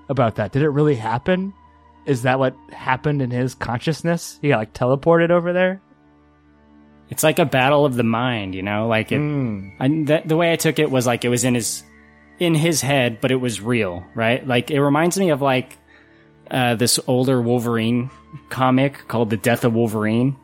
about 0.09 0.35
that. 0.35 0.51
Did 0.51 0.61
it 0.61 0.69
really 0.69 0.95
happen? 0.95 1.53
Is 2.05 2.21
that 2.23 2.39
what 2.39 2.55
happened 2.71 3.21
in 3.21 3.31
his 3.31 3.55
consciousness? 3.55 4.39
He 4.41 4.49
got 4.49 4.59
like 4.59 4.73
teleported 4.73 5.29
over 5.29 5.51
there. 5.53 5.81
It's 7.09 7.23
like 7.23 7.39
a 7.39 7.45
battle 7.45 7.85
of 7.85 7.95
the 7.95 8.03
mind 8.03 8.55
you 8.55 8.61
know? 8.63 8.87
Like 8.87 9.11
it 9.11 9.19
Mm. 9.19 9.73
I, 9.79 10.21
the 10.25 10.35
way 10.37 10.51
i 10.51 10.55
took 10.55 10.79
it 10.79 10.91
was 10.91 11.05
like 11.07 11.25
it 11.25 11.29
was 11.29 11.43
in 11.43 11.55
his 11.55 11.83
in 12.39 12.53
his 12.55 12.81
head 12.81 13.19
but 13.21 13.31
it 13.31 13.37
was 13.37 13.61
real 13.61 14.05
right? 14.13 14.45
Like 14.45 14.71
it 14.71 14.81
reminds 14.81 15.17
me 15.17 15.29
of 15.29 15.41
like 15.41 15.77
uh, 16.49 16.75
this 16.75 16.99
older 17.07 17.41
wolverine 17.41 18.09
comic 18.49 19.07
called 19.07 19.29
the 19.29 19.37
death 19.37 19.65
of 19.65 19.73
wolverine. 19.73 20.37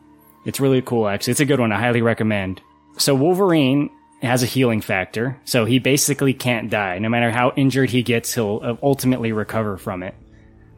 It's 0.44 0.60
really 0.60 0.82
cool 0.82 1.08
actually. 1.08 1.32
It's 1.32 1.40
a 1.40 1.46
good 1.46 1.60
one. 1.60 1.72
I 1.72 1.80
highly 1.80 2.02
recommend. 2.02 2.60
So 2.98 3.14
wolverine 3.14 3.90
has 4.22 4.42
a 4.42 4.46
healing 4.46 4.80
factor. 4.80 5.40
So 5.44 5.64
he 5.64 5.78
basically 5.78 6.34
can't 6.34 6.70
die. 6.70 6.98
No 6.98 7.08
matter 7.08 7.30
how 7.30 7.52
injured 7.56 7.90
he 7.90 8.02
gets 8.02 8.34
he'll 8.34 8.60
uh, 8.62 8.76
ultimately 8.82 9.32
recover 9.32 9.76
from 9.76 10.02
it. 10.02 10.14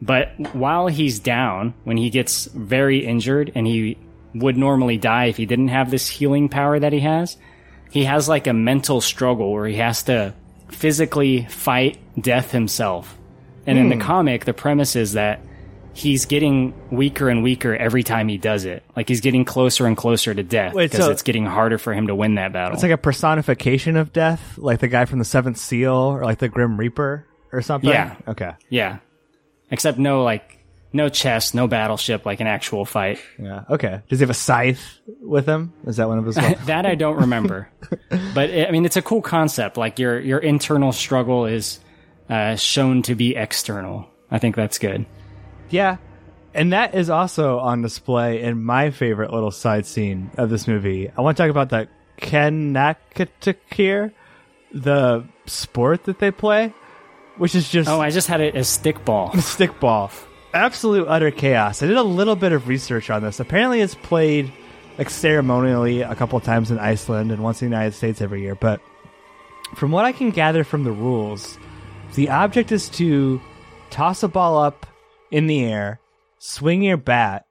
But 0.01 0.33
while 0.55 0.87
he's 0.87 1.19
down 1.19 1.73
when 1.83 1.97
he 1.97 2.09
gets 2.09 2.45
very 2.45 3.05
injured 3.05 3.51
and 3.55 3.65
he 3.65 3.97
would 4.33 4.57
normally 4.57 4.97
die 4.97 5.25
if 5.25 5.37
he 5.37 5.45
didn't 5.45 5.69
have 5.69 5.89
this 5.89 6.07
healing 6.07 6.49
power 6.49 6.79
that 6.79 6.93
he 6.93 6.99
has 6.99 7.37
he 7.89 8.03
has 8.05 8.27
like 8.27 8.47
a 8.47 8.53
mental 8.53 9.01
struggle 9.01 9.51
where 9.51 9.67
he 9.67 9.75
has 9.75 10.03
to 10.03 10.33
physically 10.69 11.45
fight 11.45 11.97
death 12.19 12.51
himself. 12.51 13.17
And 13.65 13.77
in 13.77 13.89
the 13.89 13.95
hmm. 13.95 14.01
comic, 14.01 14.45
the 14.45 14.53
premise 14.53 14.95
is 14.95 15.13
that 15.13 15.41
he's 15.93 16.25
getting 16.25 16.73
weaker 16.89 17.27
and 17.27 17.43
weaker 17.43 17.75
every 17.75 18.03
time 18.03 18.29
he 18.29 18.37
does 18.37 18.63
it. 18.63 18.83
Like 18.95 19.09
he's 19.09 19.19
getting 19.19 19.43
closer 19.43 19.85
and 19.85 19.97
closer 19.97 20.33
to 20.33 20.43
death 20.43 20.73
because 20.73 21.07
it's 21.09 21.23
getting 21.23 21.45
harder 21.45 21.77
for 21.77 21.93
him 21.93 22.07
to 22.07 22.15
win 22.15 22.35
that 22.35 22.53
battle. 22.53 22.73
It's 22.73 22.83
like 22.83 22.93
a 22.93 22.97
personification 22.97 23.97
of 23.97 24.13
death, 24.13 24.57
like 24.57 24.79
the 24.79 24.87
guy 24.87 25.05
from 25.05 25.19
the 25.19 25.25
Seventh 25.25 25.57
Seal 25.57 25.93
or 25.93 26.23
like 26.23 26.39
the 26.39 26.47
Grim 26.47 26.77
Reaper 26.77 27.25
or 27.51 27.61
something. 27.61 27.89
Yeah. 27.89 28.15
Okay. 28.27 28.53
yeah. 28.69 28.99
Except 29.69 29.97
no 29.97 30.23
like 30.23 30.56
no 30.97 31.07
chest, 31.07 31.55
no 31.55 31.67
battleship, 31.67 32.25
like 32.25 32.41
an 32.41 32.47
actual 32.47 32.83
fight. 32.83 33.19
Yeah. 33.39 33.63
Okay. 33.69 34.01
Does 34.09 34.19
he 34.19 34.23
have 34.23 34.29
a 34.29 34.33
scythe 34.33 34.99
with 35.21 35.45
him? 35.47 35.71
Is 35.85 35.97
that 35.97 36.09
one 36.09 36.17
of 36.17 36.25
his? 36.25 36.35
that 36.65 36.85
I 36.85 36.95
don't 36.95 37.17
remember. 37.17 37.69
but 38.33 38.51
I 38.51 38.71
mean, 38.71 38.85
it's 38.85 38.97
a 38.97 39.01
cool 39.01 39.21
concept. 39.21 39.77
Like 39.77 39.99
your 39.99 40.19
your 40.19 40.39
internal 40.39 40.91
struggle 40.91 41.45
is 41.45 41.79
uh, 42.29 42.55
shown 42.57 43.01
to 43.03 43.15
be 43.15 43.35
external. 43.35 44.09
I 44.29 44.39
think 44.39 44.55
that's 44.55 44.77
good. 44.77 45.05
Yeah. 45.69 45.97
And 46.53 46.73
that 46.73 46.95
is 46.95 47.09
also 47.09 47.59
on 47.59 47.81
display 47.81 48.41
in 48.41 48.63
my 48.63 48.89
favorite 48.89 49.31
little 49.31 49.51
side 49.51 49.85
scene 49.85 50.31
of 50.37 50.49
this 50.49 50.67
movie. 50.67 51.09
I 51.15 51.21
want 51.21 51.37
to 51.37 51.43
talk 51.43 51.51
about 51.51 51.69
the 51.69 51.87
Kanakatakir, 52.19 54.11
the 54.73 55.27
sport 55.45 56.05
that 56.05 56.19
they 56.19 56.31
play, 56.31 56.73
which 57.37 57.53
is 57.53 57.69
just 57.69 57.87
Oh, 57.89 58.01
I 58.01 58.09
just 58.09 58.27
had 58.27 58.41
it 58.41 58.55
as 58.55 58.67
stickball. 58.67 59.31
stickball. 59.33 60.11
Absolute 60.57 61.07
utter 61.07 61.29
chaos. 61.29 61.83
I 61.83 61.87
did 61.87 61.97
a 61.97 62.03
little 62.03 62.35
bit 62.35 62.51
of 62.51 62.67
research 62.67 63.11
on 63.11 63.21
this. 63.21 63.39
Apparently, 63.39 63.79
it's 63.79 63.93
played 63.93 64.51
like 64.97 65.09
ceremonially 65.11 66.01
a 66.01 66.15
couple 66.15 66.35
of 66.35 66.43
times 66.43 66.71
in 66.71 66.79
Iceland 66.79 67.31
and 67.31 67.43
once 67.43 67.61
in 67.61 67.69
the 67.69 67.75
United 67.75 67.95
States 67.95 68.21
every 68.21 68.41
year. 68.41 68.55
But 68.55 68.81
from 69.75 69.91
what 69.91 70.05
I 70.05 70.11
can 70.11 70.31
gather 70.31 70.63
from 70.63 70.83
the 70.83 70.91
rules, 70.91 71.59
the 72.15 72.29
object 72.29 72.71
is 72.71 72.89
to 72.89 73.39
toss 73.91 74.23
a 74.23 74.27
ball 74.27 74.57
up 74.57 74.87
in 75.29 75.45
the 75.45 75.63
air, 75.63 75.99
swing 76.39 76.81
your 76.81 76.97
bat, 76.97 77.45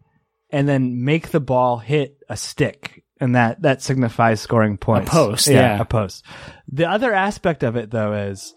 and 0.51 0.69
then 0.69 1.05
make 1.05 1.31
the 1.31 1.41
ball 1.41 1.79
hit 1.79 2.19
a 2.29 2.37
stick. 2.37 3.05
And 3.21 3.37
that, 3.37 3.63
that 3.63 3.83
signifies 3.83 4.41
scoring 4.41 4.79
points. 4.79 5.09
A 5.09 5.13
post, 5.13 5.47
yeah. 5.47 5.81
A 5.81 5.85
post. 5.85 6.25
The 6.73 6.89
other 6.89 7.13
aspect 7.15 7.63
of 7.63 7.77
it, 7.77 7.91
though, 7.91 8.13
is 8.13 8.53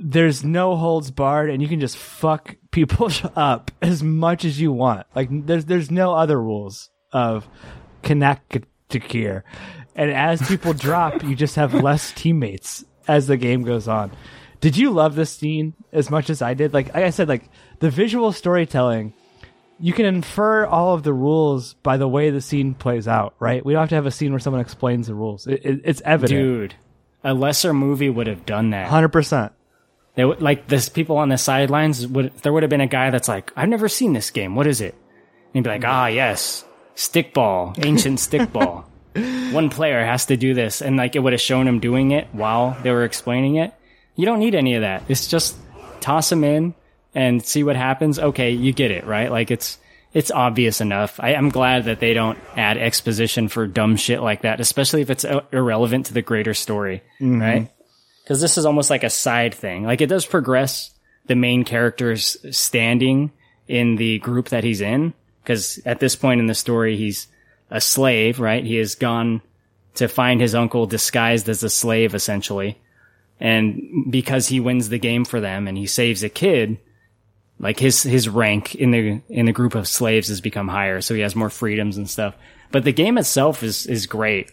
there's 0.00 0.42
no 0.42 0.76
holds 0.76 1.10
barred 1.10 1.50
and 1.50 1.60
you 1.60 1.68
can 1.68 1.78
just 1.78 1.96
fuck 1.96 2.56
people 2.70 3.10
up 3.36 3.70
as 3.82 4.02
much 4.02 4.44
as 4.44 4.60
you 4.60 4.72
want. 4.72 5.06
Like 5.14 5.28
there's 5.30 5.66
there's 5.66 5.90
no 5.90 6.14
other 6.14 6.40
rules 6.40 6.90
of 7.12 7.46
Kanakatakir. 8.02 9.42
And 9.94 10.10
as 10.10 10.46
people 10.48 10.72
drop, 10.74 11.22
you 11.22 11.36
just 11.36 11.56
have 11.56 11.74
less 11.74 12.12
teammates 12.12 12.84
as 13.06 13.26
the 13.26 13.36
game 13.36 13.62
goes 13.62 13.88
on. 13.88 14.10
Did 14.60 14.76
you 14.76 14.90
love 14.90 15.14
this 15.14 15.30
scene 15.30 15.74
as 15.92 16.10
much 16.10 16.30
as 16.30 16.42
I 16.42 16.54
did? 16.54 16.72
Like, 16.72 16.94
like 16.94 17.04
I 17.04 17.10
said, 17.10 17.28
like 17.28 17.48
the 17.80 17.90
visual 17.90 18.32
storytelling, 18.32 19.14
you 19.78 19.92
can 19.92 20.06
infer 20.06 20.66
all 20.66 20.94
of 20.94 21.02
the 21.02 21.12
rules 21.12 21.74
by 21.74 21.96
the 21.96 22.08
way 22.08 22.30
the 22.30 22.42
scene 22.42 22.74
plays 22.74 23.08
out, 23.08 23.34
right? 23.38 23.64
We 23.64 23.72
don't 23.72 23.80
have 23.80 23.88
to 23.90 23.94
have 23.96 24.06
a 24.06 24.10
scene 24.10 24.32
where 24.32 24.38
someone 24.38 24.60
explains 24.60 25.06
the 25.06 25.14
rules. 25.14 25.46
It, 25.46 25.64
it, 25.64 25.80
it's 25.84 26.02
evident. 26.04 26.40
Dude, 26.40 26.74
a 27.24 27.34
lesser 27.34 27.72
movie 27.72 28.10
would 28.10 28.26
have 28.26 28.44
done 28.46 28.70
that. 28.70 28.88
Hundred 28.88 29.08
percent. 29.08 29.52
They 30.14 30.24
would, 30.24 30.42
like 30.42 30.66
this 30.66 30.88
people 30.88 31.18
on 31.18 31.28
the 31.28 31.38
sidelines 31.38 32.06
would 32.06 32.34
there 32.38 32.52
would 32.52 32.62
have 32.62 32.70
been 32.70 32.80
a 32.80 32.86
guy 32.86 33.10
that's 33.10 33.28
like, 33.28 33.52
I've 33.56 33.68
never 33.68 33.88
seen 33.88 34.12
this 34.12 34.30
game. 34.30 34.54
What 34.56 34.66
is 34.66 34.80
it? 34.80 34.94
And 34.94 35.54
he'd 35.54 35.64
be 35.64 35.70
like, 35.70 35.84
Ah, 35.84 36.06
yes, 36.06 36.64
stickball, 36.96 37.84
ancient 37.84 38.18
stickball. 38.18 38.84
One 39.52 39.70
player 39.70 40.04
has 40.04 40.26
to 40.26 40.36
do 40.36 40.54
this, 40.54 40.82
and 40.82 40.96
like 40.96 41.16
it 41.16 41.20
would 41.20 41.32
have 41.32 41.40
shown 41.40 41.66
him 41.66 41.80
doing 41.80 42.12
it 42.12 42.28
while 42.32 42.76
they 42.82 42.90
were 42.90 43.04
explaining 43.04 43.56
it. 43.56 43.74
You 44.14 44.26
don't 44.26 44.38
need 44.38 44.54
any 44.54 44.74
of 44.74 44.82
that. 44.82 45.04
It's 45.08 45.26
just 45.26 45.56
toss 46.00 46.30
him 46.30 46.44
in 46.44 46.74
and 47.14 47.44
see 47.44 47.64
what 47.64 47.76
happens. 47.76 48.18
Okay, 48.18 48.50
you 48.52 48.72
get 48.72 48.90
it, 48.90 49.04
right? 49.06 49.30
Like 49.30 49.50
it's 49.50 49.78
it's 50.12 50.30
obvious 50.30 50.80
enough. 50.80 51.18
I, 51.20 51.34
I'm 51.34 51.48
glad 51.50 51.84
that 51.84 52.00
they 52.00 52.14
don't 52.14 52.38
add 52.56 52.76
exposition 52.78 53.48
for 53.48 53.66
dumb 53.66 53.96
shit 53.96 54.20
like 54.20 54.42
that, 54.42 54.60
especially 54.60 55.02
if 55.02 55.10
it's 55.10 55.24
uh, 55.24 55.40
irrelevant 55.52 56.06
to 56.06 56.14
the 56.14 56.22
greater 56.22 56.54
story, 56.54 57.02
right? 57.40 57.70
Because 58.30 58.40
this 58.40 58.56
is 58.56 58.64
almost 58.64 58.90
like 58.90 59.02
a 59.02 59.10
side 59.10 59.52
thing. 59.52 59.82
Like 59.82 60.00
it 60.00 60.06
does 60.06 60.24
progress 60.24 60.92
the 61.26 61.34
main 61.34 61.64
character's 61.64 62.36
standing 62.56 63.32
in 63.66 63.96
the 63.96 64.20
group 64.20 64.50
that 64.50 64.62
he's 64.62 64.80
in. 64.80 65.14
Because 65.42 65.80
at 65.84 65.98
this 65.98 66.14
point 66.14 66.38
in 66.38 66.46
the 66.46 66.54
story, 66.54 66.96
he's 66.96 67.26
a 67.72 67.80
slave, 67.80 68.38
right? 68.38 68.64
He 68.64 68.76
has 68.76 68.94
gone 68.94 69.42
to 69.94 70.06
find 70.06 70.40
his 70.40 70.54
uncle 70.54 70.86
disguised 70.86 71.48
as 71.48 71.64
a 71.64 71.68
slave, 71.68 72.14
essentially. 72.14 72.78
And 73.40 74.06
because 74.08 74.46
he 74.46 74.60
wins 74.60 74.90
the 74.90 75.00
game 75.00 75.24
for 75.24 75.40
them 75.40 75.66
and 75.66 75.76
he 75.76 75.88
saves 75.88 76.22
a 76.22 76.28
kid, 76.28 76.78
like 77.58 77.80
his 77.80 78.04
his 78.04 78.28
rank 78.28 78.76
in 78.76 78.92
the 78.92 79.20
in 79.28 79.46
the 79.46 79.52
group 79.52 79.74
of 79.74 79.88
slaves 79.88 80.28
has 80.28 80.40
become 80.40 80.68
higher, 80.68 81.00
so 81.00 81.16
he 81.16 81.22
has 81.22 81.34
more 81.34 81.50
freedoms 81.50 81.96
and 81.96 82.08
stuff. 82.08 82.36
But 82.70 82.84
the 82.84 82.92
game 82.92 83.18
itself 83.18 83.64
is 83.64 83.86
is 83.86 84.06
great. 84.06 84.52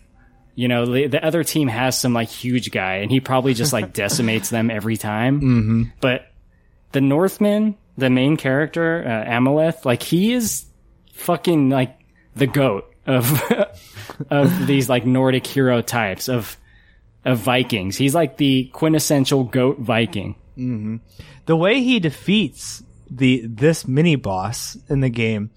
You 0.58 0.68
know, 0.68 0.88
the, 0.88 1.05
the 1.05 1.24
other 1.24 1.43
team 1.43 1.68
has 1.68 1.99
some 1.99 2.14
like 2.14 2.30
huge 2.30 2.72
guy, 2.72 2.95
and 2.95 3.12
he 3.12 3.20
probably 3.20 3.53
just 3.53 3.74
like 3.74 3.93
decimates 3.93 4.49
them 4.49 4.72
every 4.72 4.97
time. 4.97 5.39
Mm-hmm. 5.39 5.84
But 6.01 6.32
the 6.93 6.99
Northman, 6.99 7.76
the 7.95 8.10
main 8.10 8.38
character, 8.38 9.03
uh, 9.05 9.30
Amaleth, 9.32 9.86
like 9.86 10.01
he 10.01 10.34
is 10.34 10.66
fucking 11.14 11.70
like 11.70 11.99
the 12.36 12.47
goat 12.47 12.91
of 13.05 13.39
of 14.32 14.66
these 14.66 14.89
like 14.89 15.05
Nordic 15.05 15.45
hero 15.45 15.84
types 15.84 16.28
of 16.28 16.58
of 17.24 17.38
Vikings. 17.38 17.95
He's 17.95 18.16
like 18.16 18.38
the 18.38 18.72
quintessential 18.74 19.43
goat 19.43 19.78
Viking. 19.78 20.38
the 21.45 21.55
way 21.55 21.82
he 21.82 21.99
defeats 21.99 22.82
the 23.12 23.45
this 23.45 23.88
mini 23.88 24.16
boss 24.16 24.76
in 24.89 25.01
the 25.01 25.10
game 25.10 25.51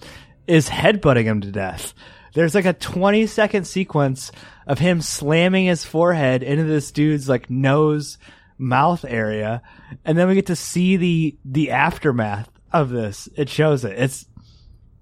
is 0.47 0.69
headbutting 0.69 1.25
him 1.25 1.41
to 1.41 1.51
death. 1.51 1.95
There's 2.33 2.55
like 2.55 2.65
a 2.65 2.73
20 2.73 3.27
second 3.27 3.67
sequence 3.67 4.33
of 4.67 4.79
him 4.79 5.01
slamming 5.01 5.67
his 5.67 5.85
forehead 5.85 6.43
into 6.43 6.65
this 6.65 6.93
dude's 6.93 7.29
like 7.29 7.51
nose 7.51 8.19
mouth 8.59 9.05
area 9.09 9.63
and 10.05 10.19
then 10.19 10.29
we 10.29 10.35
get 10.35 10.47
to 10.47 10.57
see 10.57 10.97
the 10.97 11.39
the 11.45 11.71
aftermath 11.71 12.49
of 12.73 12.91
this. 12.91 13.29
It 13.37 13.49
shows 13.49 13.85
it. 13.85 13.99
It's 13.99 14.27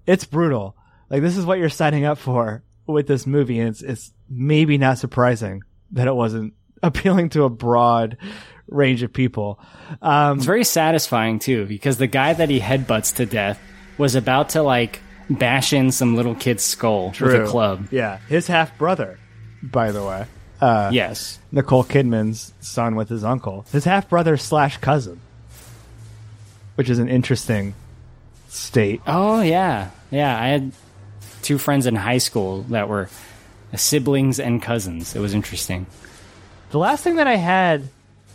it's 0.07 0.25
brutal. 0.25 0.75
Like 1.09 1.21
this 1.21 1.37
is 1.37 1.45
what 1.45 1.59
you're 1.59 1.69
signing 1.69 2.05
up 2.05 2.17
for 2.17 2.63
with 2.87 3.07
this 3.07 3.27
movie 3.27 3.59
and 3.59 3.69
it's 3.69 3.81
it's 3.81 4.13
maybe 4.29 4.77
not 4.77 4.97
surprising 4.97 5.61
that 5.91 6.07
it 6.07 6.15
wasn't 6.15 6.53
appealing 6.83 7.29
to 7.29 7.43
a 7.43 7.49
broad 7.49 8.17
range 8.67 9.03
of 9.03 9.11
people. 9.13 9.59
Um 10.01 10.37
It's 10.37 10.45
very 10.45 10.63
satisfying 10.63 11.39
too, 11.39 11.65
because 11.65 11.97
the 11.97 12.07
guy 12.07 12.33
that 12.33 12.49
he 12.49 12.59
headbutts 12.59 13.15
to 13.15 13.25
death 13.25 13.59
was 13.97 14.15
about 14.15 14.49
to 14.49 14.63
like 14.63 15.01
bash 15.29 15.73
in 15.73 15.91
some 15.91 16.15
little 16.15 16.35
kid's 16.35 16.63
skull 16.63 17.13
with 17.19 17.33
a 17.35 17.45
club. 17.45 17.87
Yeah, 17.91 18.17
his 18.27 18.47
half 18.47 18.77
brother, 18.77 19.19
by 19.61 19.91
the 19.91 20.03
way, 20.03 20.25
uh, 20.61 20.89
Yes. 20.93 21.39
Nicole 21.51 21.83
Kidman's 21.83 22.53
son 22.61 22.95
with 22.95 23.09
his 23.09 23.23
uncle, 23.23 23.65
his 23.71 23.85
half 23.85 24.09
brother 24.09 24.37
slash 24.37 24.77
cousin, 24.77 25.19
which 26.75 26.89
is 26.89 26.99
an 26.99 27.09
interesting 27.09 27.73
state. 28.47 29.01
Oh 29.05 29.41
yeah, 29.41 29.89
yeah. 30.11 30.39
I 30.39 30.47
had 30.47 30.71
two 31.41 31.57
friends 31.57 31.85
in 31.85 31.95
high 31.95 32.17
school 32.17 32.63
that 32.63 32.89
were 32.89 33.09
siblings 33.75 34.39
and 34.39 34.61
cousins. 34.61 35.15
It 35.15 35.19
was 35.19 35.33
interesting. 35.33 35.85
The 36.71 36.79
last 36.79 37.03
thing 37.03 37.15
that 37.17 37.27
I 37.27 37.35
had 37.35 37.89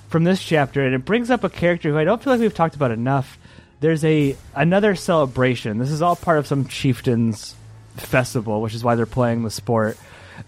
from 0.09 0.25
this 0.25 0.43
chapter, 0.43 0.85
and 0.85 0.95
it 0.95 1.05
brings 1.05 1.31
up 1.31 1.45
a 1.45 1.51
character 1.51 1.91
who 1.91 1.99
I 1.99 2.05
don't 2.05 2.23
feel 2.23 2.33
like 2.33 2.41
we've 2.41 2.55
talked 2.55 2.77
about 2.77 2.91
enough. 2.93 3.39
There's 3.85 4.03
a 4.03 4.35
another 4.55 4.95
celebration. 4.95 5.77
This 5.77 5.91
is 5.91 6.01
all 6.01 6.17
part 6.17 6.39
of 6.39 6.47
some 6.47 6.65
chieftain's 6.65 7.55
festival, 7.97 8.63
which 8.63 8.73
is 8.73 8.83
why 8.83 8.95
they're 8.95 9.05
playing 9.05 9.43
the 9.43 9.51
sport. 9.51 9.99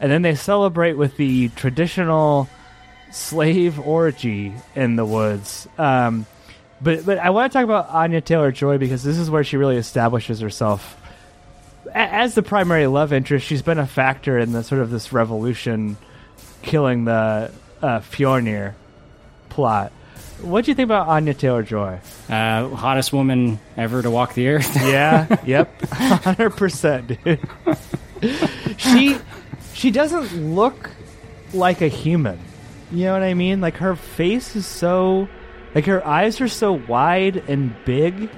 And 0.01 0.11
then 0.11 0.22
they 0.22 0.34
celebrate 0.37 0.95
with 0.95 1.18
the 1.18 1.51
traditional 1.51 2.49
slave 3.12 3.78
orgy 3.78 4.55
in 4.74 4.97
the 4.97 5.05
woods. 5.05 5.68
Um, 5.76 6.24
but 6.80 7.05
but 7.05 7.18
I 7.18 7.28
want 7.28 7.53
to 7.53 7.59
talk 7.59 7.64
about 7.64 7.91
Anya 7.91 8.22
Taylor 8.22 8.53
Joy 8.53 8.78
because 8.78 9.05
this 9.05 9.18
is 9.18 9.30
where 9.30 9.45
she 9.45 9.59
really 9.59 9.76
establishes 9.76 10.41
herself 10.41 10.97
as 11.93 12.34
the 12.34 12.43
primary 12.43 12.87
love 12.87 13.12
interest. 13.12 13.45
She's 13.45 13.61
been 13.61 13.78
a 13.78 13.87
factor 13.87 14.39
in 14.39 14.53
the 14.53 14.64
sort 14.64 14.80
of 14.80 14.89
this 14.89 15.12
revolution, 15.12 15.99
killing 16.62 17.05
the 17.05 17.53
uh, 17.82 18.01
Fjolnir 18.01 18.72
plot. 19.51 19.93
What 20.43 20.64
do 20.64 20.70
you 20.70 20.74
think 20.74 20.87
about 20.87 21.09
Anya 21.09 21.34
Taylor 21.34 21.62
Joy? 21.62 21.99
Uh, 22.28 22.68
hottest 22.68 23.12
woman 23.12 23.59
ever 23.76 24.03
to 24.03 24.11
walk 24.11 24.34
the 24.34 24.49
earth. 24.49 24.76
Yeah, 24.87 25.26
yep, 25.45 25.80
hundred 25.91 26.51
percent, 26.51 27.18
dude. 27.24 27.41
she 28.76 29.16
she 29.74 29.91
doesn't 29.91 30.55
look 30.55 30.91
like 31.53 31.80
a 31.80 31.89
human. 31.89 32.39
You 32.93 33.07
know 33.07 33.12
what 33.14 33.22
I 33.22 33.34
mean? 33.34 33.61
Like 33.61 33.76
her 33.78 33.97
face 33.97 34.55
is 34.57 34.66
so, 34.66 35.28
like 35.74 35.87
her 35.87 36.07
eyes 36.07 36.41
are 36.41 36.49
so 36.49 36.72
wide 36.72 37.39
and 37.49 37.74
big, 37.84 38.28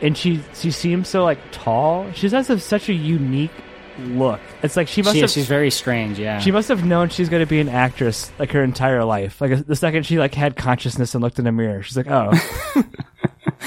and 0.00 0.16
she 0.16 0.42
she 0.54 0.70
seems 0.70 1.08
so 1.08 1.22
like 1.22 1.38
tall. 1.52 2.10
She 2.12 2.28
just 2.28 2.48
has 2.48 2.64
such 2.64 2.88
a 2.88 2.94
unique 2.94 3.52
look. 3.98 4.40
It's 4.62 4.76
like 4.76 4.88
she 4.88 5.02
must 5.02 5.14
She- 5.14 5.20
have 5.20 5.30
she's 5.30 5.46
very 5.46 5.70
strange. 5.70 6.18
Yeah. 6.18 6.38
she 6.38 6.50
must 6.50 6.68
have 6.68 6.84
known 6.84 7.08
she's 7.08 7.28
going 7.28 7.42
to 7.42 7.48
be 7.48 7.60
an 7.60 7.68
actress 7.68 8.30
like 8.38 8.52
her 8.52 8.62
entire 8.62 9.04
life. 9.04 9.40
Like 9.40 9.66
the 9.66 9.76
second 9.76 10.04
she 10.06 10.18
like 10.18 10.34
had 10.34 10.56
consciousness 10.56 11.14
and 11.14 11.22
looked 11.22 11.38
in 11.38 11.46
a 11.46 11.52
mirror, 11.52 11.82
she's 11.82 11.96
like, 11.96 12.10
"Oh, 12.10 12.30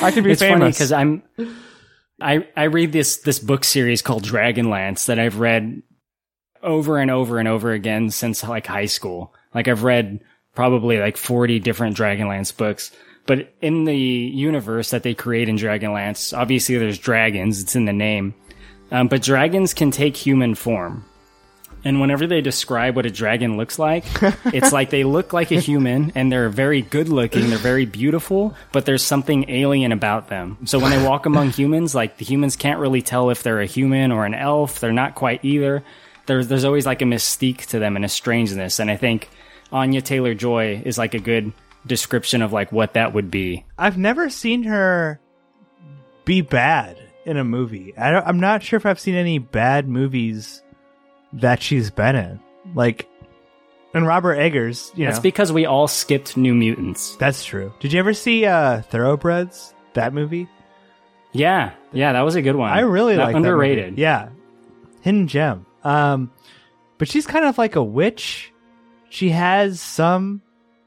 I 0.02 0.12
could 0.12 0.24
be 0.24 0.32
it's 0.32 0.42
funny 0.42 0.54
famous." 0.54 0.78
because 0.78 0.92
I'm 0.92 1.24
I 2.22 2.48
I 2.56 2.64
read 2.66 2.92
this 2.92 3.18
this 3.18 3.40
book 3.40 3.64
series 3.64 4.02
called 4.02 4.24
Dragonlance 4.24 5.06
that 5.08 5.20
I've 5.20 5.40
read 5.40 5.82
over 6.62 6.98
and 6.98 7.10
over 7.10 7.40
and 7.40 7.48
over 7.48 7.72
again 7.72 8.10
since 8.12 8.44
like 8.44 8.68
high 8.68 8.86
school. 8.88 9.34
Like 9.54 9.68
I've 9.68 9.84
read 9.84 10.20
probably 10.56 10.98
like 11.00 11.16
40 11.18 11.60
different 11.60 11.96
Dragonlance 11.98 12.56
books. 12.56 12.92
But 13.26 13.54
in 13.62 13.84
the 13.86 13.96
universe 13.96 14.90
that 14.90 15.04
they 15.04 15.14
create 15.14 15.48
in 15.50 15.56
Dragonlance, 15.56 16.36
obviously 16.38 16.78
there's 16.78 16.98
dragons, 16.98 17.62
it's 17.62 17.76
in 17.76 17.86
the 17.86 17.94
name. 17.94 18.34
Um, 18.92 19.08
but 19.08 19.22
dragons 19.22 19.74
can 19.74 19.92
take 19.92 20.18
human 20.18 20.56
form. 20.56 21.06
And 21.84 22.02
whenever 22.02 22.28
they 22.28 22.42
describe 22.42 22.96
what 22.96 23.06
a 23.06 23.10
dragon 23.10 23.56
looks 23.56 23.80
like, 23.80 24.04
it's 24.46 24.74
like 24.74 24.90
they 24.90 25.04
look 25.04 25.32
like 25.32 25.52
a 25.52 25.60
human 25.60 26.12
and 26.16 26.32
they're 26.32 26.50
very 26.50 26.82
good 26.82 27.08
looking, 27.08 27.50
they're 27.50 27.58
very 27.58 27.86
beautiful, 27.86 28.54
but 28.72 28.86
there's 28.86 29.04
something 29.04 29.50
alien 29.50 29.92
about 29.92 30.28
them. 30.28 30.58
So 30.66 30.80
when 30.80 30.92
they 30.92 31.02
walk 31.02 31.26
among 31.26 31.52
humans, 31.52 31.96
like 31.96 32.18
the 32.18 32.26
humans 32.26 32.58
can't 32.58 32.80
really 32.80 33.02
tell 33.02 33.30
if 33.30 33.44
they're 33.44 33.62
a 33.62 33.66
human 33.66 34.12
or 34.12 34.26
an 34.26 34.34
elf, 34.34 34.80
they're 34.80 34.92
not 34.92 35.16
quite 35.16 35.46
either. 35.46 35.84
there's 36.26 36.48
there's 36.48 36.66
always 36.66 36.86
like 36.86 37.02
a 37.02 37.06
mystique 37.06 37.68
to 37.68 37.80
them 37.80 37.96
and 37.96 38.04
a 38.04 38.10
strangeness, 38.10 38.80
and 38.80 38.92
I 38.92 38.98
think 38.98 39.30
Anya 39.72 40.02
Taylor 40.02 40.34
Joy 40.34 40.82
is 40.86 40.98
like 40.98 41.14
a 41.14 41.20
good 41.20 41.54
description 41.88 42.42
of 42.42 42.52
like 42.52 42.74
what 42.74 42.94
that 42.96 43.14
would 43.14 43.32
be. 43.32 43.66
I've 43.78 43.98
never 43.98 44.30
seen 44.30 44.64
her 44.64 45.22
be 46.26 46.42
bad 46.42 47.09
in 47.30 47.38
a 47.38 47.44
movie. 47.44 47.96
I 47.98 48.20
I'm 48.20 48.40
not 48.40 48.64
sure 48.64 48.78
if 48.78 48.86
I've 48.86 49.00
seen 49.00 49.16
any 49.16 49.38
bad 49.38 49.88
movies 49.88 50.62
that 51.34 51.62
she's 51.62 51.92
been 51.92 52.16
in. 52.16 52.40
Like, 52.74 53.08
and 53.94 54.06
Robert 54.06 54.36
Eggers, 54.36 54.92
you 54.96 55.06
That's 55.06 55.18
know, 55.18 55.24
because 55.24 55.52
we 55.52 55.66
all 55.66 55.88
skipped 55.88 56.36
New 56.38 56.54
Mutants. 56.56 57.16
that's 57.18 57.44
true. 57.46 57.74
Did 57.80 57.94
you 57.94 58.00
ever 58.00 58.14
see 58.14 58.46
uh, 58.46 58.82
Thoroughbreds? 58.84 59.74
That 59.94 60.14
movie? 60.14 60.48
Yeah, 61.32 61.74
yeah, 61.94 62.14
that 62.14 62.22
was 62.22 62.36
a 62.36 62.42
good 62.42 62.56
one. 62.56 62.72
I 62.72 62.82
really 62.82 63.16
like 63.16 63.36
underrated. 63.36 63.98
Yeah, 63.98 64.30
hidden 65.02 65.28
gem. 65.28 65.66
Um, 65.84 66.32
but 66.98 67.08
she's 67.08 67.26
kind 67.28 67.46
of 67.46 67.58
like 67.58 67.76
a 67.76 67.84
witch. 67.84 68.52
She 69.10 69.30
has 69.30 69.80
some 69.80 70.42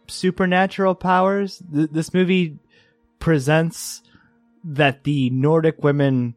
supernatural 0.08 0.94
powers. 0.94 1.62
Th- 1.72 1.90
this 1.90 2.12
movie 2.12 2.58
presents 3.18 4.02
that 4.64 5.04
the 5.04 5.30
Nordic 5.30 5.82
women 5.82 6.34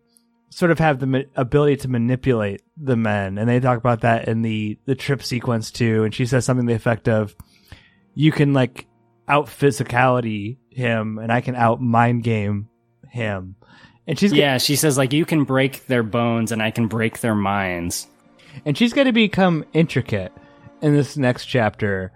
sort 0.49 0.71
of 0.71 0.79
have 0.79 0.99
the 0.99 1.07
ma- 1.07 1.19
ability 1.35 1.75
to 1.77 1.87
manipulate 1.87 2.61
the 2.77 2.95
men, 2.95 3.37
and 3.37 3.49
they 3.49 3.59
talk 3.59 3.77
about 3.77 4.01
that 4.01 4.27
in 4.27 4.41
the 4.41 4.77
the 4.85 4.95
trip 4.95 5.21
sequence 5.23 5.71
too. 5.71 6.03
And 6.03 6.13
she 6.13 6.25
says 6.25 6.45
something 6.45 6.65
to 6.65 6.71
the 6.71 6.75
effect 6.77 7.07
of, 7.09 7.35
"You 8.13 8.31
can 8.31 8.53
like 8.53 8.87
out 9.27 9.47
physicality 9.47 10.57
him, 10.69 11.17
and 11.19 11.31
I 11.31 11.41
can 11.41 11.55
out 11.55 11.81
mind 11.81 12.23
game 12.23 12.69
him." 13.09 13.55
And 14.07 14.17
she's 14.19 14.33
Yeah, 14.33 14.57
she 14.59 14.75
says 14.75 14.97
like 14.97 15.13
you 15.13 15.25
can 15.25 15.43
break 15.45 15.87
their 15.87 16.03
bones 16.03 16.51
and 16.51 16.61
I 16.61 16.71
can 16.71 16.87
break 16.87 17.19
their 17.21 17.35
minds. 17.35 18.07
and 18.65 18.77
she's 18.77 18.93
going 18.93 19.07
to 19.07 19.11
become 19.13 19.65
intricate 19.73 20.31
in 20.81 20.93
this 20.93 21.17
next 21.17 21.45
chapter. 21.47 22.11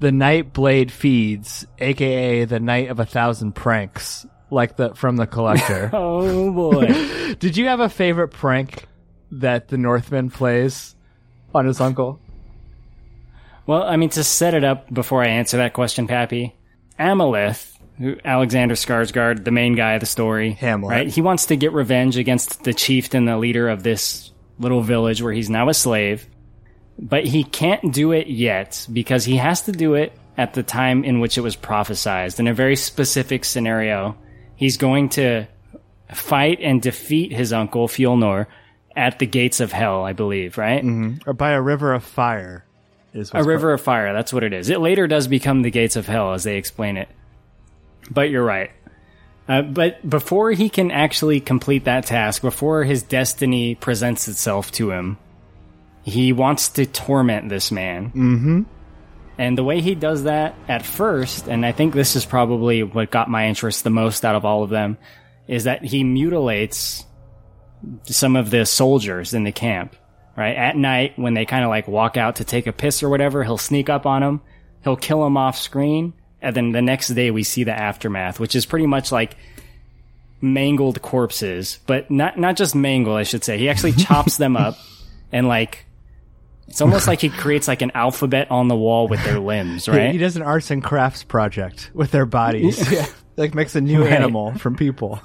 The 0.00 0.12
Night 0.12 0.52
Blade 0.52 0.90
feeds, 0.90 1.66
aka 1.78 2.44
the 2.44 2.60
Night 2.60 2.88
of 2.90 2.98
a 2.98 3.04
Thousand 3.04 3.54
Pranks, 3.54 4.24
like 4.52 4.76
the 4.76 4.94
from 4.94 5.16
the 5.16 5.26
Collector. 5.26 5.90
Oh 5.94 6.52
boy. 6.52 7.34
Did 7.38 7.56
you 7.56 7.66
have 7.66 7.80
a 7.80 7.88
favorite 7.88 8.28
prank 8.28 8.84
that 9.32 9.68
the 9.68 9.78
Northman 9.78 10.30
plays 10.30 10.94
on 11.54 11.66
his 11.66 11.80
uncle? 11.80 12.20
well, 13.66 13.82
I 13.84 13.96
mean 13.96 14.10
to 14.10 14.24
set 14.24 14.54
it 14.54 14.64
up 14.64 14.92
before 14.92 15.22
I 15.22 15.28
answer 15.28 15.56
that 15.58 15.72
question, 15.72 16.06
Pappy, 16.06 16.54
Amalith, 16.98 17.76
who 17.98 18.16
Alexander 18.24 18.74
Skarsgård, 18.74 19.44
the 19.44 19.50
main 19.50 19.74
guy 19.74 19.92
of 19.92 20.00
the 20.00 20.06
story, 20.06 20.52
Hamlet. 20.52 20.90
right? 20.90 21.08
He 21.08 21.22
wants 21.22 21.46
to 21.46 21.56
get 21.56 21.72
revenge 21.72 22.16
against 22.16 22.64
the 22.64 22.74
chieftain, 22.74 23.24
the 23.24 23.38
leader 23.38 23.68
of 23.68 23.82
this 23.82 24.32
little 24.58 24.82
village 24.82 25.22
where 25.22 25.32
he's 25.32 25.50
now 25.50 25.68
a 25.68 25.74
slave. 25.74 26.26
But 26.98 27.24
he 27.24 27.44
can't 27.44 27.92
do 27.92 28.12
it 28.12 28.26
yet 28.26 28.86
because 28.92 29.24
he 29.24 29.36
has 29.36 29.62
to 29.62 29.72
do 29.72 29.94
it 29.94 30.12
at 30.36 30.54
the 30.54 30.62
time 30.62 31.04
in 31.04 31.20
which 31.20 31.38
it 31.38 31.42
was 31.42 31.56
prophesized 31.56 32.38
in 32.40 32.46
a 32.48 32.54
very 32.54 32.76
specific 32.76 33.44
scenario. 33.44 34.16
He's 34.56 34.76
going 34.76 35.10
to 35.10 35.46
fight 36.12 36.60
and 36.60 36.80
defeat 36.80 37.32
his 37.32 37.52
uncle 37.52 37.88
Fjolnir 37.88 38.46
at 38.94 39.18
the 39.18 39.26
gates 39.26 39.60
of 39.60 39.72
hell, 39.72 40.04
I 40.04 40.12
believe, 40.12 40.58
right? 40.58 40.84
Or 41.26 41.32
by 41.32 41.52
a 41.52 41.60
river 41.60 41.94
of 41.94 42.04
fire? 42.04 42.64
Is 43.14 43.30
A 43.34 43.44
river 43.44 43.72
of 43.72 43.80
fire, 43.80 44.12
that's 44.12 44.32
what 44.32 44.42
it 44.42 44.52
is. 44.52 44.70
It 44.70 44.80
later 44.80 45.06
does 45.06 45.26
become 45.26 45.62
the 45.62 45.70
gates 45.70 45.96
of 45.96 46.06
hell 46.06 46.32
as 46.32 46.44
they 46.44 46.56
explain 46.56 46.96
it. 46.96 47.08
But 48.10 48.30
you're 48.30 48.44
right. 48.44 48.70
Uh, 49.48 49.62
but 49.62 50.08
before 50.08 50.52
he 50.52 50.68
can 50.68 50.90
actually 50.90 51.40
complete 51.40 51.84
that 51.84 52.06
task, 52.06 52.42
before 52.42 52.84
his 52.84 53.02
destiny 53.02 53.74
presents 53.74 54.28
itself 54.28 54.70
to 54.72 54.92
him, 54.92 55.18
he 56.04 56.32
wants 56.32 56.70
to 56.70 56.86
torment 56.86 57.48
this 57.48 57.70
man. 57.70 58.06
Mm-hmm. 58.06 58.62
And 59.42 59.58
the 59.58 59.64
way 59.64 59.80
he 59.80 59.96
does 59.96 60.22
that 60.22 60.54
at 60.68 60.86
first, 60.86 61.48
and 61.48 61.66
I 61.66 61.72
think 61.72 61.94
this 61.94 62.14
is 62.14 62.24
probably 62.24 62.84
what 62.84 63.10
got 63.10 63.28
my 63.28 63.48
interest 63.48 63.82
the 63.82 63.90
most 63.90 64.24
out 64.24 64.36
of 64.36 64.44
all 64.44 64.62
of 64.62 64.70
them, 64.70 64.98
is 65.48 65.64
that 65.64 65.82
he 65.82 66.04
mutilates 66.04 67.04
some 68.04 68.36
of 68.36 68.50
the 68.50 68.64
soldiers 68.64 69.34
in 69.34 69.42
the 69.42 69.50
camp. 69.50 69.96
Right 70.36 70.54
at 70.54 70.76
night, 70.76 71.18
when 71.18 71.34
they 71.34 71.44
kind 71.44 71.64
of 71.64 71.70
like 71.70 71.88
walk 71.88 72.16
out 72.16 72.36
to 72.36 72.44
take 72.44 72.68
a 72.68 72.72
piss 72.72 73.02
or 73.02 73.08
whatever, 73.08 73.42
he'll 73.42 73.58
sneak 73.58 73.88
up 73.88 74.06
on 74.06 74.22
them, 74.22 74.42
he'll 74.84 74.94
kill 74.94 75.24
them 75.24 75.36
off 75.36 75.58
screen, 75.58 76.12
and 76.40 76.54
then 76.54 76.70
the 76.70 76.80
next 76.80 77.08
day 77.08 77.32
we 77.32 77.42
see 77.42 77.64
the 77.64 77.76
aftermath, 77.76 78.38
which 78.38 78.54
is 78.54 78.64
pretty 78.64 78.86
much 78.86 79.10
like 79.10 79.36
mangled 80.40 81.02
corpses, 81.02 81.80
but 81.88 82.12
not 82.12 82.38
not 82.38 82.54
just 82.54 82.76
mangled, 82.76 83.18
I 83.18 83.24
should 83.24 83.42
say. 83.42 83.58
He 83.58 83.68
actually 83.68 83.92
chops 84.04 84.36
them 84.36 84.56
up 84.56 84.78
and 85.32 85.48
like 85.48 85.84
it's 86.68 86.80
almost 86.80 87.06
like 87.08 87.20
he 87.20 87.28
creates 87.28 87.68
like 87.68 87.82
an 87.82 87.90
alphabet 87.94 88.50
on 88.50 88.68
the 88.68 88.76
wall 88.76 89.08
with 89.08 89.22
their 89.24 89.38
limbs, 89.38 89.84
He- 89.86 89.90
right? 89.92 90.12
He 90.12 90.18
does 90.18 90.36
an 90.36 90.42
arts 90.42 90.70
and 90.70 90.82
crafts 90.82 91.24
project 91.24 91.90
with 91.94 92.10
their 92.10 92.26
bodies. 92.26 92.90
yeah. 92.92 93.06
Like 93.36 93.54
makes 93.54 93.74
a 93.76 93.80
new 93.80 94.02
Right. 94.04 94.12
animal 94.12 94.52
from 94.58 94.76
people. 94.76 95.20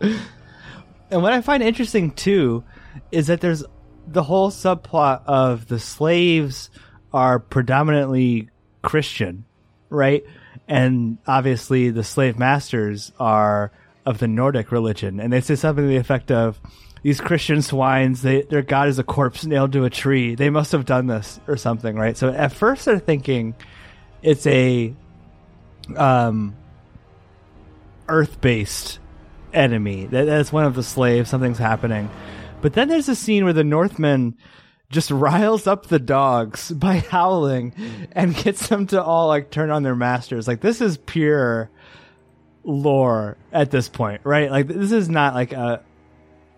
and 0.00 1.22
what 1.22 1.32
I 1.32 1.40
find 1.40 1.62
interesting 1.62 2.10
too 2.12 2.64
is 3.12 3.28
that 3.28 3.40
there's 3.40 3.64
the 4.06 4.22
whole 4.22 4.50
subplot 4.50 5.22
of 5.26 5.66
the 5.68 5.78
slaves 5.78 6.70
are 7.12 7.38
predominantly 7.38 8.50
Christian, 8.82 9.44
right? 9.88 10.24
And 10.68 11.18
obviously 11.26 11.90
the 11.90 12.04
slave 12.04 12.38
masters 12.38 13.12
are 13.18 13.70
of 14.04 14.18
the 14.18 14.28
Nordic 14.28 14.72
religion. 14.72 15.20
And 15.20 15.32
they 15.32 15.40
say 15.40 15.54
something 15.54 15.84
to 15.84 15.88
the 15.88 15.96
effect 15.96 16.30
of 16.30 16.60
these 17.04 17.20
Christian 17.20 17.60
swines, 17.60 18.22
they, 18.22 18.42
their 18.42 18.62
God 18.62 18.88
is 18.88 18.98
a 18.98 19.04
corpse 19.04 19.44
nailed 19.44 19.72
to 19.72 19.84
a 19.84 19.90
tree. 19.90 20.34
They 20.34 20.48
must 20.48 20.72
have 20.72 20.86
done 20.86 21.06
this 21.06 21.38
or 21.46 21.58
something, 21.58 21.96
right? 21.96 22.16
So 22.16 22.30
at 22.30 22.50
first 22.50 22.86
they're 22.86 22.98
thinking 22.98 23.54
it's 24.22 24.46
a 24.46 24.94
um, 25.96 26.56
earth-based 28.08 29.00
enemy. 29.52 30.06
That, 30.06 30.24
that's 30.24 30.50
one 30.50 30.64
of 30.64 30.74
the 30.74 30.82
slaves. 30.82 31.28
Something's 31.28 31.58
happening, 31.58 32.08
but 32.62 32.72
then 32.72 32.88
there's 32.88 33.10
a 33.10 33.14
scene 33.14 33.44
where 33.44 33.52
the 33.52 33.64
Northmen 33.64 34.38
just 34.88 35.10
riles 35.10 35.66
up 35.66 35.86
the 35.86 35.98
dogs 35.98 36.70
by 36.72 37.00
howling 37.00 37.74
and 38.12 38.34
gets 38.34 38.68
them 38.68 38.86
to 38.86 39.02
all 39.02 39.28
like 39.28 39.50
turn 39.50 39.68
on 39.70 39.82
their 39.82 39.94
masters. 39.94 40.48
Like 40.48 40.62
this 40.62 40.80
is 40.80 40.96
pure 40.96 41.68
lore 42.62 43.36
at 43.52 43.70
this 43.70 43.90
point, 43.90 44.22
right? 44.24 44.50
Like 44.50 44.68
this 44.68 44.90
is 44.90 45.10
not 45.10 45.34
like 45.34 45.52
a 45.52 45.82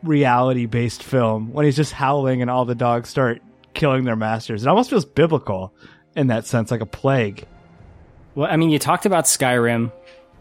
reality-based 0.03 1.03
film 1.03 1.53
when 1.53 1.64
he's 1.64 1.76
just 1.76 1.92
howling 1.92 2.42
and 2.42 2.51
all 2.51 2.64
the 2.64 2.74
dogs 2.74 3.09
start 3.09 3.42
killing 3.74 4.05
their 4.05 4.16
masters. 4.16 4.62
It 4.62 4.68
almost 4.68 4.90
feels 4.90 5.05
biblical 5.05 5.74
in 6.14 6.28
that 6.28 6.47
sense, 6.47 6.70
like 6.70 6.80
a 6.80 6.86
plague. 6.86 7.47
Well, 8.34 8.49
I 8.51 8.57
mean, 8.57 8.70
you 8.70 8.78
talked 8.78 9.07
about 9.07 9.24
Skyrim. 9.24 9.92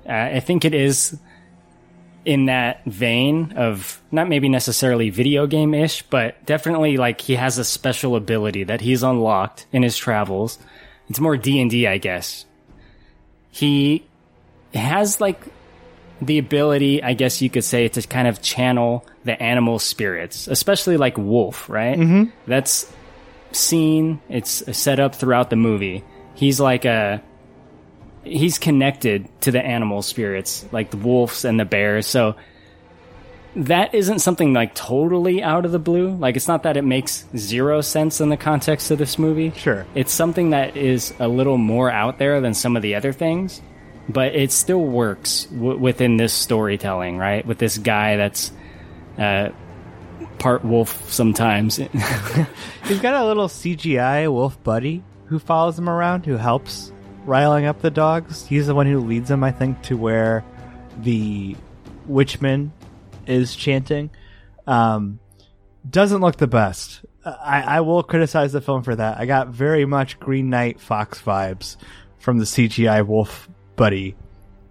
Uh, 0.07 0.11
I 0.11 0.39
think 0.39 0.65
it 0.65 0.73
is 0.73 1.17
in 2.25 2.45
that 2.45 2.83
vein 2.85 3.53
of 3.55 4.01
not 4.11 4.27
maybe 4.27 4.49
necessarily 4.49 5.09
video 5.09 5.47
game 5.47 5.73
ish, 5.73 6.01
but 6.03 6.43
definitely 6.45 6.97
like 6.97 7.21
he 7.21 7.35
has 7.35 7.57
a 7.57 7.63
special 7.63 8.15
ability 8.15 8.63
that 8.63 8.81
he's 8.81 9.03
unlocked 9.03 9.67
in 9.71 9.83
his 9.83 9.97
travels. 9.97 10.57
It's 11.07 11.19
more 11.19 11.37
D 11.37 11.61
and 11.61 11.69
D, 11.69 11.87
I 11.87 11.99
guess. 11.99 12.45
He 13.51 14.05
has 14.73 15.21
like 15.21 15.39
the 16.21 16.37
ability, 16.37 17.03
I 17.03 17.13
guess 17.13 17.41
you 17.41 17.49
could 17.49 17.63
say, 17.63 17.87
to 17.87 18.01
kind 18.03 18.27
of 18.27 18.41
channel 18.41 19.05
the 19.23 19.41
animal 19.41 19.79
spirits, 19.79 20.47
especially 20.47 20.97
like 20.97 21.17
Wolf, 21.17 21.69
right? 21.69 21.97
Mm-hmm. 21.97 22.31
That's 22.47 22.91
seen. 23.51 24.21
It's 24.29 24.77
set 24.77 24.99
up 24.99 25.15
throughout 25.15 25.49
the 25.49 25.55
movie. 25.55 26.03
He's 26.35 26.59
like 26.59 26.85
a 26.85 27.21
he's 28.23 28.57
connected 28.57 29.29
to 29.41 29.51
the 29.51 29.63
animal 29.63 30.01
spirits, 30.01 30.65
like 30.71 30.91
the 30.91 30.97
wolves 30.97 31.45
and 31.45 31.59
the 31.59 31.65
bears. 31.65 32.07
So 32.07 32.35
that 33.55 33.93
isn't 33.93 34.19
something 34.19 34.53
like 34.53 34.75
totally 34.75 35.41
out 35.41 35.65
of 35.65 35.71
the 35.71 35.79
blue. 35.79 36.09
Like 36.09 36.35
it's 36.35 36.47
not 36.47 36.63
that 36.63 36.75
it 36.75 36.83
makes 36.83 37.25
zero 37.37 37.81
sense 37.81 38.19
in 38.19 38.29
the 38.29 38.37
context 38.37 38.91
of 38.91 38.97
this 38.97 39.17
movie. 39.17 39.51
Sure. 39.51 39.85
It's 39.95 40.11
something 40.11 40.49
that 40.49 40.75
is 40.75 41.13
a 41.19 41.27
little 41.27 41.57
more 41.57 41.89
out 41.89 42.17
there 42.17 42.41
than 42.41 42.53
some 42.53 42.75
of 42.75 42.81
the 42.81 42.95
other 42.95 43.13
things, 43.13 43.61
but 44.07 44.35
it 44.35 44.51
still 44.51 44.83
works 44.83 45.45
w- 45.45 45.77
within 45.77 46.17
this 46.17 46.33
storytelling, 46.33 47.17
right? 47.17 47.45
With 47.45 47.57
this 47.57 47.77
guy 47.77 48.17
that's 48.17 48.51
uh, 49.17 49.49
part 50.39 50.63
wolf 50.63 51.11
sometimes. 51.11 51.77
He's 52.85 52.99
got 52.99 53.15
a 53.15 53.25
little 53.25 53.47
CGI 53.47 54.31
wolf 54.31 54.61
buddy 54.63 55.03
who 55.25 55.39
follows 55.39 55.77
him 55.77 55.89
around, 55.89 56.25
who 56.25 56.37
helps 56.37 56.91
riling 57.25 57.65
up 57.65 57.81
the 57.81 57.89
dogs. 57.89 58.45
He's 58.45 58.67
the 58.67 58.75
one 58.75 58.87
who 58.87 58.99
leads 58.99 59.29
them, 59.29 59.43
I 59.43 59.51
think, 59.51 59.81
to 59.83 59.97
where 59.97 60.43
the 60.97 61.55
witchman 62.07 62.71
is 63.25 63.55
chanting. 63.55 64.11
Um, 64.67 65.19
doesn't 65.89 66.21
look 66.21 66.37
the 66.37 66.47
best. 66.47 67.03
I, 67.25 67.61
I 67.61 67.81
will 67.81 68.03
criticize 68.03 68.51
the 68.53 68.61
film 68.61 68.83
for 68.83 68.95
that. 68.95 69.19
I 69.19 69.25
got 69.25 69.49
very 69.49 69.85
much 69.85 70.19
Green 70.19 70.49
Knight 70.49 70.79
Fox 70.79 71.19
vibes 71.21 71.77
from 72.19 72.37
the 72.37 72.45
CGI 72.45 73.05
wolf 73.05 73.49
buddy. 73.75 74.15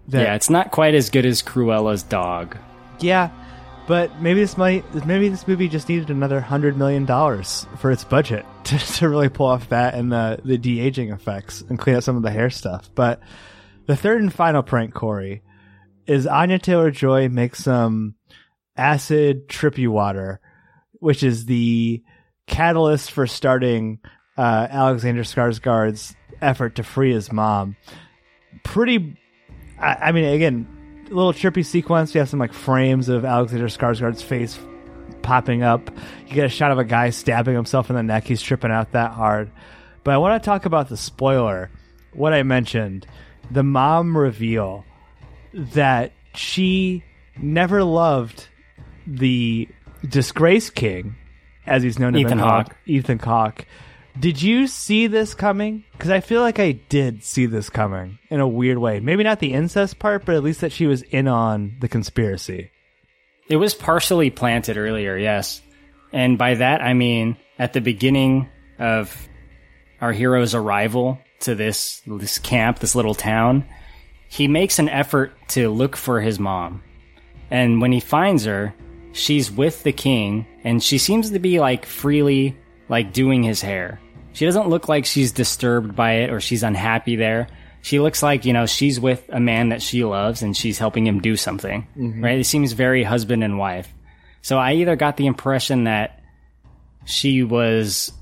That- 0.09 0.23
yeah, 0.23 0.35
it's 0.35 0.51
not 0.51 0.71
quite 0.71 0.95
as 0.95 1.11
good 1.11 1.25
as 1.27 1.43
Cruella's 1.43 2.03
dog. 2.03 2.57
yeah, 3.01 3.31
But 3.87 4.21
maybe 4.21 4.41
this 4.41 4.57
might 4.57 4.85
maybe 5.07 5.29
this 5.29 5.47
movie 5.49 5.69
just 5.69 5.89
needed 5.89 6.11
another 6.11 6.41
hundred 6.41 6.77
million 6.77 7.05
dollars 7.05 7.67
for 7.79 7.91
its 7.91 8.05
budget 8.05 8.45
to, 8.65 8.79
to 8.79 9.09
really 9.09 9.29
pull 9.29 9.47
off 9.47 9.69
that 9.71 9.95
and 9.95 10.11
the 10.13 10.41
the 10.45 10.59
de 10.59 10.81
aging 10.81 11.11
effects 11.11 11.63
and 11.69 11.79
clean 11.79 11.97
up 11.97 12.03
some 12.03 12.17
of 12.17 12.23
the 12.23 12.31
hair 12.31 12.51
stuff. 12.51 12.91
But 12.95 13.21
the 13.87 13.97
third 13.97 14.21
and 14.23 14.33
final 14.33 14.63
prank, 14.63 14.95
Korey, 14.95 15.41
is 16.07 16.27
Anya 16.27 16.59
Taylor 16.59 16.91
Joy 16.91 17.29
makes 17.29 17.65
some 17.65 18.15
acid 18.77 19.49
trippy 19.49 19.87
water, 19.89 20.41
which 20.95 21.23
is 21.23 21.45
the 21.47 22.03
catalyst 22.47 23.11
for 23.13 23.27
starting 23.27 24.01
uh, 24.37 24.67
Alexander 24.71 25.23
Skarsgård's 25.23 26.15
effort 26.43 26.75
to 26.77 26.83
free 26.83 27.13
his 27.13 27.31
mom. 27.33 27.77
Pretty, 28.65 29.17
I, 29.79 29.95
I 29.95 30.13
mean, 30.13 30.25
again, 30.25 31.07
a 31.11 31.15
little 31.15 31.33
trippy 31.33 31.65
sequence. 31.65 32.15
You 32.15 32.19
have 32.19 32.29
some 32.29 32.41
like 32.41 32.53
frames 32.53 33.09
of 33.09 33.25
Alexander 33.25 33.67
Skarsgård's 33.67 34.23
face 34.23 34.59
popping 35.23 35.63
up. 35.63 35.91
You 36.27 36.35
get 36.35 36.45
a 36.45 36.49
shot 36.49 36.73
of 36.73 36.79
a 36.79 36.85
guy 36.85 37.11
stabbing 37.11 37.55
himself 37.55 37.91
in 37.91 37.97
the 37.97 38.03
neck. 38.03 38.25
He's 38.25 38.43
tripping 38.43 38.71
out 38.71 38.93
that 38.93 39.13
hard. 39.13 39.51
But 40.03 40.15
I 40.15 40.19
want 40.19 40.43
to 40.43 40.45
talk 40.45 40.67
about 40.67 40.89
the 40.89 40.97
spoiler. 40.97 41.71
What 42.13 42.35
I 42.35 42.43
mentioned, 42.43 43.07
the 43.51 43.63
mom 43.63 44.17
reveal 44.17 44.85
that 45.53 46.13
she 46.35 47.05
never 47.37 47.83
loved 47.83 48.49
the 49.07 49.69
disgrace 50.07 50.71
king, 50.71 51.17
as 51.67 51.83
he's 51.83 51.99
known 51.99 52.13
to 52.13 52.19
Ethan 52.19 52.39
Hawke. 52.39 52.77
Ethan 52.87 53.19
Hawke. 53.19 53.67
Did 54.19 54.41
you 54.41 54.69
see 54.69 55.09
this 55.09 55.35
coming? 55.35 55.85
Because 55.93 56.11
I 56.11 56.21
feel 56.21 56.41
like 56.41 56.59
I 56.61 56.73
did 56.73 57.25
see 57.25 57.47
this 57.47 57.69
coming 57.69 58.19
in 58.31 58.41
a 58.41 58.49
weird 58.49 58.79
way. 58.79 59.01
Maybe 59.01 59.25
not 59.25 59.41
the 59.41 59.53
incest 59.53 59.99
part, 59.99 60.25
but 60.25 60.37
at 60.37 60.45
least 60.45 60.61
that 60.61 60.73
she 60.73 60.87
was 60.87 61.03
in 61.03 61.27
on 61.27 61.77
the 61.81 61.89
conspiracy. 61.89 62.71
It 63.49 63.57
was 63.57 63.75
partially 63.75 64.31
planted 64.31 64.77
earlier, 64.77 65.17
yes. 65.17 65.61
And 66.13 66.39
by 66.39 66.55
that, 66.55 66.81
I 66.81 66.95
mean 66.95 67.37
at 67.59 67.73
the 67.73 67.81
beginning 67.81 68.49
of 68.79 69.29
our 70.01 70.13
hero's 70.13 70.55
arrival 70.55 71.19
to 71.41 71.55
this 71.55 72.01
this 72.07 72.39
camp, 72.39 72.79
this 72.79 72.95
little 72.95 73.15
town, 73.15 73.67
he 74.29 74.49
makes 74.49 74.79
an 74.79 74.89
effort 74.89 75.33
to 75.49 75.71
look 75.71 75.97
for 75.97 76.21
his 76.21 76.39
mom. 76.39 76.83
And 77.51 77.81
when 77.81 77.93
he 77.93 78.01
finds 78.01 78.45
her, 78.45 78.75
she's 79.13 79.51
with 79.51 79.83
the 79.83 79.93
king 79.93 80.47
and 80.63 80.83
she 80.83 80.99
seems 80.99 81.31
to 81.31 81.39
be 81.39 81.59
like 81.61 81.85
freely 81.85 82.57
like 82.89 83.13
doing 83.13 83.43
his 83.43 83.61
hair. 83.61 84.01
She 84.35 84.45
doesn't 84.45 84.69
look 84.69 84.89
like 84.89 85.07
she's 85.07 85.33
disturbed 85.33 85.97
by 85.97 86.17
it 86.17 86.31
or 86.31 86.41
she's 86.41 86.63
unhappy 86.63 87.17
there. 87.17 87.49
She 87.83 88.01
looks 88.01 88.23
like, 88.23 88.45
you 88.45 88.53
know, 88.53 88.67
she's 88.67 88.99
with 88.99 89.25
a 89.29 89.41
man 89.41 89.69
that 89.71 89.81
she 89.81 90.05
loves 90.05 90.43
and 90.43 90.57
she's 90.57 90.79
helping 90.79 91.07
him 91.07 91.21
do 91.21 91.37
something. 91.37 91.87
Mm-hmm. 91.97 92.23
Right? 92.23 92.39
It 92.39 92.45
seems 92.45 92.73
very 92.73 93.05
husband 93.05 93.45
and 93.45 93.59
wife. 93.59 93.89
So 94.43 94.59
I 94.59 94.75
either 94.75 94.97
got 94.97 95.17
the 95.17 95.27
impression 95.27 95.85
that 95.85 96.21
she 97.05 97.43
was 97.43 98.13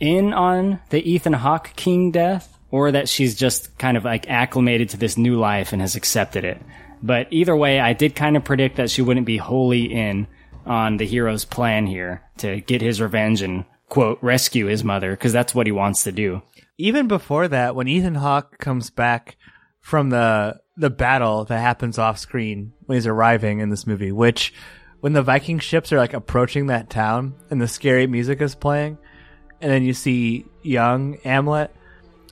in 0.00 0.32
on 0.32 0.80
the 0.90 1.02
Ethan 1.08 1.34
Hawke 1.34 1.72
King 1.76 2.10
death 2.10 2.58
or 2.70 2.92
that 2.92 3.08
she's 3.08 3.34
just 3.34 3.78
kind 3.78 3.96
of 3.96 4.04
like 4.04 4.28
acclimated 4.28 4.90
to 4.90 4.96
this 4.96 5.16
new 5.16 5.38
life 5.38 5.72
and 5.72 5.80
has 5.80 5.94
accepted 5.94 6.44
it. 6.44 6.60
But 7.02 7.28
either 7.30 7.54
way, 7.54 7.78
I 7.78 7.92
did 7.92 8.16
kind 8.16 8.36
of 8.36 8.44
predict 8.44 8.76
that 8.76 8.90
she 8.90 9.02
wouldn't 9.02 9.26
be 9.26 9.36
wholly 9.36 9.84
in 9.84 10.26
on 10.66 10.96
the 10.96 11.06
hero's 11.06 11.44
plan 11.44 11.86
here 11.86 12.22
to 12.38 12.60
get 12.60 12.82
his 12.82 13.00
revenge 13.00 13.40
and 13.40 13.64
quote 13.88 14.18
rescue 14.22 14.66
his 14.66 14.84
mother 14.84 15.10
because 15.10 15.32
that's 15.32 15.54
what 15.54 15.66
he 15.66 15.72
wants 15.72 16.04
to 16.04 16.12
do. 16.12 16.42
Even 16.76 17.08
before 17.08 17.48
that, 17.48 17.74
when 17.74 17.88
Ethan 17.88 18.16
Hawke 18.16 18.58
comes 18.58 18.90
back 18.90 19.36
from 19.80 20.10
the 20.10 20.60
the 20.76 20.90
battle 20.90 21.44
that 21.44 21.58
happens 21.58 21.98
off 21.98 22.18
screen 22.18 22.72
when 22.86 22.96
he's 22.96 23.06
arriving 23.06 23.58
in 23.58 23.68
this 23.68 23.86
movie, 23.86 24.12
which 24.12 24.54
when 25.00 25.12
the 25.12 25.22
Viking 25.22 25.58
ships 25.58 25.92
are 25.92 25.98
like 25.98 26.14
approaching 26.14 26.66
that 26.66 26.90
town 26.90 27.34
and 27.50 27.60
the 27.60 27.68
scary 27.68 28.06
music 28.06 28.40
is 28.40 28.54
playing, 28.54 28.98
and 29.60 29.70
then 29.70 29.82
you 29.82 29.92
see 29.92 30.44
young 30.62 31.16
Amleth 31.18 31.70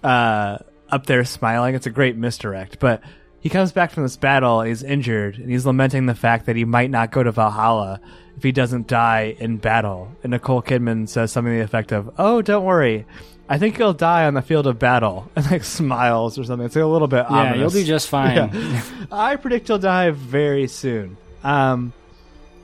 uh, 0.04 0.58
up 0.88 1.06
there 1.06 1.24
smiling. 1.24 1.74
It's 1.74 1.86
a 1.86 1.90
great 1.90 2.16
misdirect, 2.16 2.78
but 2.78 3.02
he 3.40 3.48
comes 3.48 3.72
back 3.72 3.90
from 3.92 4.02
this 4.02 4.16
battle. 4.16 4.62
He's 4.62 4.82
injured, 4.82 5.38
and 5.38 5.50
he's 5.50 5.64
lamenting 5.66 6.06
the 6.06 6.14
fact 6.14 6.46
that 6.46 6.56
he 6.56 6.64
might 6.64 6.90
not 6.90 7.10
go 7.12 7.22
to 7.22 7.30
Valhalla 7.32 8.00
if 8.36 8.42
he 8.42 8.52
doesn't 8.52 8.86
die 8.88 9.36
in 9.38 9.56
battle. 9.58 10.10
And 10.22 10.32
Nicole 10.32 10.62
Kidman 10.62 11.08
says 11.08 11.32
something 11.32 11.52
to 11.52 11.58
the 11.58 11.64
effect 11.64 11.92
of, 11.92 12.10
"Oh, 12.18 12.42
don't 12.42 12.64
worry." 12.64 13.06
I 13.48 13.58
think 13.58 13.76
he'll 13.76 13.92
die 13.92 14.24
on 14.26 14.34
the 14.34 14.42
field 14.42 14.66
of 14.66 14.78
battle, 14.80 15.30
and 15.36 15.48
like 15.50 15.62
smiles 15.64 16.36
or 16.38 16.44
something. 16.44 16.66
It's 16.66 16.74
like 16.74 16.82
a 16.84 16.88
little 16.88 17.06
bit 17.08 17.26
Yeah, 17.30 17.36
ominous. 17.36 17.58
you'll 17.58 17.82
do 17.82 17.84
just 17.86 18.08
fine. 18.16 18.50
Yeah. 18.52 18.82
I 19.12 19.36
predict 19.36 19.68
he'll 19.68 19.78
die 19.78 20.10
very 20.10 20.66
soon. 20.66 21.16
Um, 21.44 21.92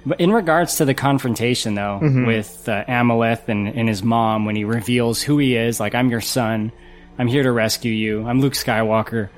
But 0.04 0.18
in 0.20 0.32
regards 0.32 0.76
to 0.78 0.84
the 0.84 0.94
confrontation, 0.94 1.76
though, 1.76 2.00
with 2.02 2.68
uh, 2.68 2.82
Amaleth 2.88 3.46
and, 3.48 3.68
and 3.68 3.88
his 3.88 4.02
mom, 4.02 4.44
when 4.44 4.56
he 4.56 4.64
reveals 4.64 5.22
who 5.22 5.38
he 5.38 5.54
is, 5.54 5.78
like, 5.78 5.94
I'm 5.94 6.10
your 6.10 6.20
son, 6.20 6.72
I'm 7.20 7.28
here 7.28 7.44
to 7.44 7.52
rescue 7.52 7.92
you, 7.92 8.26
I'm 8.26 8.40
Luke 8.40 8.54
Skywalker, 8.54 9.28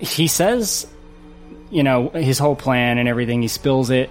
he 0.00 0.26
says, 0.26 0.86
you 1.70 1.82
know, 1.82 2.08
his 2.08 2.38
whole 2.38 2.56
plan 2.56 2.98
and 2.98 3.08
everything, 3.08 3.42
he 3.42 3.48
spills 3.48 3.90
it, 3.90 4.10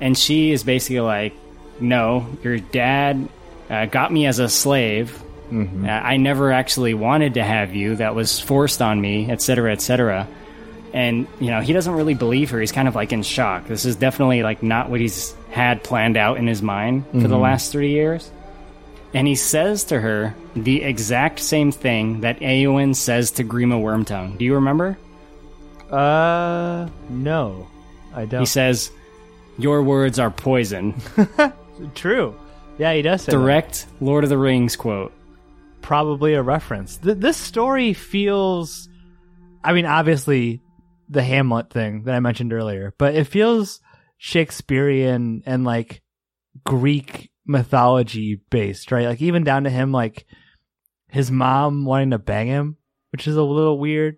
and 0.00 0.16
she 0.16 0.52
is 0.52 0.62
basically 0.62 1.00
like, 1.00 1.34
No, 1.80 2.26
your 2.42 2.58
dad 2.58 3.28
uh, 3.68 3.86
got 3.86 4.12
me 4.12 4.26
as 4.26 4.38
a 4.38 4.48
slave. 4.48 5.22
Uh, 5.52 5.88
I 5.88 6.16
never 6.16 6.52
actually 6.52 6.94
wanted 6.94 7.34
to 7.34 7.42
have 7.42 7.74
you. 7.74 7.96
That 7.96 8.14
was 8.14 8.38
forced 8.38 8.80
on 8.80 9.00
me, 9.00 9.30
etc., 9.30 9.72
etc 9.72 10.28
and 10.92 11.28
you 11.38 11.50
know 11.50 11.60
he 11.60 11.72
doesn't 11.72 11.94
really 11.94 12.14
believe 12.14 12.50
her 12.50 12.58
he's 12.58 12.72
kind 12.72 12.88
of 12.88 12.96
like 12.96 13.12
in 13.12 13.22
shock 13.22 13.64
this 13.68 13.84
is 13.84 13.94
definitely 13.94 14.42
like 14.42 14.60
not 14.60 14.90
what 14.90 14.98
he's 14.98 15.36
had 15.50 15.84
planned 15.84 16.16
out 16.16 16.36
in 16.36 16.48
his 16.48 16.62
mind 16.62 17.04
for 17.12 17.28
the 17.28 17.38
last 17.38 17.70
three 17.70 17.90
years 17.92 18.28
and 19.14 19.26
he 19.26 19.34
says 19.34 19.84
to 19.84 20.00
her 20.00 20.34
the 20.54 20.82
exact 20.82 21.40
same 21.40 21.72
thing 21.72 22.20
that 22.20 22.40
Eowyn 22.40 22.94
says 22.94 23.32
to 23.32 23.44
Grima 23.44 23.80
Wormtongue. 23.80 24.38
Do 24.38 24.44
you 24.44 24.54
remember? 24.54 24.98
Uh, 25.90 26.88
no, 27.08 27.66
I 28.14 28.24
don't. 28.26 28.40
He 28.40 28.46
says, 28.46 28.90
"Your 29.58 29.82
words 29.82 30.18
are 30.18 30.30
poison." 30.30 30.94
True. 31.94 32.38
Yeah, 32.78 32.94
he 32.94 33.02
does 33.02 33.22
say 33.22 33.32
that. 33.32 33.38
Direct 33.38 33.86
Lord 34.00 34.24
of 34.24 34.30
the 34.30 34.38
Rings 34.38 34.76
quote. 34.76 35.12
probably 35.82 36.34
a 36.34 36.42
reference. 36.42 36.96
Th- 36.98 37.16
this 37.16 37.36
story 37.36 37.92
feels, 37.92 38.88
I 39.64 39.72
mean, 39.72 39.86
obviously 39.86 40.60
the 41.08 41.22
Hamlet 41.22 41.70
thing 41.70 42.04
that 42.04 42.14
I 42.14 42.20
mentioned 42.20 42.52
earlier, 42.52 42.94
but 42.98 43.14
it 43.14 43.24
feels 43.24 43.80
Shakespearean 44.18 45.42
and 45.46 45.64
like 45.64 46.02
Greek 46.64 47.30
mythology 47.46 48.40
based, 48.50 48.92
right? 48.92 49.06
Like 49.06 49.20
even 49.22 49.44
down 49.44 49.64
to 49.64 49.70
him, 49.70 49.92
like 49.92 50.24
his 51.08 51.30
mom 51.30 51.84
wanting 51.84 52.10
to 52.10 52.18
bang 52.18 52.46
him, 52.46 52.76
which 53.12 53.26
is 53.26 53.36
a 53.36 53.42
little 53.42 53.78
weird. 53.78 54.16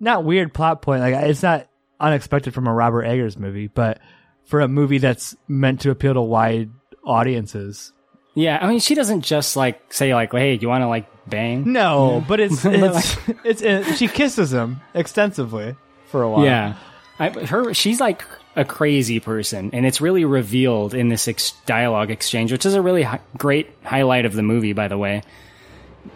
Not 0.00 0.24
weird 0.24 0.52
plot 0.54 0.82
point. 0.82 1.02
Like 1.02 1.14
it's 1.14 1.42
not 1.42 1.68
unexpected 2.00 2.54
from 2.54 2.66
a 2.66 2.72
Robert 2.72 3.04
Eggers 3.04 3.36
movie, 3.38 3.66
but 3.68 4.00
for 4.44 4.60
a 4.60 4.68
movie 4.68 4.98
that's 4.98 5.36
meant 5.46 5.82
to 5.82 5.90
appeal 5.90 6.14
to 6.14 6.22
wide 6.22 6.70
audiences, 7.04 7.92
Yeah, 8.34 8.58
I 8.60 8.68
mean, 8.68 8.80
she 8.80 8.94
doesn't 8.94 9.20
just 9.22 9.56
like 9.56 9.92
say 9.92 10.14
like, 10.14 10.32
"Hey, 10.32 10.56
do 10.56 10.62
you 10.62 10.68
want 10.68 10.82
to 10.82 10.88
like 10.88 11.06
bang?" 11.28 11.72
No, 11.72 12.24
but 12.26 12.40
it's 12.40 12.64
it's, 12.64 13.16
it's 13.44 13.62
it's 13.62 13.98
she 13.98 14.08
kisses 14.08 14.52
him 14.52 14.80
extensively 14.94 15.76
for 16.06 16.22
a 16.22 16.30
while. 16.30 16.44
Yeah, 16.44 16.76
I, 17.18 17.28
her 17.30 17.74
she's 17.74 18.00
like 18.00 18.24
a 18.56 18.64
crazy 18.64 19.20
person, 19.20 19.70
and 19.72 19.84
it's 19.86 20.00
really 20.00 20.24
revealed 20.24 20.94
in 20.94 21.08
this 21.08 21.28
ex- 21.28 21.52
dialogue 21.66 22.10
exchange, 22.10 22.50
which 22.52 22.64
is 22.66 22.74
a 22.74 22.82
really 22.82 23.02
hi- 23.02 23.20
great 23.36 23.70
highlight 23.84 24.24
of 24.24 24.32
the 24.32 24.42
movie, 24.42 24.72
by 24.72 24.88
the 24.88 24.98
way. 24.98 25.22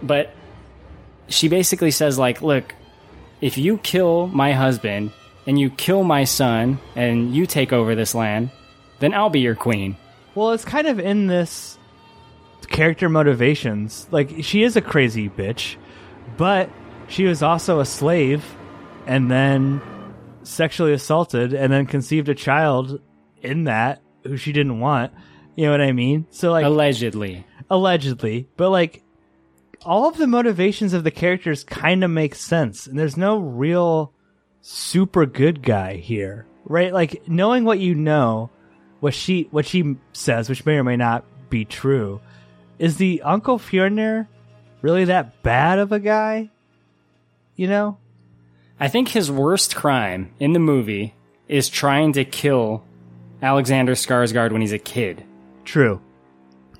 But 0.03 0.31
she 1.29 1.49
basically 1.49 1.91
says 1.91 2.19
like, 2.19 2.43
"Look, 2.43 2.75
if 3.41 3.59
you 3.59 3.79
kill 3.79 4.29
my 4.29 4.53
husband 4.53 5.13
and 5.47 5.59
you 5.59 5.71
kill 5.71 6.05
my 6.05 6.25
son 6.25 6.79
and 6.97 7.35
you 7.35 7.47
take 7.47 7.73
over 7.73 7.95
this 7.95 8.15
land, 8.15 8.51
then 9.01 9.15
I'll 9.15 9.31
be 9.31 9.41
your 9.41 9.55
queen." 9.55 9.97
Well, 10.35 10.53
it's 10.53 10.65
kind 10.65 10.87
of 10.87 10.99
in 10.99 11.27
this 11.27 11.79
character 12.69 13.09
motivations. 13.09 14.09
Like 14.11 14.43
she 14.43 14.63
is 14.63 14.77
a 14.77 14.81
crazy 14.81 15.29
bitch, 15.29 15.77
but 16.37 16.71
she 17.09 17.25
was 17.25 17.43
also 17.43 17.81
a 17.81 17.85
slave 17.85 18.45
and 19.07 19.31
then 19.31 19.81
sexually 20.43 20.93
assaulted 20.93 21.55
and 21.55 21.73
then 21.73 21.87
conceived 21.87 22.29
a 22.29 22.35
child 22.35 23.01
in 23.43 23.65
that 23.65 24.03
who 24.25 24.37
she 24.37 24.53
didn't 24.53 24.81
want. 24.81 25.13
You 25.57 25.67
know 25.67 25.71
what 25.71 25.81
I 25.81 25.93
mean? 25.93 26.27
So 26.31 26.51
like 26.51 26.65
Allegedly, 26.65 27.47
allegedly, 27.71 28.49
but 28.57 28.71
like 28.71 29.04
all 29.85 30.09
of 30.09 30.17
the 30.17 30.27
motivations 30.27 30.93
of 30.93 31.05
the 31.05 31.11
characters 31.11 31.65
kind 31.65 32.05
of 32.05 32.11
make 32.11 32.35
sense, 32.35 32.87
and 32.87 32.99
there's 32.99 33.17
no 33.17 33.39
real 33.39 34.13
super 34.61 35.27
good 35.27 35.63
guy 35.63 35.97
here, 35.97 36.47
right? 36.65 36.93
Like 36.93 37.29
knowing 37.29 37.65
what 37.65 37.79
you 37.79 37.95
know, 37.95 38.51
what 39.01 39.15
she 39.15 39.49
what 39.51 39.67
she 39.67 39.97
says, 40.13 40.49
which 40.49 40.65
may 40.65 40.77
or 40.77 40.85
may 40.85 40.97
not 40.97 41.25
be 41.51 41.65
true, 41.65 42.21
is 42.79 42.97
the 42.97 43.23
Uncle 43.23 43.59
Fjolnir 43.59 44.27
really 44.83 45.05
that 45.05 45.43
bad 45.43 45.79
of 45.79 45.93
a 45.93 46.01
guy? 46.01 46.51
You 47.57 47.69
know? 47.69 47.99
I 48.81 48.89
think 48.89 49.09
his 49.09 49.31
worst 49.31 49.77
crime 49.77 50.35
in 50.41 50.53
the 50.53 50.59
movie 50.59 51.15
is 51.49 51.69
trying 51.69 52.15
to 52.15 52.25
kill 52.25 52.85
Alexander 53.41 53.93
Skarsgård 53.93 54.51
when 54.51 54.61
he's 54.61 54.73
a 54.73 54.79
kid. 54.79 55.25
True. 55.65 56.01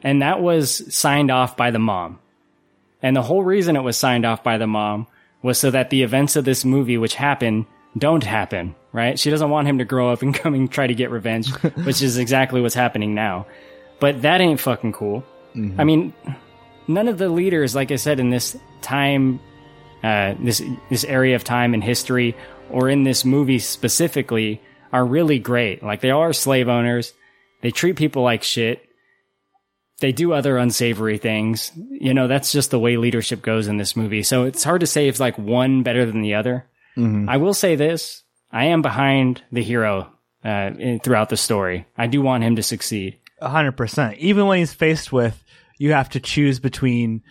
And 0.03 0.23
that 0.23 0.43
was 0.43 0.95
signed 0.95 1.31
off 1.31 1.57
by 1.57 1.71
the 1.71 1.79
mom. 1.79 2.19
And 3.05 3.15
the 3.15 3.23
whole 3.23 3.45
reason 3.45 3.77
it 3.77 3.83
was 3.83 3.99
signed 3.99 4.25
off 4.25 4.43
by 4.43 4.57
the 4.57 4.67
mom 4.67 5.07
was 5.43 5.59
so 5.59 5.71
that 5.71 5.91
the 5.91 6.03
events 6.03 6.37
of 6.37 6.47
this 6.47 6.65
movie, 6.65 6.97
which 6.97 7.15
happen, 7.15 7.67
don't 7.99 8.25
happen, 8.25 8.75
right? 8.93 9.19
She 9.19 9.29
doesn't 9.29 9.51
want 9.51 9.69
him 9.69 9.77
to 9.77 9.85
grow 9.85 10.11
up 10.11 10.23
and 10.23 10.35
come 10.43 10.55
and 10.55 10.73
try 10.73 10.87
to 10.87 10.95
get 10.95 11.11
revenge, 11.11 11.51
which 11.85 12.01
is 12.01 12.17
exactly 12.17 12.63
what's 12.63 12.75
happening 12.75 13.15
now. 13.15 13.47
But 14.01 14.23
that 14.23 14.41
ain't 14.41 14.59
fucking 14.59 14.93
cool. 14.93 15.23
I 15.79 15.85
mean, 15.85 16.15
none 16.89 17.09
of 17.09 17.19
the 17.19 17.29
leaders, 17.29 17.75
like 17.75 17.93
I 17.93 17.97
said, 17.97 18.21
in 18.21 18.31
this 18.31 18.57
time, 18.81 19.39
uh, 20.03 20.35
this 20.41 20.63
this 20.89 21.05
area 21.05 21.37
of 21.37 21.45
time 21.45 21.75
in 21.75 21.83
history, 21.83 22.35
or 22.71 22.89
in 22.89 23.05
this 23.05 23.23
movie 23.23 23.59
specifically, 23.59 24.63
are 24.95 25.05
really 25.05 25.39
great. 25.39 25.83
Like 25.83 26.01
they 26.01 26.11
are 26.11 26.33
slave 26.33 26.69
owners. 26.71 27.13
They 27.61 27.71
treat 27.71 27.97
people 27.97 28.23
like 28.23 28.43
shit. 28.43 28.89
They 30.01 30.13
do 30.13 30.33
other 30.33 30.57
unsavory 30.57 31.19
things. 31.19 31.71
You 31.77 32.15
know, 32.15 32.27
that's 32.27 32.53
just 32.53 32.71
the 32.71 32.79
way 32.79 32.97
leadership 32.97 33.43
goes 33.43 33.69
in 33.69 33.77
this 33.77 33.95
movie. 33.97 34.23
So 34.23 34.45
it's 34.45 34.65
hard 34.65 34.81
to 34.81 34.87
say 34.87 35.09
if 35.09 35.21
like 35.21 35.39
one 35.39 35.83
better 35.83 36.05
than 36.05 36.21
the 36.21 36.35
other. 36.35 36.67
I 37.29 37.37
will 37.39 37.55
say 37.55 37.77
this: 37.77 38.23
I 38.53 38.67
am 38.67 38.83
behind 38.83 39.43
the 39.51 39.63
hero 39.63 40.13
uh, 40.45 40.71
throughout 41.03 41.29
the 41.29 41.37
story. 41.37 41.87
I 41.97 42.07
do 42.07 42.23
want 42.23 42.45
him 42.45 42.57
to 42.57 42.63
succeed. 42.63 43.19
A 43.41 43.49
hundred 43.49 43.73
percent. 43.77 44.19
Even 44.19 44.47
when 44.47 44.59
he's 44.59 44.73
faced 44.73 45.13
with, 45.13 45.43
you 45.79 45.93
have 45.93 46.11
to 46.11 46.21
choose 46.21 46.61
between 46.61 47.23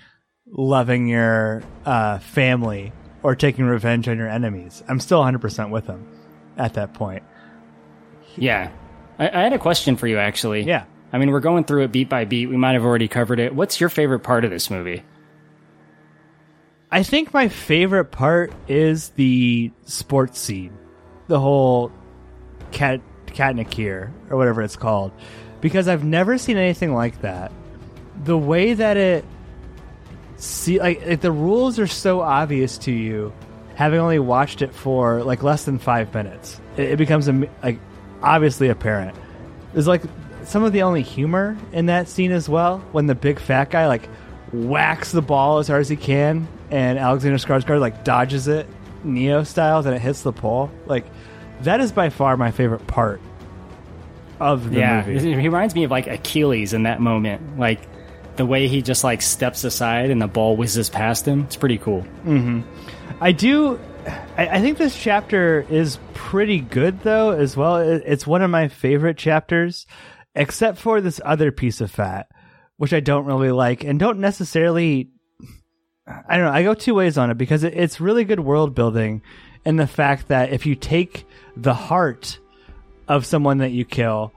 loving 0.46 1.08
your 1.08 1.64
uh, 1.86 2.20
family 2.20 2.92
or 3.24 3.36
taking 3.36 3.66
revenge 3.66 4.08
on 4.08 4.18
your 4.18 4.28
enemies. 4.28 4.84
I'm 4.88 5.00
still 5.00 5.20
100 5.20 5.40
percent 5.40 5.70
with 5.70 5.88
him 5.88 6.06
at 6.58 6.74
that 6.74 6.94
point. 6.94 7.24
Yeah. 8.36 8.72
I, 9.20 9.30
I 9.30 9.42
had 9.44 9.54
a 9.54 9.60
question 9.60 9.96
for 9.96 10.08
you, 10.08 10.18
actually. 10.18 10.64
Yeah. 10.64 10.86
I 11.14 11.20
mean, 11.20 11.30
we're 11.30 11.40
going 11.40 11.64
through 11.64 11.84
it 11.84 11.92
beat 11.92 12.10
by 12.10 12.26
beat. 12.26 12.48
We 12.48 12.58
might 12.58 12.74
have 12.74 12.84
already 12.84 13.08
covered 13.08 13.40
it. 13.40 13.54
What's 13.54 13.80
your 13.80 13.90
favorite 13.90 14.22
part 14.22 14.44
of 14.44 14.52
this 14.52 14.72
movie? 14.72 15.04
I 16.92 17.04
think 17.04 17.34
my 17.34 17.48
favorite 17.48 18.06
part 18.06 18.52
is 18.68 19.10
the 19.10 19.72
sports 19.86 20.40
scene, 20.40 20.76
the 21.28 21.40
whole 21.40 21.92
cat 22.72 23.00
Katnikir 23.28 24.12
or 24.30 24.38
whatever 24.38 24.62
it's 24.62 24.76
called, 24.76 25.12
because 25.62 25.88
I've 25.88 26.04
never 26.04 26.38
seen 26.38 26.58
anything 26.58 26.94
like 26.94 27.22
that. 27.22 27.52
The 28.24 28.38
way 28.38 28.74
that 28.74 28.98
it 28.98 29.26
see 30.36 30.80
like, 30.80 31.06
like 31.06 31.22
the 31.22 31.32
rules 31.32 31.80
are 31.80 31.88
so 31.88 32.22
obvious 32.22 32.78
to 32.80 32.92
you, 32.92 33.34
having 33.76 34.00
only 34.00 34.20
watched 34.20 34.62
it 34.62 34.74
for 34.74 35.24
like 35.24 35.42
less 35.42 35.66
than 35.66 35.80
five 35.80 36.14
minutes, 36.14 36.60
it, 36.78 36.92
it 36.92 36.98
becomes 36.98 37.28
like 37.64 37.80
obviously 38.22 38.70
apparent. 38.70 39.16
It's 39.74 39.88
like 39.88 40.04
some 40.46 40.64
of 40.64 40.74
the 40.74 40.84
only 40.84 41.02
humor 41.02 41.58
in 41.72 41.88
that 41.88 42.08
scene 42.08 42.32
as 42.32 42.48
well 42.48 42.80
when 42.92 43.08
the 43.08 43.16
big 43.16 43.40
fat 43.40 43.70
guy 43.70 43.88
like 43.88 44.08
whacks 44.52 45.12
the 45.12 45.22
ball 45.22 45.58
as 45.58 45.68
hard 45.68 45.82
as 45.82 45.90
he 45.90 45.96
can 45.96 46.48
and 46.72 47.00
Alexander 47.00 47.38
Skarsgård 47.38 47.80
like 47.80 48.04
dodges 48.04 48.48
it 48.48 48.68
Neo 49.04 49.44
style 49.44 49.86
and 49.86 49.96
it 49.96 50.02
hits 50.02 50.22
the 50.22 50.32
pole. 50.34 50.72
Like 50.86 51.06
that 51.62 51.80
is 51.80 51.92
by 51.92 52.10
far 52.10 52.38
my 52.38 52.52
favorite 52.52 52.88
part 52.88 53.22
of 54.40 54.72
the 54.72 54.80
yeah, 54.80 55.06
movie. 55.06 55.30
he 55.30 55.36
reminds 55.36 55.76
me 55.76 55.84
of 55.84 55.92
like 55.92 56.08
Achilles 56.08 56.74
in 56.74 56.84
that 56.84 57.00
moment. 57.00 57.58
Like 57.58 57.82
the 58.36 58.46
way 58.46 58.68
he 58.68 58.82
just 58.82 59.04
like 59.04 59.22
steps 59.22 59.64
aside 59.64 60.10
and 60.10 60.22
the 60.22 60.28
ball 60.28 60.56
whizzes 60.56 60.90
past 60.90 61.26
him. 61.28 61.44
It's 61.44 61.56
pretty 61.56 61.78
cool. 61.78 62.02
Mm-hmm. 62.26 62.62
I 63.22 63.32
do. 63.32 63.80
I, 64.38 64.48
I 64.48 64.62
think 64.62 64.78
this 64.78 65.00
chapter 65.00 65.66
is 65.70 66.00
pretty 66.14 66.60
good, 66.60 67.02
though, 67.02 67.32
as 67.32 67.56
well. 67.56 67.78
It, 67.78 68.04
it's 68.06 68.28
one 68.28 68.42
of 68.42 68.50
my 68.50 68.68
favorite 68.68 69.18
chapters, 69.18 69.86
except 70.36 70.78
for 70.78 71.02
this 71.02 71.22
other 71.24 71.52
piece 71.52 71.82
of 71.82 71.92
fat, 71.92 72.28
which 72.78 72.94
I 72.94 73.00
don't 73.00 73.26
really 73.26 73.52
like 73.52 73.84
and 73.84 74.00
don't 74.00 74.20
necessarily. 74.20 75.10
I 76.06 76.36
don't 76.36 76.46
know. 76.46 76.52
I 76.52 76.64
go 76.64 76.74
two 76.74 76.96
ways 76.96 77.18
on 77.18 77.32
it 77.32 77.38
because 77.38 77.64
it, 77.64 77.76
it's 77.76 78.02
really 78.02 78.26
good 78.26 78.42
world 78.42 78.76
building, 78.76 79.22
and 79.64 79.80
the 79.80 79.88
fact 79.88 80.28
that 80.28 80.52
if 80.52 80.66
you 80.66 80.76
take 80.76 81.26
the 81.56 81.74
heart 81.74 82.40
of 83.08 83.26
someone 83.26 83.60
that 83.60 83.72
you 83.72 83.86
kill, 83.86 84.34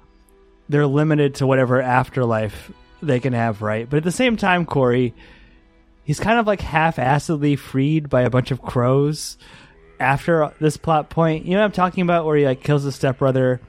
they're 0.68 0.86
limited 0.86 1.36
to 1.36 1.46
whatever 1.46 1.82
afterlife 1.82 2.70
they 3.02 3.18
can 3.18 3.32
have, 3.32 3.62
right? 3.62 3.88
But 3.88 3.98
at 3.98 4.04
the 4.04 4.12
same 4.12 4.36
time, 4.36 4.64
Korey, 4.64 5.12
he's 6.04 6.20
kind 6.20 6.38
of 6.38 6.46
like 6.46 6.60
half-assedly 6.60 7.58
freed 7.58 8.08
by 8.08 8.22
a 8.22 8.30
bunch 8.30 8.52
of 8.52 8.62
crows 8.62 9.36
after 9.98 10.52
this 10.60 10.76
plot 10.76 11.10
point. 11.10 11.46
You 11.46 11.52
know 11.52 11.60
what 11.60 11.66
I'm 11.66 11.72
talking 11.72 12.02
about, 12.02 12.26
where 12.26 12.36
he 12.36 12.44
like 12.44 12.62
kills 12.62 12.84
his 12.84 12.94
stepbrother, 12.94 13.60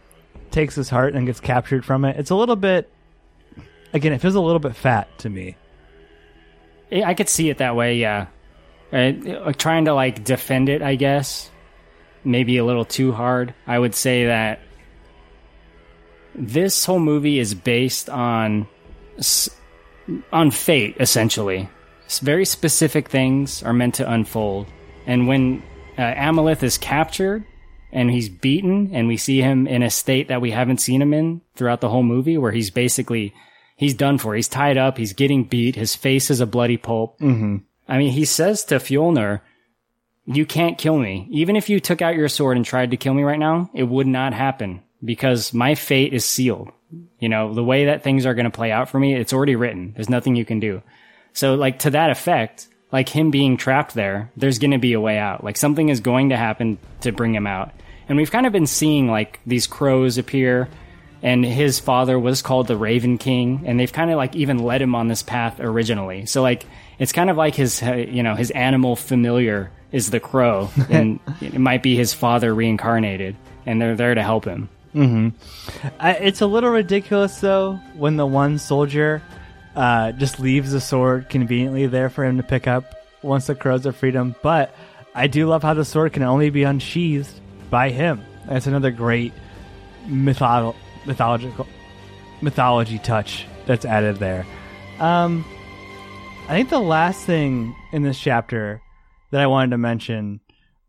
takes 0.51 0.75
his 0.75 0.89
heart, 0.89 1.13
and 1.15 1.25
gets 1.25 1.39
captured 1.39 1.85
from 1.85 2.05
it. 2.05 2.17
It's 2.17 2.29
a 2.29 2.35
little 2.35 2.55
bit. 2.55 2.89
Again, 3.93 4.13
it 4.13 4.19
feels 4.21 4.35
a 4.35 4.41
little 4.41 4.59
bit 4.59 4.75
fat 4.75 5.07
to 5.19 5.29
me. 5.29 5.55
I 6.91 7.13
could 7.13 7.29
see 7.29 7.49
it 7.49 7.57
that 7.57 7.75
way. 7.75 7.97
Yeah, 7.97 8.27
Uh, 8.93 9.51
trying 9.57 9.85
to 9.85 9.93
like 9.93 10.23
defend 10.23 10.69
it. 10.69 10.81
I 10.81 10.95
guess 10.95 11.51
maybe 12.23 12.57
a 12.57 12.65
little 12.65 12.85
too 12.85 13.11
hard. 13.11 13.53
I 13.65 13.77
would 13.77 13.95
say 13.95 14.25
that 14.27 14.59
this 16.35 16.85
whole 16.85 16.99
movie 16.99 17.39
is 17.39 17.53
based 17.53 18.09
on 18.09 18.67
on 20.31 20.51
fate 20.51 20.95
essentially. 20.99 21.69
Very 22.21 22.45
specific 22.45 23.09
things 23.09 23.63
are 23.63 23.73
meant 23.73 23.95
to 23.95 24.09
unfold, 24.09 24.67
and 25.05 25.27
when 25.27 25.61
uh, 25.97 26.13
Amalith 26.13 26.63
is 26.63 26.77
captured 26.77 27.43
and 27.91 28.11
he's 28.11 28.29
beaten, 28.29 28.91
and 28.93 29.07
we 29.07 29.17
see 29.17 29.41
him 29.41 29.67
in 29.67 29.83
a 29.83 29.89
state 29.89 30.27
that 30.27 30.41
we 30.41 30.51
haven't 30.51 30.81
seen 30.81 31.01
him 31.01 31.13
in 31.13 31.41
throughout 31.55 31.81
the 31.81 31.89
whole 31.89 32.03
movie, 32.03 32.37
where 32.37 32.51
he's 32.51 32.69
basically 32.69 33.33
he's 33.75 33.93
done 33.93 34.17
for. 34.17 34.35
He's 34.35 34.47
tied 34.47 34.77
up. 34.77 34.97
He's 34.97 35.13
getting 35.13 35.45
beat. 35.45 35.75
His 35.75 35.95
face 35.95 36.29
is 36.29 36.41
a 36.41 36.45
bloody 36.45 36.77
pulp. 36.77 37.19
Mm-hmm. 37.19 37.57
I 37.87 37.97
mean, 37.97 38.11
he 38.11 38.25
says 38.25 38.65
to 38.65 38.75
Fjolnir, 38.75 39.41
"You 40.25 40.45
can't 40.45 40.77
kill 40.77 40.97
me. 40.97 41.27
Even 41.31 41.55
if 41.55 41.69
you 41.69 41.79
took 41.79 42.01
out 42.01 42.15
your 42.15 42.29
sword 42.29 42.57
and 42.57 42.65
tried 42.65 42.91
to 42.91 42.97
kill 42.97 43.13
me 43.13 43.23
right 43.23 43.39
now, 43.39 43.69
it 43.73 43.83
would 43.83 44.07
not 44.07 44.33
happen 44.33 44.81
because 45.03 45.53
my 45.53 45.75
fate 45.75 46.13
is 46.13 46.25
sealed. 46.25 46.71
You 47.19 47.29
know, 47.29 47.53
the 47.53 47.63
way 47.63 47.85
that 47.85 48.03
things 48.03 48.25
are 48.25 48.33
going 48.33 48.45
to 48.45 48.51
play 48.51 48.71
out 48.71 48.89
for 48.89 48.99
me, 48.99 49.13
it's 49.13 49.33
already 49.33 49.55
written. 49.55 49.93
There's 49.93 50.09
nothing 50.09 50.35
you 50.35 50.45
can 50.45 50.59
do. 50.59 50.81
So, 51.33 51.55
like 51.55 51.79
to 51.79 51.91
that 51.91 52.09
effect, 52.09 52.67
like 52.91 53.09
him 53.09 53.31
being 53.31 53.57
trapped 53.57 53.93
there, 53.93 54.31
there's 54.37 54.59
going 54.59 54.71
to 54.71 54.77
be 54.77 54.93
a 54.93 55.01
way 55.01 55.17
out. 55.17 55.43
Like 55.43 55.57
something 55.57 55.89
is 55.89 55.99
going 55.99 56.29
to 56.29 56.37
happen 56.37 56.77
to 57.01 57.11
bring 57.11 57.35
him 57.35 57.47
out. 57.47 57.71
And 58.07 58.17
we've 58.17 58.31
kind 58.31 58.45
of 58.45 58.53
been 58.53 58.67
seeing 58.67 59.09
like 59.09 59.39
these 59.45 59.67
crows 59.67 60.17
appear 60.17 60.69
and 61.21 61.43
his 61.43 61.79
father 61.79 62.19
was 62.19 62.41
called 62.41 62.67
the 62.67 62.77
Raven 62.77 63.17
King, 63.17 63.63
and 63.65 63.79
they've 63.79 63.91
kind 63.91 64.11
of 64.11 64.17
like 64.17 64.35
even 64.35 64.59
led 64.59 64.81
him 64.81 64.95
on 64.95 65.07
this 65.07 65.23
path 65.23 65.59
originally. 65.59 66.25
So 66.25 66.41
like 66.41 66.65
it's 66.99 67.11
kind 67.11 67.29
of 67.29 67.37
like 67.37 67.55
his 67.55 67.81
uh, 67.81 67.93
you 67.93 68.23
know 68.23 68.35
his 68.35 68.51
animal 68.51 68.95
familiar 68.95 69.71
is 69.91 70.09
the 70.11 70.19
crow, 70.19 70.69
and 70.89 71.19
it 71.41 71.57
might 71.57 71.83
be 71.83 71.95
his 71.95 72.13
father 72.13 72.53
reincarnated, 72.53 73.35
and 73.65 73.81
they're 73.81 73.95
there 73.95 74.15
to 74.15 74.23
help 74.23 74.45
him. 74.45 74.69
I, 75.99 76.13
it's 76.13 76.41
a 76.41 76.47
little 76.47 76.69
ridiculous 76.69 77.39
though 77.39 77.73
when 77.95 78.17
the 78.17 78.25
one 78.25 78.57
soldier 78.57 79.21
uh, 79.77 80.11
just 80.13 80.39
leaves 80.39 80.71
the 80.71 80.81
sword 80.81 81.29
conveniently 81.29 81.85
there 81.85 82.09
for 82.09 82.25
him 82.25 82.37
to 82.37 82.43
pick 82.43 82.67
up 82.67 82.95
once 83.21 83.45
the 83.45 83.53
crows 83.53 83.85
are 83.85 83.91
freedom. 83.91 84.35
But 84.41 84.73
I 85.13 85.27
do 85.27 85.45
love 85.45 85.61
how 85.61 85.75
the 85.75 85.85
sword 85.85 86.13
can 86.13 86.23
only 86.23 86.49
be 86.49 86.63
unsheathed 86.63 87.39
by 87.69 87.91
him. 87.91 88.25
That's 88.47 88.65
another 88.65 88.89
great 88.89 89.33
mytholo- 90.07 90.75
mythological 91.05 91.67
mythology 92.41 92.97
touch 92.97 93.45
that's 93.67 93.85
added 93.85 94.17
there. 94.17 94.47
Um, 94.99 95.45
I 96.49 96.55
think 96.55 96.69
the 96.69 96.79
last 96.79 97.23
thing 97.25 97.75
in 97.91 98.01
this 98.01 98.19
chapter 98.19 98.81
that 99.29 99.41
I 99.41 99.47
wanted 99.47 99.71
to 99.71 99.77
mention 99.77 100.39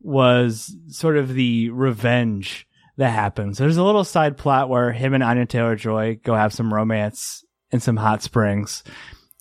was 0.01 0.75
sort 0.89 1.19
of 1.19 1.35
the 1.35 1.69
revenge 1.71 2.67
that 2.97 3.11
happens. 3.11 3.59
There's 3.59 3.77
a 3.77 3.85
little 3.85 4.05
side 4.05 4.39
plot 4.39 4.71
where 4.71 4.93
him 4.93 5.13
and 5.13 5.23
Anya 5.23 5.45
Taylor 5.45 5.77
Joy 5.77 6.19
go 6.23 6.35
have 6.35 6.55
some 6.55 6.73
romance 6.73 7.45
in 7.73 7.81
some 7.81 7.97
hot 7.97 8.23
springs. 8.23 8.83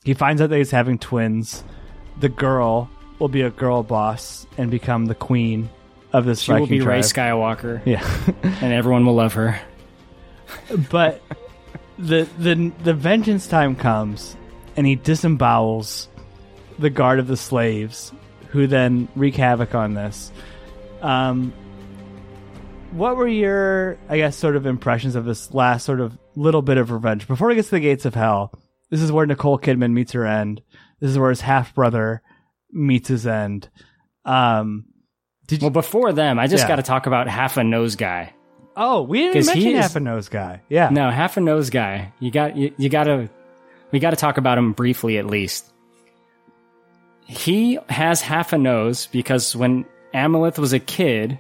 He 0.04 0.14
finds 0.14 0.42
out 0.42 0.50
that 0.50 0.58
he's 0.58 0.72
having 0.72 0.98
twins. 1.00 1.64
The 2.20 2.30
girl 2.30 2.90
will 3.20 3.30
be 3.30 3.42
a 3.42 3.50
girl 3.50 3.84
boss 3.84 4.46
and 4.58 4.70
become 4.72 5.06
the 5.06 5.16
queen 5.16 5.70
of 6.14 6.26
this 6.26 6.42
She 6.42 6.52
will 6.54 6.68
be 6.68 6.82
Rey. 6.82 7.00
Skywalker, 7.00 7.82
Yeah. 7.86 8.06
and 8.62 8.74
everyone 8.74 9.06
will 9.06 9.16
love 9.16 9.34
her. 9.34 9.60
but 10.90 11.22
the 11.98 12.28
the 12.38 12.72
the 12.84 12.94
vengeance 12.94 13.48
time 13.48 13.76
comes 13.76 14.38
and 14.78 14.86
he 14.88 14.96
disembowels 14.96 16.08
the 16.80 16.90
guard 16.90 17.20
of 17.20 17.28
the 17.28 17.36
slaves 17.36 18.14
who 18.50 18.68
then 18.68 19.08
wreak 19.16 19.36
havoc 19.36 19.74
on 19.76 19.94
this 19.96 20.32
um 21.02 21.52
what 22.92 23.18
were 23.18 23.28
your 23.28 23.98
i 24.10 24.16
guess 24.18 24.38
sort 24.38 24.56
of 24.56 24.66
impressions 24.66 25.16
of 25.16 25.26
this 25.26 25.54
last 25.54 25.86
sort 25.86 26.00
of 26.00 26.18
little 26.38 26.62
bit 26.62 26.78
of 26.78 26.92
revenge 26.92 27.28
before 27.28 27.50
he 27.50 27.56
gets 27.56 27.70
to 27.70 27.76
the 27.76 27.80
gates 27.82 28.06
of 28.06 28.14
hell 28.16 28.54
this 28.90 29.02
is 29.02 29.12
where 29.12 29.26
nicole 29.26 29.58
kidman 29.60 29.92
meets 29.92 30.12
her 30.12 30.26
end 30.26 30.62
this 31.00 31.10
is 31.10 31.18
where 31.20 31.30
his 31.30 31.42
half 31.42 31.74
brother 31.74 32.22
meets 32.72 33.08
his 33.08 33.26
end 33.28 33.70
um 34.26 34.86
did 35.48 35.62
you 35.62 35.68
Well, 35.68 35.72
before 35.72 36.12
them, 36.12 36.38
I 36.40 36.48
just 36.48 36.64
Yeah. 36.66 36.68
got 36.68 36.76
to 36.76 36.84
talk 36.84 37.08
about 37.08 37.30
half 37.30 37.56
a 37.56 37.64
nose 37.64 37.96
guy. 37.96 38.34
Oh, 38.76 39.04
we 39.04 39.20
didn't 39.20 39.34
'Cause 39.36 39.50
he 39.52 39.62
mention 39.64 39.76
is- 39.78 39.82
half 39.82 39.96
a 39.96 40.00
nose 40.02 40.28
guy. 40.28 40.60
Yeah. 40.68 40.90
No, 40.90 41.10
half 41.10 41.38
a 41.38 41.40
nose 41.40 41.70
guy. 41.70 42.12
You 42.20 42.32
got 42.32 42.58
you, 42.58 42.74
you 42.78 42.90
got 42.90 43.06
to 43.06 43.30
we 43.94 44.00
got 44.00 44.10
to 44.10 44.18
talk 44.18 44.38
about 44.38 44.58
him 44.58 44.74
briefly 44.74 45.18
at 45.18 45.26
least. 45.26 45.72
He 47.26 47.80
has 47.90 48.22
half 48.22 48.52
a 48.54 48.58
nose 48.58 49.08
because 49.08 49.56
when 49.56 49.86
Amalith 50.14 50.58
was 50.60 50.74
a 50.74 50.80
kid 50.80 51.40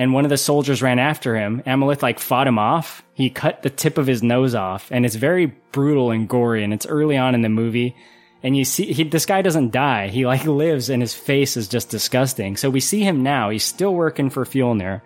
and 0.00 0.14
one 0.14 0.24
of 0.24 0.30
the 0.30 0.38
soldiers 0.38 0.80
ran 0.80 0.98
after 0.98 1.36
him, 1.36 1.62
Amalith 1.66 2.00
like 2.00 2.20
fought 2.20 2.46
him 2.46 2.58
off. 2.58 3.02
He 3.12 3.28
cut 3.28 3.62
the 3.62 3.68
tip 3.68 3.98
of 3.98 4.06
his 4.06 4.22
nose 4.22 4.54
off 4.54 4.90
and 4.90 5.04
it's 5.04 5.14
very 5.14 5.44
brutal 5.72 6.10
and 6.10 6.26
gory 6.26 6.64
and 6.64 6.72
it's 6.72 6.86
early 6.86 7.18
on 7.18 7.34
in 7.34 7.42
the 7.42 7.50
movie. 7.50 7.94
And 8.42 8.56
you 8.56 8.64
see 8.64 8.94
he, 8.94 9.04
this 9.04 9.26
guy 9.26 9.42
doesn't 9.42 9.72
die. 9.72 10.08
He 10.08 10.24
like 10.24 10.44
lives 10.46 10.88
and 10.88 11.02
his 11.02 11.12
face 11.12 11.54
is 11.58 11.68
just 11.68 11.90
disgusting. 11.90 12.56
So 12.56 12.70
we 12.70 12.80
see 12.80 13.02
him 13.02 13.22
now. 13.22 13.50
He's 13.50 13.62
still 13.62 13.92
working 13.92 14.30
for 14.30 14.46
Fjolnir 14.46 15.02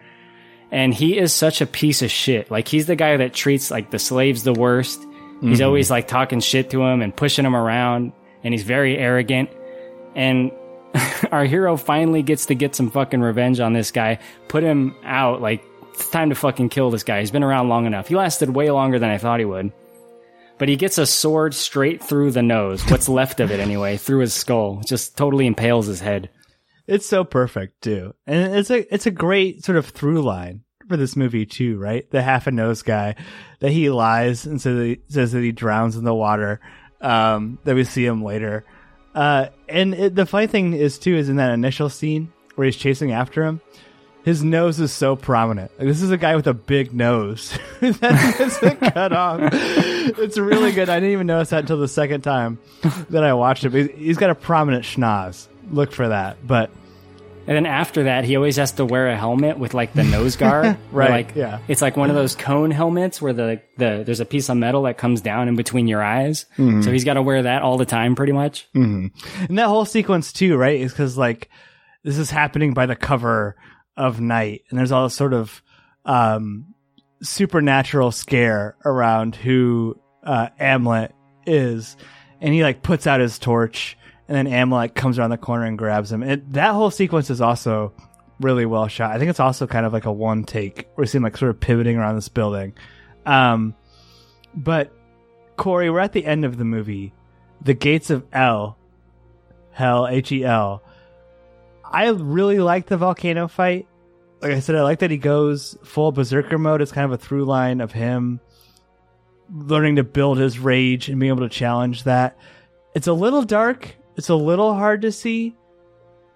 and 0.71 0.95
he 0.95 1.19
is 1.19 1.33
such 1.33 1.61
a 1.61 1.67
piece 1.67 2.03
of 2.03 2.13
shit. 2.13 2.49
Like 2.49 2.69
he's 2.69 2.87
the 2.87 2.95
guy 2.95 3.17
that 3.17 3.35
treats 3.35 3.73
like 3.73 3.91
the 3.91 3.99
slaves 3.99 4.45
the 4.45 4.53
worst. 4.53 5.01
He's 5.41 5.59
mm-hmm. 5.59 5.67
always 5.67 5.91
like 5.91 6.07
talking 6.07 6.39
shit 6.39 6.71
to 6.71 6.85
him 6.85 7.03
and 7.03 7.15
pushing 7.15 7.45
him 7.45 7.57
around, 7.57 8.13
and 8.45 8.55
he's 8.55 8.63
very 8.63 8.97
arrogant. 8.97 9.51
And 10.15 10.53
our 11.33 11.45
hero 11.45 11.77
finally 11.77 12.23
gets 12.23 12.47
to 12.47 12.55
get 12.55 12.75
some 12.75 12.91
fucking 12.91 13.21
revenge 13.21 13.61
on 13.61 13.73
this 13.73 13.91
guy. 13.91 14.19
Put 14.49 14.63
him 14.63 14.95
out. 15.05 15.41
Like 15.41 15.65
it's 15.93 16.09
time 16.11 16.31
to 16.31 16.35
fucking 16.35 16.69
kill 16.69 16.91
this 16.91 17.03
guy. 17.03 17.21
He's 17.21 17.31
been 17.31 17.43
around 17.43 17.69
long 17.69 17.87
enough. 17.87 18.09
He 18.09 18.17
lasted 18.17 18.51
way 18.51 18.71
longer 18.71 18.99
than 18.99 19.11
I 19.11 19.19
thought 19.19 19.41
he 19.41 19.45
would. 19.45 19.73
But 20.59 20.69
he 20.69 20.77
gets 20.77 20.99
a 20.99 21.07
sword 21.07 21.55
straight 21.55 22.03
through 22.03 22.31
the 22.31 22.43
nose. 22.43 22.89
What's 22.89 23.09
left 23.09 23.41
of 23.41 23.51
it 23.51 23.61
anyway, 23.61 23.97
through 23.99 24.21
his 24.21 24.35
skull. 24.35 24.83
Just 24.85 25.17
totally 25.17 25.47
impales 25.47 25.87
his 25.87 26.01
head. 26.01 26.31
It's 26.87 27.07
so 27.07 27.25
perfect 27.25 27.81
too, 27.83 28.15
and 28.27 28.57
it's 28.57 28.71
a 28.71 28.95
it's 28.95 29.07
a 29.07 29.11
great 29.11 29.65
sort 29.65 29.79
of 29.79 29.87
through 29.87 30.21
line 30.21 30.65
for 30.87 30.99
this 30.99 31.17
movie 31.17 31.47
too, 31.47 31.79
right? 31.79 32.09
The 32.11 32.21
half 32.21 32.47
a 32.47 32.51
nose 32.51 32.83
guy 32.83 33.15
that 33.61 33.71
he 33.71 33.89
lies 33.89 34.45
and 34.45 34.61
so 34.61 34.75
that 34.75 34.85
he 34.85 35.01
says 35.09 35.33
that 35.33 35.43
he 35.43 35.51
drowns 35.51 35.97
in 35.97 36.05
the 36.05 36.15
water. 36.15 36.61
Um, 37.01 37.59
that 37.65 37.75
we 37.75 37.85
see 37.85 38.07
him 38.07 38.23
later, 38.23 38.65
uh, 39.15 39.47
and 39.69 39.95
it, 39.95 40.15
the 40.15 40.27
funny 40.27 40.47
thing 40.47 40.73
is 40.73 40.99
too 40.99 41.15
is 41.15 41.29
in 41.29 41.37
that 41.37 41.53
initial 41.53 41.89
scene 41.89 42.33
where 42.55 42.65
he's 42.67 42.77
chasing 42.77 43.12
after 43.12 43.45
him. 43.45 43.61
His 44.25 44.43
nose 44.43 44.81
is 44.81 44.91
so 44.91 45.17
prominent. 45.17 45.71
Like, 45.79 45.87
this 45.87 46.01
is 46.01 46.11
a 46.11 46.17
guy 46.17 46.35
with 46.35 46.47
a 46.47 46.55
big 46.55 46.95
nose 46.95 47.59
that 47.81 48.41
isn't 48.41 48.81
cut 48.95 49.12
off. 49.12 49.41
It's 49.53 50.39
really 50.39 50.73
good. 50.73 50.89
I 50.89 50.95
didn't 50.97 51.12
even 51.12 51.27
notice 51.27 51.51
that 51.51 51.61
until 51.61 51.79
the 51.79 51.89
second 51.89 52.23
time 52.23 52.59
that 53.11 53.23
I 53.23 53.35
watched 53.35 53.65
it. 53.65 53.71
But 53.71 53.91
he's 53.91 54.17
got 54.17 54.31
a 54.31 54.35
prominent 54.35 54.85
schnoz. 54.85 55.47
Look 55.71 55.93
for 55.93 56.09
that. 56.09 56.39
But 56.47 56.71
And 57.47 57.57
then 57.57 57.67
after 57.67 58.05
that, 58.05 58.25
he 58.25 58.37
always 58.37 58.57
has 58.57 58.73
to 58.73 58.85
wear 58.85 59.09
a 59.09 59.17
helmet 59.17 59.59
with 59.59 59.75
like 59.75 59.93
the 59.93 60.05
nose 60.05 60.37
guard. 60.37 60.79
Right, 60.91 61.11
Like, 61.11 61.35
yeah. 61.35 61.59
It's 61.67 61.83
like 61.83 61.97
one 61.97 62.09
of 62.09 62.17
those 62.17 62.37
cone 62.37 62.71
helmets 62.71 63.21
where 63.21 63.33
the, 63.33 63.61
the 63.79 64.03
there's 64.07 64.21
a 64.21 64.25
piece 64.25 64.49
of 64.49 64.57
metal 64.57 64.83
that 64.83 64.97
comes 64.97 65.21
down 65.21 65.49
in 65.49 65.57
between 65.57 65.89
your 65.89 66.03
eyes. 66.03 66.47
Mm-hmm. 66.57 66.83
So 66.83 66.93
he's 66.93 67.05
got 67.05 67.15
to 67.15 67.23
wear 67.23 67.43
that 67.43 67.63
all 67.63 67.77
the 67.79 67.85
time, 67.85 68.15
pretty 68.15 68.33
much. 68.33 68.69
And 69.49 69.59
that 69.59 69.67
whole 69.67 69.85
sequence 69.85 70.33
too, 70.33 70.57
right? 70.57 70.81
Is 70.81 70.93
because 70.93 71.19
like 71.19 71.51
this 72.05 72.17
is 72.17 72.31
happening 72.31 72.75
by 72.75 72.87
the 72.87 72.95
cover 72.97 73.57
of 73.97 74.21
night, 74.21 74.63
and 74.71 74.79
there's 74.79 74.93
all 74.93 75.05
this 75.05 75.15
sort 75.15 75.33
of 75.33 75.63
um, 76.05 76.75
supernatural 77.23 78.13
scare 78.13 78.77
around 78.85 79.35
who 79.37 79.99
uh, 80.23 80.49
Amleth 80.61 81.13
is, 81.47 81.97
and 82.41 82.55
he 82.55 82.63
like 82.63 82.83
puts 82.83 83.07
out 83.07 83.21
his 83.21 83.39
torch, 83.39 83.97
and 84.29 84.47
then 84.47 84.70
like, 84.70 84.95
comes 84.95 85.18
around 85.18 85.31
the 85.31 85.39
corner 85.39 85.64
and 85.64 85.79
grabs 85.79 86.11
him. 86.11 86.22
And 86.22 86.53
that 86.55 86.72
whole 86.72 86.91
sequence 86.91 87.31
is 87.31 87.41
also 87.41 87.93
really 88.41 88.66
well 88.66 88.89
shot. 88.89 89.12
I 89.12 89.18
think 89.18 89.31
it's 89.31 89.41
also 89.41 89.66
kind 89.66 89.87
of 89.87 89.93
like 89.93 90.07
a 90.07 90.12
one 90.12 90.45
take 90.45 90.89
where 90.95 91.03
we 91.03 91.07
see 91.07 91.18
him 91.18 91.25
like 91.25 91.37
sort 91.37 91.51
of 91.51 91.61
pivoting 91.61 91.97
around 91.97 92.16
this 92.16 92.29
building. 92.29 92.75
Um, 93.27 93.75
but 94.55 94.93
Korey, 95.57 95.93
we're 95.93 96.01
at 96.01 96.12
the 96.12 96.25
end 96.25 96.45
of 96.45 96.57
the 96.57 96.64
movie. 96.64 97.12
The 97.62 97.75
gates 97.75 98.11
of 98.11 98.25
L, 98.33 98.77
Hell, 99.72 100.07
H 100.07 100.33
E 100.33 100.45
L. 100.45 100.83
I 101.85 102.09
really 102.09 102.59
like 102.59 102.87
the 102.87 102.97
volcano 102.97 103.49
fight. 103.49 103.87
Like 104.41 104.53
I 104.53 104.61
said, 104.61 104.77
I 104.77 104.83
like 104.83 104.99
that 104.99 105.11
he 105.11 105.16
goes 105.16 105.77
full 105.85 106.12
berserker 106.12 106.59
mode. 106.59 106.83
It's 106.83 106.93
kind 106.93 107.05
of 107.05 107.12
a 107.12 107.16
through 107.16 107.45
line 107.45 107.81
of 107.81 107.93
him 107.93 108.41
learning 109.51 109.97
to 109.97 110.05
build 110.05 110.39
his 110.39 110.59
rage 110.59 111.09
and 111.09 111.20
being 111.20 111.31
able 111.31 111.49
to 111.49 111.55
challenge 111.55 112.05
that. 112.05 112.37
It's 112.95 113.07
a 113.07 113.12
little 113.12 113.43
dark. 113.43 113.95
It's 114.17 114.29
a 114.29 114.35
little 114.35 114.75
hard 114.75 115.03
to 115.03 115.12
see, 115.12 115.55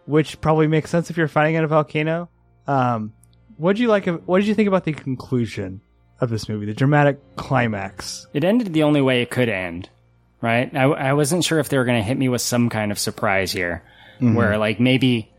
which 0.07 0.41
probably 0.41 0.67
makes 0.67 0.91
sense 0.91 1.11
if 1.11 1.17
you're 1.17 1.29
fighting 1.29 1.57
at 1.57 1.65
a 1.65 1.69
volcano. 1.69 2.29
Um, 2.67 3.13
what 3.57 3.75
did 3.77 3.83
you 3.83 3.89
like? 3.89 4.07
What 4.07 4.39
did 4.39 4.47
you 4.49 4.55
think 4.55 4.69
about 4.69 4.85
the 4.85 4.93
conclusion 4.93 5.81
of 6.21 6.31
this 6.31 6.49
movie, 6.49 6.67
the 6.67 6.75
dramatic 6.75 7.19
climax? 7.37 8.27
It 8.35 8.45
ended 8.45 8.73
the 8.73 8.83
only 8.83 9.01
way 9.01 9.23
it 9.23 9.31
could 9.31 9.49
end, 9.49 9.89
right? 10.41 10.75
I, 10.75 10.83
I 10.85 11.13
wasn't 11.13 11.45
sure 11.45 11.59
if 11.59 11.69
they 11.69 11.79
were 11.79 11.85
going 11.85 12.01
to 12.01 12.07
hit 12.07 12.19
me 12.19 12.29
with 12.29 12.43
some 12.43 12.69
kind 12.69 12.93
of 12.93 12.99
surprise 12.99 13.53
here, 13.53 13.83
where 14.35 14.59
like 14.59 14.81
maybe 14.81 15.31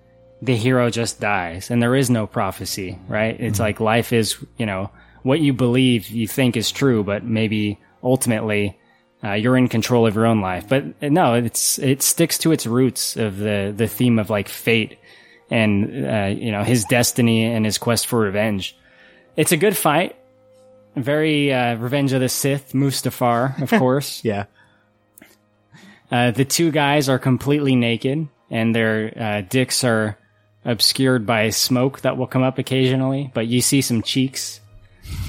the 0.42 0.56
hero 0.56 0.90
just 0.90 1.20
dies 1.20 1.70
and 1.70 1.84
there 1.84 1.96
is 1.96 2.10
no 2.10 2.26
prophecy, 2.26 2.98
right? 3.10 3.36
It's 3.40 3.60
like 3.60 3.82
life 3.82 4.14
is, 4.14 4.38
you 4.58 4.66
know, 4.66 4.90
what 5.24 5.42
you 5.42 5.52
believe 5.52 6.08
you 6.08 6.30
think 6.30 6.56
is 6.56 6.72
true, 6.72 7.04
but 7.04 7.26
maybe 7.26 7.78
ultimately 8.02 8.79
uh, 9.24 9.34
you're 9.34 9.58
in 9.58 9.68
control 9.68 10.08
of 10.08 10.16
your 10.16 10.26
own 10.26 10.42
life. 10.42 10.68
But 10.68 10.86
uh, 11.02 11.10
no, 11.10 11.34
it's 11.36 11.78
it 11.80 12.02
sticks 12.02 12.38
to 12.40 12.52
its 12.52 12.66
roots 12.66 13.18
of 13.18 13.38
the 13.38 13.74
the 13.76 13.88
theme 13.88 14.20
of 14.20 14.30
like 14.30 14.48
fate 14.48 14.98
and 15.50 16.06
uh, 16.08 16.26
you 16.28 16.52
know 16.52 16.64
his 16.64 16.86
destiny 16.86 17.46
and 17.46 17.66
his 17.66 17.78
quest 17.78 18.08
for 18.08 18.20
revenge. 18.20 18.78
It's 19.36 19.52
a 19.52 19.58
good 19.58 19.76
fight. 19.76 20.16
Very 20.96 21.54
uh, 21.54 21.76
Revenge 21.76 22.14
of 22.14 22.20
the 22.20 22.30
Sith, 22.30 22.74
Mustafar, 22.74 23.62
of 23.62 23.70
course. 23.80 24.24
Yeah. 24.24 24.46
Uh, 26.12 26.32
the 26.32 26.46
two 26.46 26.72
guys 26.72 27.08
are 27.08 27.20
completely 27.20 27.76
naked, 27.76 28.28
and 28.50 28.76
their 28.76 29.14
uh, 29.16 29.42
dicks 29.42 29.84
are 29.84 30.18
obscured 30.66 31.26
by 31.26 31.52
smoke 31.52 32.02
that 32.02 32.18
will 32.18 32.26
come 32.26 32.42
up 32.42 32.58
occasionally. 32.58 33.32
But 33.34 33.48
you 33.48 33.62
see 33.62 33.82
some 33.82 34.02
cheeks. 34.02 34.60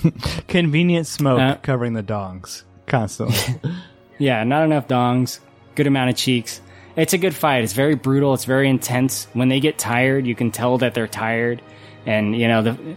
Convenient 0.49 1.07
smoke 1.07 1.63
covering 1.63 1.93
the 1.93 2.03
dongs 2.03 2.65
constantly. 2.91 3.37
Yeah, 4.21 4.45
not 4.45 4.65
enough 4.65 4.87
dongs. 4.87 5.41
Good 5.75 5.87
amount 5.87 6.11
of 6.11 6.17
cheeks. 6.17 6.61
It's 6.95 7.15
a 7.15 7.19
good 7.19 7.35
fight. 7.35 7.65
It's 7.65 7.73
very 7.73 7.95
brutal. 7.95 8.35
It's 8.35 8.45
very 8.45 8.69
intense. 8.69 9.27
When 9.33 9.49
they 9.49 9.61
get 9.61 9.79
tired, 9.79 10.27
you 10.27 10.35
can 10.35 10.51
tell 10.51 10.77
that 10.79 10.93
they're 10.93 11.09
tired, 11.09 11.63
and 12.05 12.37
you 12.37 12.47
know 12.47 12.63
the. 12.63 12.97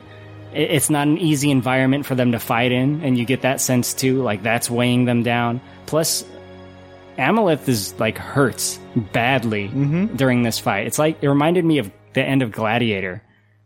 It's 0.54 0.90
not 0.90 1.08
an 1.08 1.18
easy 1.18 1.50
environment 1.50 2.06
for 2.06 2.14
them 2.14 2.34
to 2.34 2.40
fight 2.40 2.74
in, 2.74 3.02
and 3.04 3.18
you 3.18 3.26
get 3.26 3.44
that 3.44 3.62
sense 3.62 3.94
too. 3.94 4.22
Like 4.22 4.44
that's 4.44 4.70
weighing 4.70 5.06
them 5.06 5.24
down. 5.24 5.62
Plus, 5.86 6.26
Amalith 7.18 7.70
is 7.70 7.98
like 8.00 8.18
hurts 8.18 8.78
badly 9.14 9.70
mm-hmm. 9.70 10.18
during 10.18 10.44
this 10.44 10.60
fight. 10.60 10.88
It's 10.88 11.00
like 11.00 11.24
it 11.24 11.30
reminded 11.30 11.64
me 11.64 11.78
of 11.78 11.90
the 12.12 12.22
end 12.22 12.42
of 12.42 12.52
Gladiator 12.52 13.24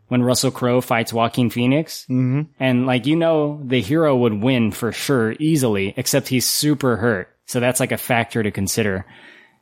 when 0.08 0.22
Russell 0.22 0.50
Crowe 0.50 0.80
fights 0.80 1.12
Joaquin 1.12 1.50
Phoenix, 1.50 2.02
mm-hmm. 2.04 2.42
and 2.58 2.86
like 2.86 3.06
you 3.06 3.16
know 3.16 3.60
the 3.64 3.80
hero 3.80 4.16
would 4.16 4.42
win 4.42 4.72
for 4.72 4.92
sure 4.92 5.32
easily, 5.38 5.94
except 5.96 6.28
he's 6.28 6.46
super 6.46 6.96
hurt. 6.96 7.28
So 7.46 7.60
that's 7.60 7.80
like 7.80 7.92
a 7.92 7.98
factor 7.98 8.42
to 8.42 8.50
consider 8.50 9.06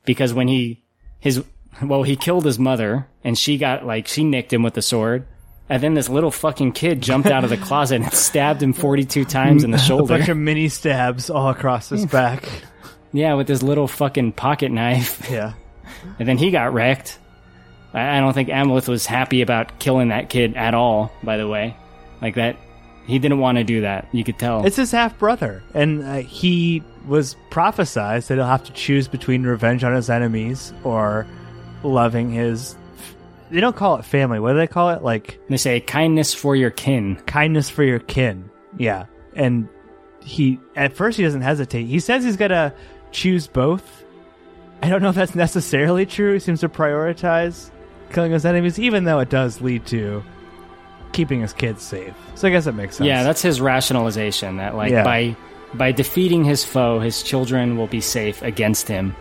because 0.04 0.32
when 0.32 0.48
he 0.48 0.82
his 1.20 1.44
well 1.82 2.02
he 2.02 2.16
killed 2.16 2.44
his 2.44 2.58
mother 2.58 3.06
and 3.22 3.36
she 3.38 3.58
got 3.58 3.84
like 3.84 4.08
she 4.08 4.24
nicked 4.24 4.52
him 4.52 4.62
with 4.62 4.74
the 4.74 4.82
sword. 4.82 5.26
And 5.68 5.82
then 5.82 5.94
this 5.94 6.08
little 6.08 6.30
fucking 6.30 6.72
kid 6.72 7.00
jumped 7.00 7.28
out 7.28 7.42
of 7.42 7.50
the 7.50 7.56
closet 7.56 8.00
and 8.00 8.12
stabbed 8.12 8.62
him 8.62 8.72
42 8.72 9.24
times 9.24 9.64
in 9.64 9.72
the 9.72 9.76
a 9.78 9.80
shoulder. 9.80 10.16
bunch 10.16 10.28
of 10.28 10.36
mini 10.36 10.68
stabs 10.68 11.28
all 11.28 11.48
across 11.48 11.88
his 11.88 12.06
back. 12.06 12.48
Yeah, 13.12 13.34
with 13.34 13.48
this 13.48 13.64
little 13.64 13.88
fucking 13.88 14.32
pocket 14.32 14.70
knife. 14.70 15.28
Yeah. 15.28 15.54
And 16.20 16.28
then 16.28 16.38
he 16.38 16.52
got 16.52 16.72
wrecked. 16.72 17.18
I 17.96 18.18
I 18.18 18.20
don't 18.20 18.34
think 18.34 18.50
Amalith 18.50 18.88
was 18.88 19.06
happy 19.06 19.42
about 19.42 19.78
killing 19.80 20.08
that 20.08 20.28
kid 20.28 20.56
at 20.56 20.74
all, 20.74 21.10
by 21.24 21.36
the 21.36 21.48
way. 21.48 21.76
Like 22.20 22.34
that, 22.36 22.56
he 23.06 23.18
didn't 23.18 23.38
want 23.38 23.58
to 23.58 23.64
do 23.64 23.80
that. 23.80 24.08
You 24.12 24.22
could 24.22 24.38
tell. 24.38 24.64
It's 24.64 24.76
his 24.76 24.92
half 24.92 25.18
brother, 25.18 25.62
and 25.74 26.04
uh, 26.04 26.16
he 26.16 26.82
was 27.06 27.36
prophesized 27.50 28.26
that 28.28 28.34
he'll 28.34 28.46
have 28.46 28.64
to 28.64 28.72
choose 28.72 29.08
between 29.08 29.44
revenge 29.44 29.82
on 29.82 29.94
his 29.94 30.10
enemies 30.10 30.72
or 30.84 31.26
loving 31.82 32.30
his. 32.30 32.76
They 33.50 33.60
don't 33.60 33.76
call 33.76 33.96
it 33.96 34.04
family. 34.04 34.40
What 34.40 34.52
do 34.52 34.58
they 34.58 34.66
call 34.66 34.90
it? 34.90 35.02
Like 35.02 35.40
they 35.48 35.56
say 35.56 35.80
kindness 35.80 36.34
for 36.34 36.54
your 36.56 36.70
kin. 36.70 37.16
kindness 37.26 37.70
for 37.70 37.82
your 37.82 38.00
kin. 38.00 38.50
Yeah, 38.76 39.06
and 39.34 39.68
he 40.22 40.58
at 40.74 40.94
first 40.94 41.16
he 41.16 41.22
doesn't 41.22 41.42
hesitate. 41.42 41.84
He 41.86 42.00
says 42.00 42.24
he's 42.24 42.36
gonna 42.36 42.74
choose 43.12 43.46
both. 43.46 44.04
I 44.82 44.90
don't 44.90 45.00
know 45.00 45.08
if 45.08 45.14
that's 45.14 45.34
necessarily 45.34 46.04
true. 46.04 46.34
He 46.34 46.40
seems 46.40 46.60
to 46.60 46.68
prioritize 46.68 47.70
killing 48.12 48.32
his 48.32 48.44
enemies, 48.46 48.78
even 48.78 49.04
though 49.04 49.18
it 49.20 49.28
does 49.30 49.60
lead 49.60 49.86
to 49.86 50.22
keeping 51.12 51.40
his 51.40 51.52
kids 51.52 51.82
safe. 51.82 52.14
So 52.34 52.48
I 52.48 52.50
guess 52.50 52.64
that 52.66 52.74
makes 52.74 52.96
sense. 52.96 53.06
Yeah, 53.06 53.22
that's 53.22 53.42
his 53.42 53.60
rationalization. 53.60 54.56
That 54.58 54.74
like 54.76 54.90
Yeah. 54.92 55.04
by 55.04 55.36
by 55.74 55.92
defeating 55.92 56.44
his 56.44 56.64
foe, 56.64 57.00
his 57.00 57.22
children 57.22 57.76
will 57.76 57.86
be 57.88 58.00
safe 58.00 58.40
against 58.42 58.88
him. 58.88 59.14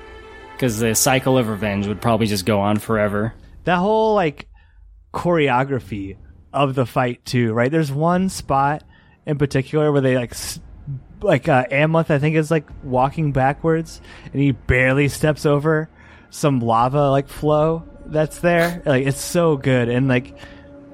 Because 0.53 0.79
the 0.79 0.95
cycle 0.95 1.37
of 1.37 1.49
revenge 1.49 1.85
would 1.87 1.99
probably 2.01 2.27
just 2.27 2.45
go 2.45 2.59
on 2.61 2.77
forever. 2.79 3.33
that 3.65 3.77
whole 3.77 4.13
like 4.15 4.47
choreography 5.13 6.17
of 6.53 6.75
the 6.75 6.85
fight 6.85 7.25
too, 7.25 7.51
right? 7.53 7.71
There's 7.71 7.91
one 7.91 8.29
spot 8.29 8.83
in 9.25 9.37
particular 9.37 9.91
where 9.91 10.01
they 10.01 10.15
like 10.15 10.31
s- 10.33 10.59
like 11.21 11.47
uh, 11.49 11.65
Amleth, 11.71 12.09
I 12.11 12.19
think 12.19 12.35
is 12.35 12.51
like 12.51 12.67
walking 12.83 13.31
backwards, 13.31 14.01
and 14.31 14.41
he 14.41 14.51
barely 14.51 15.07
steps 15.07 15.45
over 15.45 15.89
some 16.29 16.59
lava 16.59 17.09
like 17.09 17.27
flow 17.27 17.83
that's 18.07 18.39
there. 18.39 18.81
Like 18.85 19.05
it's 19.05 19.21
so 19.21 19.57
good, 19.57 19.89
and 19.89 20.07
like 20.07 20.33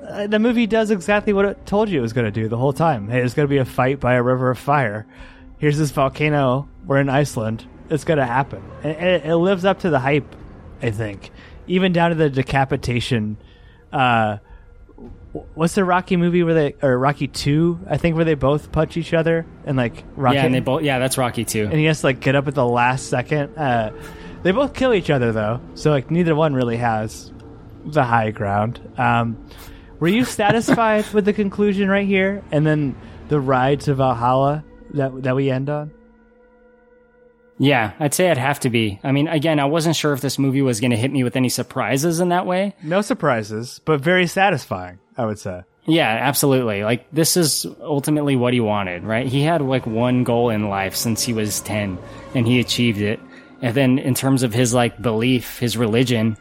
uh, 0.07 0.27
the 0.27 0.39
movie 0.39 0.67
does 0.67 0.91
exactly 0.91 1.33
what 1.33 1.45
it 1.45 1.65
told 1.65 1.89
you 1.89 1.99
it 1.99 2.01
was 2.01 2.13
going 2.13 2.25
to 2.25 2.31
do 2.31 2.47
the 2.47 2.57
whole 2.57 2.73
time. 2.73 3.07
Hey, 3.07 3.19
there's 3.19 3.33
going 3.33 3.47
to 3.47 3.49
be 3.49 3.57
a 3.57 3.65
fight 3.65 3.99
by 3.99 4.13
a 4.15 4.23
river 4.23 4.49
of 4.49 4.57
fire. 4.59 5.05
Here's 5.57 5.77
this 5.77 5.91
volcano. 5.91 6.67
We're 6.85 6.99
in 6.99 7.09
Iceland. 7.09 7.65
It's 7.89 8.03
going 8.03 8.17
to 8.19 8.25
happen. 8.25 8.63
It, 8.83 9.25
it 9.25 9.35
lives 9.35 9.63
up 9.65 9.79
to 9.81 9.89
the 9.89 9.99
hype, 9.99 10.35
I 10.81 10.91
think, 10.91 11.29
even 11.67 11.93
down 11.93 12.09
to 12.09 12.15
the 12.15 12.29
decapitation. 12.29 13.37
Uh, 13.91 14.37
what's 15.53 15.75
the 15.75 15.83
Rocky 15.83 16.17
movie 16.17 16.43
where 16.43 16.53
they 16.53 16.75
or 16.81 16.97
Rocky 16.97 17.27
Two? 17.27 17.79
I 17.89 17.97
think 17.97 18.15
where 18.15 18.25
they 18.25 18.33
both 18.33 18.71
punch 18.71 18.97
each 18.97 19.13
other 19.13 19.45
and 19.65 19.77
like 19.77 20.03
Rocky 20.15 20.35
Yeah, 20.37 20.45
and 20.45 20.55
they 20.55 20.59
both. 20.61 20.83
Yeah, 20.83 20.99
that's 20.99 21.17
Rocky 21.17 21.45
Two. 21.45 21.65
and 21.65 21.73
he 21.73 21.85
has 21.85 22.01
to 22.01 22.07
like 22.07 22.19
get 22.19 22.35
up 22.35 22.47
at 22.47 22.55
the 22.55 22.65
last 22.65 23.07
second. 23.09 23.57
Uh, 23.57 23.91
they 24.43 24.51
both 24.51 24.73
kill 24.73 24.93
each 24.93 25.09
other 25.09 25.31
though, 25.31 25.61
so 25.75 25.91
like 25.91 26.11
neither 26.11 26.35
one 26.35 26.53
really 26.53 26.77
has 26.77 27.31
the 27.85 28.03
high 28.03 28.31
ground. 28.31 28.79
Um, 28.97 29.37
were 29.99 30.07
you 30.07 30.25
satisfied 30.25 31.07
with 31.13 31.25
the 31.25 31.33
conclusion 31.33 31.89
right 31.89 32.07
here, 32.07 32.43
and 32.51 32.65
then 32.65 32.95
the 33.29 33.39
ride 33.39 33.81
to 33.81 33.93
Valhalla 33.93 34.63
that 34.93 35.23
that 35.23 35.35
we 35.35 35.49
end 35.49 35.69
on? 35.69 35.91
Yeah, 37.57 37.93
I'd 37.99 38.13
say 38.15 38.31
I'd 38.31 38.39
have 38.39 38.59
to 38.61 38.71
be. 38.71 38.99
I 39.03 39.11
mean, 39.11 39.27
again, 39.27 39.59
I 39.59 39.65
wasn't 39.65 39.95
sure 39.95 40.13
if 40.13 40.21
this 40.21 40.39
movie 40.39 40.63
was 40.63 40.79
going 40.79 40.91
to 40.91 40.97
hit 40.97 41.11
me 41.11 41.23
with 41.23 41.35
any 41.35 41.49
surprises 41.49 42.19
in 42.19 42.29
that 42.29 42.47
way. 42.47 42.75
No 42.81 43.01
surprises, 43.01 43.79
but 43.85 44.01
very 44.01 44.25
satisfying. 44.25 44.97
I 45.17 45.25
would 45.25 45.37
say. 45.39 45.61
Yeah, 45.85 46.07
absolutely. 46.09 46.83
Like 46.83 47.09
this 47.11 47.37
is 47.37 47.65
ultimately 47.81 48.35
what 48.35 48.53
he 48.53 48.59
wanted, 48.59 49.03
right? 49.03 49.27
He 49.27 49.41
had 49.41 49.61
like 49.61 49.85
one 49.85 50.23
goal 50.23 50.49
in 50.49 50.69
life 50.69 50.95
since 50.95 51.23
he 51.23 51.33
was 51.33 51.59
10 51.61 51.97
and 52.35 52.47
he 52.47 52.59
achieved 52.59 53.01
it. 53.01 53.19
And 53.61 53.75
then 53.75 53.99
in 53.99 54.15
terms 54.15 54.43
of 54.43 54.53
his 54.53 54.73
like 54.73 55.01
belief, 55.01 55.59
his 55.59 55.77
religion, 55.77 56.37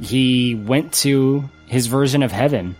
he 0.00 0.54
went 0.54 0.92
to 0.94 1.48
his 1.66 1.86
version 1.86 2.22
of 2.22 2.30
heaven. 2.32 2.76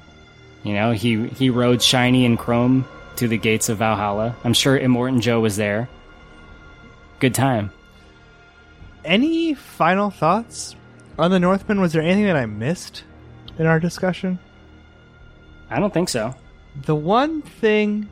You 0.63 0.75
know, 0.75 0.93
he 0.93 1.27
he 1.29 1.51
rode 1.51 1.83
shiny 1.83 2.25
and 2.25 2.39
chrome 2.39 2.87
to 3.17 3.29
the 3.29 3.39
gates 3.39 3.69
of 3.69 3.79
Valhalla. 3.79 4.37
I'm 4.45 4.55
sure 4.55 4.79
Immortan 4.79 5.21
Joe 5.21 5.41
was 5.41 5.57
there. 5.57 5.89
Good 7.19 7.35
time. 7.35 7.73
Any 9.05 9.55
final 9.55 10.11
thoughts 10.11 10.77
on 11.19 11.31
the 11.31 11.41
Northman? 11.41 11.81
Was 11.81 11.93
there 11.93 12.03
anything 12.03 12.25
that 12.25 12.37
I 12.37 12.47
missed 12.47 13.03
in 13.59 13.67
our 13.67 13.81
discussion? 13.81 14.39
I 15.69 15.81
don't 15.81 15.93
think 15.93 16.09
so. 16.09 16.35
The 16.85 16.95
one 16.95 17.43
thing 17.43 18.09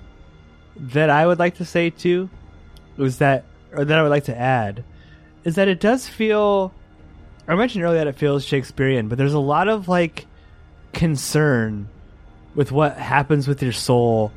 that 0.77 1.11
I 1.11 1.27
would 1.27 1.39
like 1.39 1.57
to 1.57 1.65
say 1.65 1.91
too 1.91 2.29
was 2.97 3.19
that, 3.19 3.45
or 3.73 3.85
that 3.85 3.99
I 3.99 4.03
would 4.03 4.11
like 4.11 4.25
to 4.25 4.37
add, 4.37 4.85
is 5.45 5.57
that 5.57 5.69
it 5.69 5.81
does 5.81 6.09
feel. 6.09 6.73
I 7.49 7.55
mentioned 7.55 7.85
earlier 7.85 7.99
that 7.99 8.07
it 8.07 8.17
feels 8.17 8.45
Shakespearean, 8.45 9.09
but 9.09 9.19
there's 9.19 9.35
a 9.35 9.39
lot 9.39 9.69
of 9.69 9.89
like 9.89 10.27
concern 10.93 11.89
with 12.55 12.73
what 12.73 12.97
happens 12.97 13.49
with 13.49 13.63
your 13.63 13.73
soul 13.73 14.33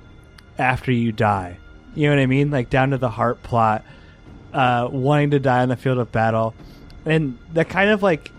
after 0.58 0.92
you 0.92 1.12
die. 1.12 1.58
You 1.96 2.08
know 2.08 2.16
what 2.16 2.22
I 2.22 2.26
mean? 2.26 2.52
Like 2.52 2.70
down 2.70 2.92
to 2.92 2.98
the 2.98 3.10
heart 3.10 3.44
plot, 3.44 3.84
uh, 4.54 4.88
wanting 4.92 5.32
to 5.32 5.40
die 5.40 5.62
on 5.62 5.70
the 5.70 5.76
field 5.76 6.00
of 6.00 6.12
battle, 6.12 6.56
and 7.06 7.38
that 7.54 7.70
kind 7.70 7.90
of 7.90 8.02
like 8.02 8.32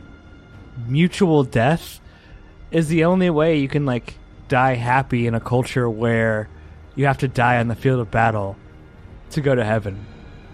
mutual 0.86 1.44
death 1.44 2.00
is 2.70 2.88
the 2.88 3.04
only 3.04 3.30
way 3.30 3.58
you 3.58 3.68
can 3.68 3.86
like 3.86 4.14
die 4.48 4.74
happy 4.74 5.26
in 5.26 5.34
a 5.34 5.40
culture 5.40 5.88
where 5.88 6.48
you 6.96 7.06
have 7.06 7.18
to 7.18 7.28
die 7.28 7.58
on 7.58 7.68
the 7.68 7.74
field 7.74 8.00
of 8.00 8.10
battle 8.10 8.56
to 9.30 9.40
go 9.40 9.54
to 9.54 9.64
heaven. 9.64 10.04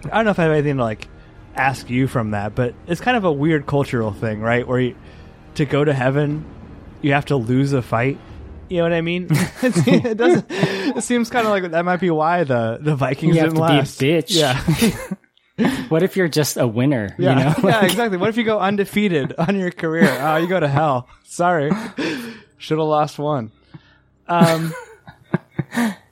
I 0.05 0.09
don't 0.09 0.25
know 0.25 0.31
if 0.31 0.39
I 0.39 0.43
have 0.43 0.51
anything 0.51 0.77
to 0.77 0.83
like 0.83 1.07
ask 1.55 1.89
you 1.89 2.07
from 2.07 2.31
that, 2.31 2.55
but 2.55 2.73
it's 2.87 3.01
kind 3.01 3.17
of 3.17 3.23
a 3.25 3.31
weird 3.31 3.65
cultural 3.67 4.11
thing, 4.11 4.39
right? 4.41 4.67
Where 4.67 4.79
you, 4.79 4.95
to 5.55 5.65
go 5.65 5.83
to 5.83 5.93
heaven, 5.93 6.45
you 7.01 7.13
have 7.13 7.25
to 7.25 7.35
lose 7.35 7.73
a 7.73 7.81
fight. 7.81 8.17
You 8.69 8.77
know 8.77 8.83
what 8.83 8.93
I 8.93 9.01
mean? 9.01 9.27
it 9.31 10.17
doesn't. 10.17 10.45
It 10.49 11.03
seems 11.03 11.29
kind 11.29 11.45
of 11.45 11.51
like 11.51 11.71
that 11.71 11.83
might 11.85 11.99
be 11.99 12.09
why 12.09 12.45
the 12.45 12.77
the 12.81 12.95
Vikings 12.95 13.35
You 13.35 13.41
have 13.41 13.53
didn't 13.53 13.61
to 13.63 13.67
be 13.67 13.73
a 13.73 13.77
last. 13.79 13.99
bitch. 14.01 14.35
Yeah, 15.57 15.77
What 15.89 16.01
if 16.03 16.15
you're 16.15 16.29
just 16.29 16.55
a 16.57 16.65
winner? 16.65 17.13
yeah, 17.19 17.29
You 17.37 17.43
know? 17.63 17.69
yeah, 17.69 17.85
exactly. 17.85 18.17
What 18.17 18.29
if 18.29 18.37
you 18.37 18.43
go 18.45 18.59
undefeated 18.59 19.33
on 19.37 19.59
your 19.59 19.71
career? 19.71 20.07
Oh, 20.21 20.37
you 20.37 20.47
go 20.47 20.59
to 20.59 20.67
hell. 20.69 21.09
Sorry, 21.25 21.69
should 22.57 22.77
have 22.77 22.87
lost 22.87 23.19
one. 23.19 23.51
Um, 24.27 24.73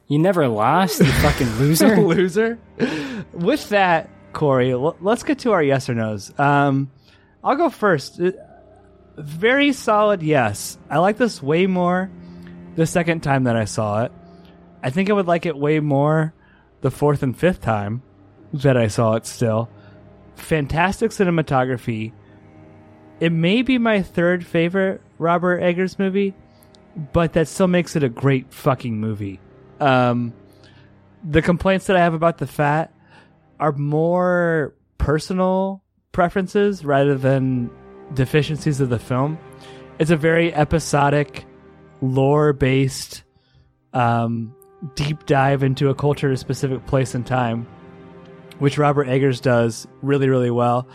You 0.08 0.18
never 0.18 0.48
lost, 0.48 1.00
you 1.00 1.06
fucking 1.06 1.48
loser. 1.60 1.96
loser. 1.98 2.58
With 3.32 3.70
that, 3.70 4.10
Korey, 4.40 4.72
l- 4.72 4.96
let's 5.02 5.24
get 5.24 5.40
to 5.40 5.52
our 5.52 5.62
yes 5.62 5.90
or 5.90 5.96
nos. 5.96 6.32
Um, 6.40 6.90
I'll 7.44 7.58
go 7.58 7.70
first. 7.70 8.22
Uh, 8.22 8.32
Very 9.18 9.74
solid 9.74 10.24
yes. 10.24 10.78
I 10.90 11.00
like 11.00 11.18
this 11.18 11.44
way 11.44 11.68
more 11.68 12.10
the 12.76 12.86
second 12.88 13.22
time 13.22 13.44
that 13.44 13.58
I 13.58 13.66
saw 13.66 14.06
it. 14.06 14.14
I 14.82 14.92
think 14.92 15.10
I 15.10 15.14
would 15.14 15.28
like 15.28 15.46
it 15.46 15.58
way 15.58 15.82
more 15.82 16.34
the 16.80 16.90
fourth 16.90 17.22
and 17.22 17.38
fifth 17.38 17.62
time 17.62 18.02
that 18.54 18.78
I 18.78 18.88
saw 18.88 19.16
it 19.16 19.26
still. 19.26 19.70
Fantastic 20.36 21.12
cinematography. 21.12 22.14
It 23.20 23.34
may 23.34 23.62
be 23.62 23.78
my 23.78 24.02
third 24.02 24.46
favorite 24.46 25.02
Robert 25.18 25.60
Eggers 25.60 26.00
movie, 26.00 26.34
but 27.12 27.34
that 27.34 27.50
still 27.50 27.68
makes 27.68 27.98
it 27.98 28.04
a 28.04 28.10
great 28.10 28.54
fucking 28.54 28.98
movie. 28.98 29.42
Um, 29.82 30.32
the 31.30 31.42
complaints 31.42 31.88
that 31.88 31.98
I 31.98 32.00
have 32.00 32.14
about 32.14 32.38
the 32.38 32.48
fat 32.48 32.94
are 33.60 33.72
more 33.74 34.76
personal 34.98 35.84
preferences 36.12 36.84
rather 36.86 37.16
than 37.16 37.70
deficiencies 38.14 38.80
of 38.82 38.90
the 38.90 39.00
film. 39.00 39.38
It's 40.00 40.12
a 40.12 40.18
very 40.18 40.54
episodic, 40.54 41.46
lore 42.02 42.54
based, 42.54 43.24
um, 43.94 44.56
deep 44.96 45.26
dive 45.26 45.64
into 45.64 45.90
a 45.90 45.96
culture, 45.96 46.32
a 46.32 46.38
specific 46.38 46.86
place 46.86 47.16
and 47.16 47.26
time, 47.26 47.68
which 48.60 48.78
Robert 48.78 49.08
Eggers 49.08 49.42
does 49.42 49.88
really, 50.02 50.30
really 50.30 50.52
well. 50.52 50.88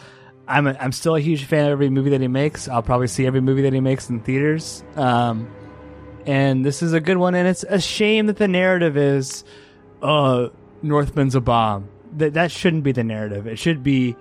I'm 0.47 0.67
a, 0.67 0.77
I'm 0.79 0.93
still 0.93 1.17
a 1.17 1.21
huge 1.21 1.45
fan 1.45 1.67
of 1.67 1.73
every 1.73 1.91
movie 1.91 2.11
that 2.11 2.21
he 2.21 2.29
makes. 2.29 2.69
I'll 2.69 2.83
probably 2.83 3.07
see 3.07 3.27
every 3.27 3.41
movie 3.41 3.63
that 3.63 3.73
he 3.73 3.81
makes 3.81 4.11
in 4.11 4.21
theaters. 4.21 4.85
Um, 4.97 5.51
and 6.27 6.65
this 6.65 6.83
is 6.83 6.93
a 6.93 7.01
good 7.01 7.17
one. 7.17 7.35
And 7.35 7.49
it's 7.49 7.65
a 7.67 7.81
shame 7.81 8.27
that 8.27 8.37
the 8.37 8.49
narrative 8.49 8.97
is, 8.97 9.45
uh, 10.03 10.49
Northman's 10.83 11.35
a 11.35 11.41
bomb. 11.41 11.89
That 12.17 12.35
that 12.35 12.51
shouldn't 12.51 12.85
be 12.85 12.93
the 12.93 13.05
narrative. 13.05 13.47
It 13.47 13.59
should 13.59 13.83
be, 13.83 14.17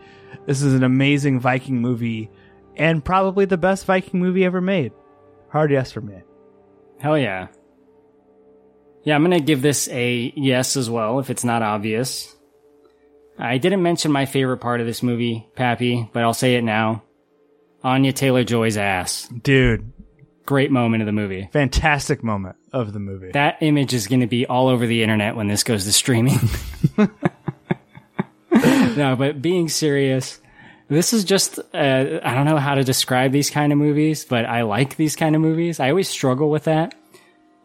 this 0.46 0.62
is 0.62 0.74
an 0.74 0.84
amazing 0.84 1.40
Viking 1.40 1.80
movie, 1.82 2.30
and 2.76 3.04
probably 3.04 3.46
the 3.46 3.58
best 3.58 3.86
Viking 3.86 4.20
movie 4.20 4.46
ever 4.46 4.62
made. 4.62 4.92
Hard 5.50 5.72
yes 5.72 5.92
for 5.92 6.02
me. 6.02 6.16
Hell 7.00 7.18
yeah. 7.18 7.48
Yeah, 9.04 9.16
I'm 9.16 9.24
gonna 9.24 9.40
give 9.42 9.62
this 9.62 9.88
a 9.90 10.34
yes 10.36 10.78
as 10.78 10.90
well, 10.90 11.20
if 11.20 11.30
it's 11.30 11.44
not 11.44 11.62
obvious. 11.62 12.34
I 13.38 13.58
didn't 13.58 13.84
mention 13.84 14.12
my 14.12 14.26
favorite 14.26 14.58
part 14.60 14.80
of 14.80 14.88
this 14.88 15.04
movie, 15.04 15.48
Pappy, 15.56 16.10
but 16.14 16.24
I'll 16.24 16.34
say 16.34 16.56
it 16.56 16.64
now. 16.64 17.04
Anya 17.84 18.14
Taylor 18.14 18.44
Joy's 18.44 18.78
ass. 18.78 19.28
Dude, 19.28 19.92
Great 20.46 20.72
moment 20.72 21.02
of 21.02 21.06
the 21.06 21.12
movie. 21.14 21.50
fantastic 21.54 22.24
moment 22.24 22.56
of 22.72 22.92
the 22.94 23.00
movie. 23.00 23.32
That 23.32 23.58
image 23.62 23.94
is 23.94 24.08
gonna 24.08 24.28
be 24.28 24.46
all 24.46 24.68
over 24.68 24.86
the 24.88 25.02
internet 25.04 25.36
when 25.36 25.48
this 25.48 25.64
goes 25.64 25.86
to 25.86 25.92
streaming. 25.92 26.40
no, 28.98 29.16
but 29.18 29.42
being 29.42 29.70
serious, 29.70 30.40
this 30.88 31.14
is 31.14 31.24
just, 31.24 31.60
uh, 31.60 32.20
I 32.24 32.34
don't 32.34 32.46
know 32.46 32.58
how 32.58 32.76
to 32.76 32.84
describe 32.84 33.32
these 33.32 33.50
kind 33.50 33.72
of 33.72 33.78
movies, 33.78 34.26
but 34.26 34.46
I 34.46 34.64
like 34.64 34.96
these 34.96 35.16
kind 35.16 35.36
of 35.36 35.42
movies. 35.42 35.80
I 35.80 35.90
always 35.90 36.10
struggle 36.10 36.50
with 36.50 36.66
that. 36.66 36.94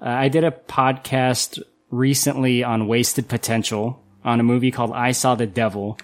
Uh, 0.01 0.09
I 0.09 0.29
did 0.29 0.45
a 0.45 0.51
podcast 0.51 1.63
recently 1.91 2.63
on 2.63 2.87
wasted 2.87 3.29
potential 3.29 4.03
on 4.25 4.41
a 4.41 4.45
movie 4.45 4.71
called 4.71 4.93
I 4.93 5.13
Saw 5.13 5.35
the 5.35 5.47
Devil, 5.47 5.99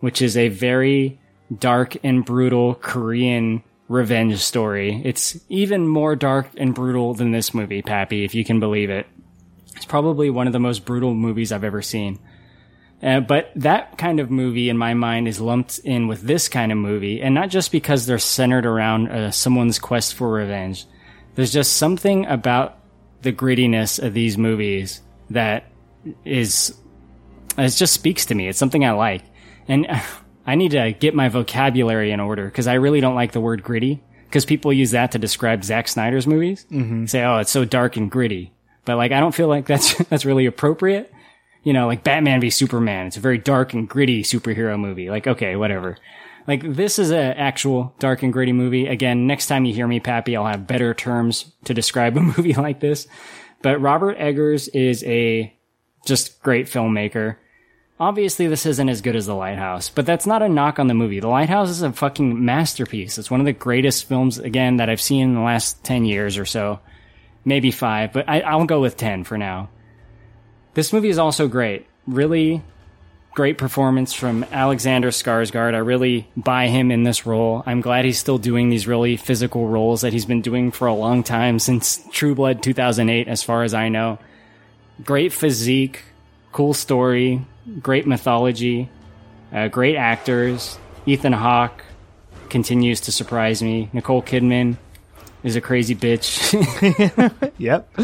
which 0.00 0.22
is 0.22 0.36
a 0.36 0.48
very 0.48 1.18
dark 1.56 1.96
and 2.04 2.24
brutal 2.24 2.74
Korean 2.74 3.62
revenge 3.88 4.38
story. 4.38 5.00
It's 5.04 5.38
even 5.48 5.88
more 5.88 6.14
dark 6.14 6.48
and 6.56 6.74
brutal 6.74 7.14
than 7.14 7.30
this 7.32 7.54
movie, 7.54 7.82
Pappy, 7.82 8.24
if 8.24 8.34
you 8.34 8.44
can 8.44 8.60
believe 8.60 8.90
it. 8.90 9.06
It's 9.76 9.86
probably 9.86 10.28
one 10.28 10.46
of 10.46 10.52
the 10.52 10.60
most 10.60 10.84
brutal 10.84 11.14
movies 11.14 11.52
I've 11.52 11.64
ever 11.64 11.82
seen. 11.82 12.18
Uh, 13.02 13.20
but 13.20 13.52
that 13.54 13.96
kind 13.96 14.18
of 14.18 14.30
movie, 14.30 14.68
in 14.68 14.76
my 14.76 14.92
mind, 14.92 15.28
is 15.28 15.40
lumped 15.40 15.78
in 15.80 16.08
with 16.08 16.22
this 16.22 16.48
kind 16.48 16.72
of 16.72 16.78
movie, 16.78 17.22
and 17.22 17.34
not 17.34 17.48
just 17.48 17.70
because 17.70 18.06
they're 18.06 18.18
centered 18.18 18.66
around 18.66 19.08
uh, 19.08 19.30
someone's 19.30 19.78
quest 19.78 20.14
for 20.14 20.30
revenge. 20.30 20.84
There's 21.36 21.52
just 21.52 21.76
something 21.76 22.26
about 22.26 22.78
the 23.22 23.32
grittiness 23.32 24.02
of 24.02 24.14
these 24.14 24.36
movies 24.36 25.00
that 25.30 25.64
is 26.24 26.76
it 27.56 27.70
just 27.70 27.92
speaks 27.92 28.26
to 28.26 28.34
me. 28.34 28.48
It's 28.48 28.58
something 28.58 28.84
I 28.84 28.92
like, 28.92 29.22
and 29.68 29.86
I 30.46 30.54
need 30.54 30.72
to 30.72 30.92
get 30.92 31.14
my 31.14 31.28
vocabulary 31.28 32.10
in 32.10 32.20
order 32.20 32.46
because 32.46 32.66
I 32.66 32.74
really 32.74 33.00
don't 33.00 33.14
like 33.14 33.32
the 33.32 33.40
word 33.40 33.62
gritty 33.62 34.02
because 34.26 34.44
people 34.44 34.72
use 34.72 34.92
that 34.92 35.12
to 35.12 35.18
describe 35.18 35.64
Zack 35.64 35.88
Snyder's 35.88 36.26
movies. 36.26 36.66
Mm-hmm. 36.70 37.06
Say, 37.06 37.22
"Oh, 37.22 37.38
it's 37.38 37.50
so 37.50 37.64
dark 37.64 37.96
and 37.96 38.10
gritty," 38.10 38.52
but 38.84 38.96
like 38.96 39.12
I 39.12 39.20
don't 39.20 39.34
feel 39.34 39.48
like 39.48 39.66
that's 39.66 39.96
that's 40.08 40.24
really 40.24 40.46
appropriate. 40.46 41.12
You 41.62 41.72
know, 41.72 41.86
like 41.86 42.04
Batman 42.04 42.40
v 42.40 42.50
Superman. 42.50 43.06
It's 43.06 43.16
a 43.16 43.20
very 43.20 43.38
dark 43.38 43.72
and 43.74 43.88
gritty 43.88 44.22
superhero 44.22 44.78
movie. 44.78 45.10
Like, 45.10 45.26
okay, 45.26 45.56
whatever. 45.56 45.98
Like 46.46 46.62
this 46.62 46.98
is 46.98 47.10
an 47.10 47.34
actual 47.36 47.94
dark 47.98 48.22
and 48.22 48.32
gritty 48.32 48.52
movie. 48.52 48.86
Again, 48.86 49.26
next 49.26 49.48
time 49.48 49.66
you 49.66 49.74
hear 49.74 49.86
me, 49.86 50.00
Pappy, 50.00 50.34
I'll 50.34 50.46
have 50.46 50.66
better 50.66 50.94
terms 50.94 51.52
to 51.64 51.74
describe 51.74 52.16
a 52.16 52.20
movie 52.20 52.54
like 52.54 52.80
this. 52.80 53.06
But 53.60 53.80
Robert 53.80 54.16
Eggers 54.18 54.68
is 54.68 55.04
a 55.04 55.54
just 56.06 56.42
great 56.42 56.66
filmmaker. 56.66 57.36
Obviously, 58.00 58.46
this 58.46 58.64
isn't 58.64 58.88
as 58.88 59.00
good 59.00 59.16
as 59.16 59.26
The 59.26 59.34
Lighthouse, 59.34 59.90
but 59.90 60.06
that's 60.06 60.26
not 60.26 60.42
a 60.42 60.48
knock 60.48 60.78
on 60.78 60.86
the 60.86 60.94
movie. 60.94 61.18
The 61.18 61.28
Lighthouse 61.28 61.68
is 61.68 61.82
a 61.82 61.92
fucking 61.92 62.44
masterpiece. 62.44 63.18
It's 63.18 63.30
one 63.30 63.40
of 63.40 63.46
the 63.46 63.52
greatest 63.52 64.06
films, 64.06 64.38
again, 64.38 64.76
that 64.76 64.88
I've 64.88 65.00
seen 65.00 65.24
in 65.24 65.34
the 65.34 65.40
last 65.40 65.82
10 65.82 66.04
years 66.04 66.38
or 66.38 66.44
so. 66.44 66.78
Maybe 67.44 67.72
five, 67.72 68.12
but 68.12 68.28
I, 68.28 68.40
I'll 68.40 68.66
go 68.66 68.80
with 68.80 68.96
10 68.96 69.24
for 69.24 69.36
now. 69.36 69.68
This 70.78 70.92
movie 70.92 71.08
is 71.08 71.18
also 71.18 71.48
great. 71.48 71.86
Really 72.06 72.62
great 73.34 73.58
performance 73.58 74.12
from 74.12 74.44
Alexander 74.52 75.08
Skarsgård. 75.08 75.74
I 75.74 75.78
really 75.78 76.28
buy 76.36 76.68
him 76.68 76.92
in 76.92 77.02
this 77.02 77.26
role. 77.26 77.64
I'm 77.66 77.80
glad 77.80 78.04
he's 78.04 78.20
still 78.20 78.38
doing 78.38 78.70
these 78.70 78.86
really 78.86 79.16
physical 79.16 79.66
roles 79.66 80.02
that 80.02 80.12
he's 80.12 80.24
been 80.24 80.40
doing 80.40 80.70
for 80.70 80.86
a 80.86 80.94
long 80.94 81.24
time 81.24 81.58
since 81.58 82.00
True 82.12 82.36
Blood 82.36 82.62
2008, 82.62 83.26
as 83.26 83.42
far 83.42 83.64
as 83.64 83.74
I 83.74 83.88
know. 83.88 84.20
Great 85.02 85.32
physique, 85.32 86.04
cool 86.52 86.74
story, 86.74 87.44
great 87.82 88.06
mythology, 88.06 88.88
uh, 89.52 89.66
great 89.66 89.96
actors. 89.96 90.78
Ethan 91.06 91.32
Hawke 91.32 91.82
continues 92.50 93.00
to 93.00 93.10
surprise 93.10 93.64
me. 93.64 93.90
Nicole 93.92 94.22
Kidman 94.22 94.76
is 95.42 95.56
a 95.56 95.60
crazy 95.60 95.96
bitch 95.96 96.54
Yep. 97.58 97.98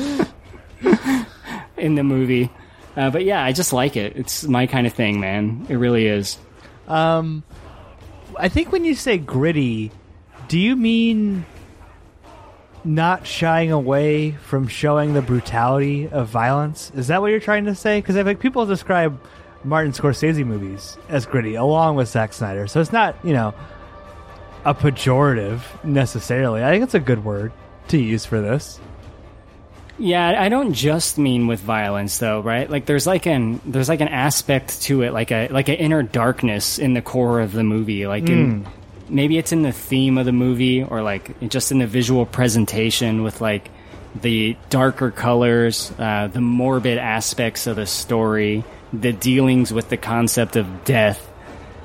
in 1.76 1.94
the 1.94 2.02
movie. 2.02 2.50
Uh, 2.96 3.10
but 3.10 3.24
yeah, 3.24 3.42
I 3.42 3.52
just 3.52 3.72
like 3.72 3.96
it. 3.96 4.16
It's 4.16 4.44
my 4.44 4.66
kind 4.66 4.86
of 4.86 4.92
thing, 4.92 5.20
man. 5.20 5.66
It 5.68 5.76
really 5.76 6.06
is. 6.06 6.38
Um, 6.86 7.42
I 8.38 8.48
think 8.48 8.72
when 8.72 8.84
you 8.84 8.94
say 8.94 9.18
gritty, 9.18 9.90
do 10.48 10.58
you 10.58 10.76
mean 10.76 11.44
not 12.84 13.26
shying 13.26 13.72
away 13.72 14.32
from 14.32 14.68
showing 14.68 15.14
the 15.14 15.22
brutality 15.22 16.08
of 16.08 16.28
violence? 16.28 16.92
Is 16.94 17.08
that 17.08 17.20
what 17.20 17.30
you're 17.30 17.40
trying 17.40 17.64
to 17.64 17.74
say? 17.74 17.98
Because 17.98 18.16
I 18.16 18.22
think 18.22 18.40
people 18.40 18.66
describe 18.66 19.18
Martin 19.64 19.92
Scorsese 19.92 20.44
movies 20.44 20.98
as 21.08 21.26
gritty, 21.26 21.54
along 21.54 21.96
with 21.96 22.08
Zack 22.08 22.32
Snyder. 22.32 22.66
So 22.66 22.80
it's 22.80 22.92
not, 22.92 23.16
you 23.24 23.32
know, 23.32 23.54
a 24.64 24.74
pejorative 24.74 25.62
necessarily. 25.84 26.62
I 26.62 26.70
think 26.70 26.84
it's 26.84 26.94
a 26.94 27.00
good 27.00 27.24
word 27.24 27.52
to 27.88 27.98
use 27.98 28.24
for 28.26 28.40
this. 28.40 28.78
Yeah, 29.98 30.42
I 30.42 30.48
don't 30.48 30.72
just 30.72 31.18
mean 31.18 31.46
with 31.46 31.60
violence 31.60 32.18
though, 32.18 32.40
right? 32.40 32.68
Like 32.68 32.84
there's 32.86 33.06
like 33.06 33.26
an 33.26 33.60
there's 33.64 33.88
like 33.88 34.00
an 34.00 34.08
aspect 34.08 34.82
to 34.82 35.02
it, 35.02 35.12
like 35.12 35.30
a 35.30 35.48
like 35.48 35.68
an 35.68 35.76
inner 35.76 36.02
darkness 36.02 36.78
in 36.78 36.94
the 36.94 37.02
core 37.02 37.40
of 37.40 37.52
the 37.52 37.62
movie. 37.62 38.06
Like 38.06 38.28
in, 38.28 38.66
maybe 39.08 39.38
it's 39.38 39.52
in 39.52 39.62
the 39.62 39.70
theme 39.72 40.18
of 40.18 40.26
the 40.26 40.32
movie 40.32 40.82
or 40.82 41.02
like 41.02 41.48
just 41.48 41.70
in 41.70 41.78
the 41.78 41.86
visual 41.86 42.26
presentation 42.26 43.22
with 43.22 43.40
like 43.40 43.70
the 44.20 44.56
darker 44.68 45.12
colors, 45.12 45.92
uh, 45.98 46.26
the 46.26 46.40
morbid 46.40 46.98
aspects 46.98 47.68
of 47.68 47.76
the 47.76 47.86
story, 47.86 48.64
the 48.92 49.12
dealings 49.12 49.72
with 49.72 49.88
the 49.90 49.96
concept 49.96 50.56
of 50.56 50.84
death. 50.84 51.30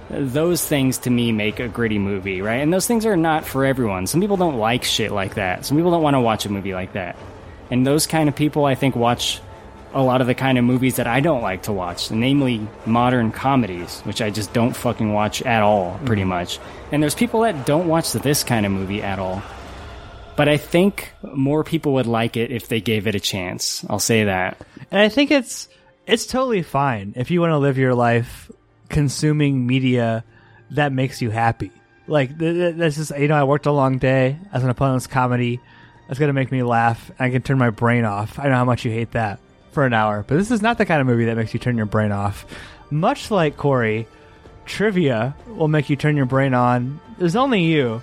Those 0.09 0.65
things 0.65 0.97
to 0.99 1.11
me 1.11 1.31
make 1.31 1.59
a 1.59 1.67
gritty 1.67 1.99
movie, 1.99 2.41
right? 2.41 2.57
And 2.57 2.73
those 2.73 2.87
things 2.87 3.05
are 3.05 3.15
not 3.15 3.45
for 3.45 3.65
everyone. 3.65 4.07
Some 4.07 4.19
people 4.21 4.37
don't 4.37 4.57
like 4.57 4.83
shit 4.83 5.11
like 5.11 5.35
that. 5.35 5.63
Some 5.65 5.77
people 5.77 5.91
don't 5.91 6.01
want 6.01 6.15
to 6.15 6.21
watch 6.21 6.47
a 6.47 6.49
movie 6.49 6.73
like 6.73 6.93
that. 6.93 7.15
And 7.69 7.85
those 7.85 8.07
kind 8.07 8.29
of 8.29 8.35
people, 8.35 8.65
I 8.65 8.75
think, 8.75 8.95
watch 8.95 9.41
a 9.93 10.03
lot 10.03 10.21
of 10.21 10.27
the 10.27 10.35
kind 10.35 10.57
of 10.57 10.63
movies 10.63 10.97
that 10.97 11.07
I 11.07 11.19
don't 11.19 11.41
like 11.41 11.63
to 11.63 11.73
watch, 11.73 12.11
namely 12.11 12.67
modern 12.85 13.31
comedies, 13.31 14.01
which 14.01 14.21
I 14.21 14.29
just 14.29 14.53
don't 14.53 14.75
fucking 14.75 15.13
watch 15.13 15.41
at 15.41 15.63
all, 15.63 15.99
pretty 16.05 16.23
mm. 16.23 16.27
much. 16.27 16.59
And 16.91 17.01
there's 17.01 17.15
people 17.15 17.41
that 17.41 17.65
don't 17.65 17.87
watch 17.87 18.13
this 18.13 18.43
kind 18.43 18.65
of 18.65 18.71
movie 18.71 19.01
at 19.01 19.19
all. 19.19 19.41
But 20.35 20.47
I 20.47 20.57
think 20.57 21.11
more 21.21 21.63
people 21.63 21.93
would 21.93 22.07
like 22.07 22.37
it 22.37 22.51
if 22.51 22.67
they 22.67 22.81
gave 22.81 23.07
it 23.07 23.15
a 23.15 23.19
chance. 23.19 23.83
I'll 23.89 23.99
say 23.99 24.25
that. 24.25 24.57
And 24.89 25.01
I 25.01 25.09
think 25.09 25.31
it's 25.31 25.67
it's 26.07 26.25
totally 26.25 26.61
fine 26.61 27.13
if 27.17 27.29
you 27.29 27.41
want 27.41 27.51
to 27.51 27.57
live 27.57 27.77
your 27.77 27.93
life 27.93 28.49
consuming 28.87 29.67
media 29.67 30.23
that 30.71 30.93
makes 30.93 31.21
you 31.21 31.29
happy. 31.29 31.71
Like 32.07 32.39
th- 32.39 32.55
th- 32.55 32.75
this 32.75 32.97
is 32.97 33.11
you 33.11 33.27
know 33.27 33.35
I 33.35 33.43
worked 33.43 33.65
a 33.65 33.71
long 33.71 33.97
day 33.97 34.39
as 34.53 34.63
an 34.63 34.69
opponent's 34.69 35.07
comedy. 35.07 35.59
That's 36.09 36.19
gonna 36.19 36.33
make 36.33 36.51
me 36.51 36.63
laugh. 36.63 37.09
I 37.17 37.29
can 37.29 37.41
turn 37.43 37.57
my 37.57 37.69
brain 37.69 38.03
off. 38.03 38.37
I 38.37 38.49
know 38.49 38.55
how 38.55 38.65
much 38.65 38.83
you 38.83 38.91
hate 38.91 39.11
that 39.11 39.39
for 39.71 39.85
an 39.85 39.93
hour, 39.93 40.25
but 40.27 40.35
this 40.35 40.51
is 40.51 40.61
not 40.61 40.77
the 40.77 40.85
kind 40.85 40.99
of 40.99 41.07
movie 41.07 41.25
that 41.25 41.37
makes 41.37 41.53
you 41.53 41.59
turn 41.61 41.77
your 41.77 41.85
brain 41.85 42.11
off. 42.11 42.45
Much 42.91 43.29
like 43.31 43.55
Korey, 43.55 44.07
trivia 44.65 45.35
will 45.47 45.67
make 45.67 45.89
you 45.89 45.95
turn 45.95 46.17
your 46.17 46.25
brain 46.25 46.53
on. 46.53 46.99
There's 47.17 47.35
only 47.35 47.63
you, 47.63 48.01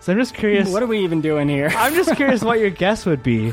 so 0.00 0.12
I'm 0.12 0.18
just 0.18 0.34
curious. 0.42 0.68
What 0.68 0.82
are 0.82 0.86
we 0.86 1.00
even 1.04 1.20
doing 1.20 1.48
here? 1.48 1.68
I'm 1.74 1.94
just 1.94 2.14
curious 2.16 2.42
what 2.42 2.58
your 2.58 2.70
guess 2.84 3.06
would 3.06 3.22
be. 3.22 3.50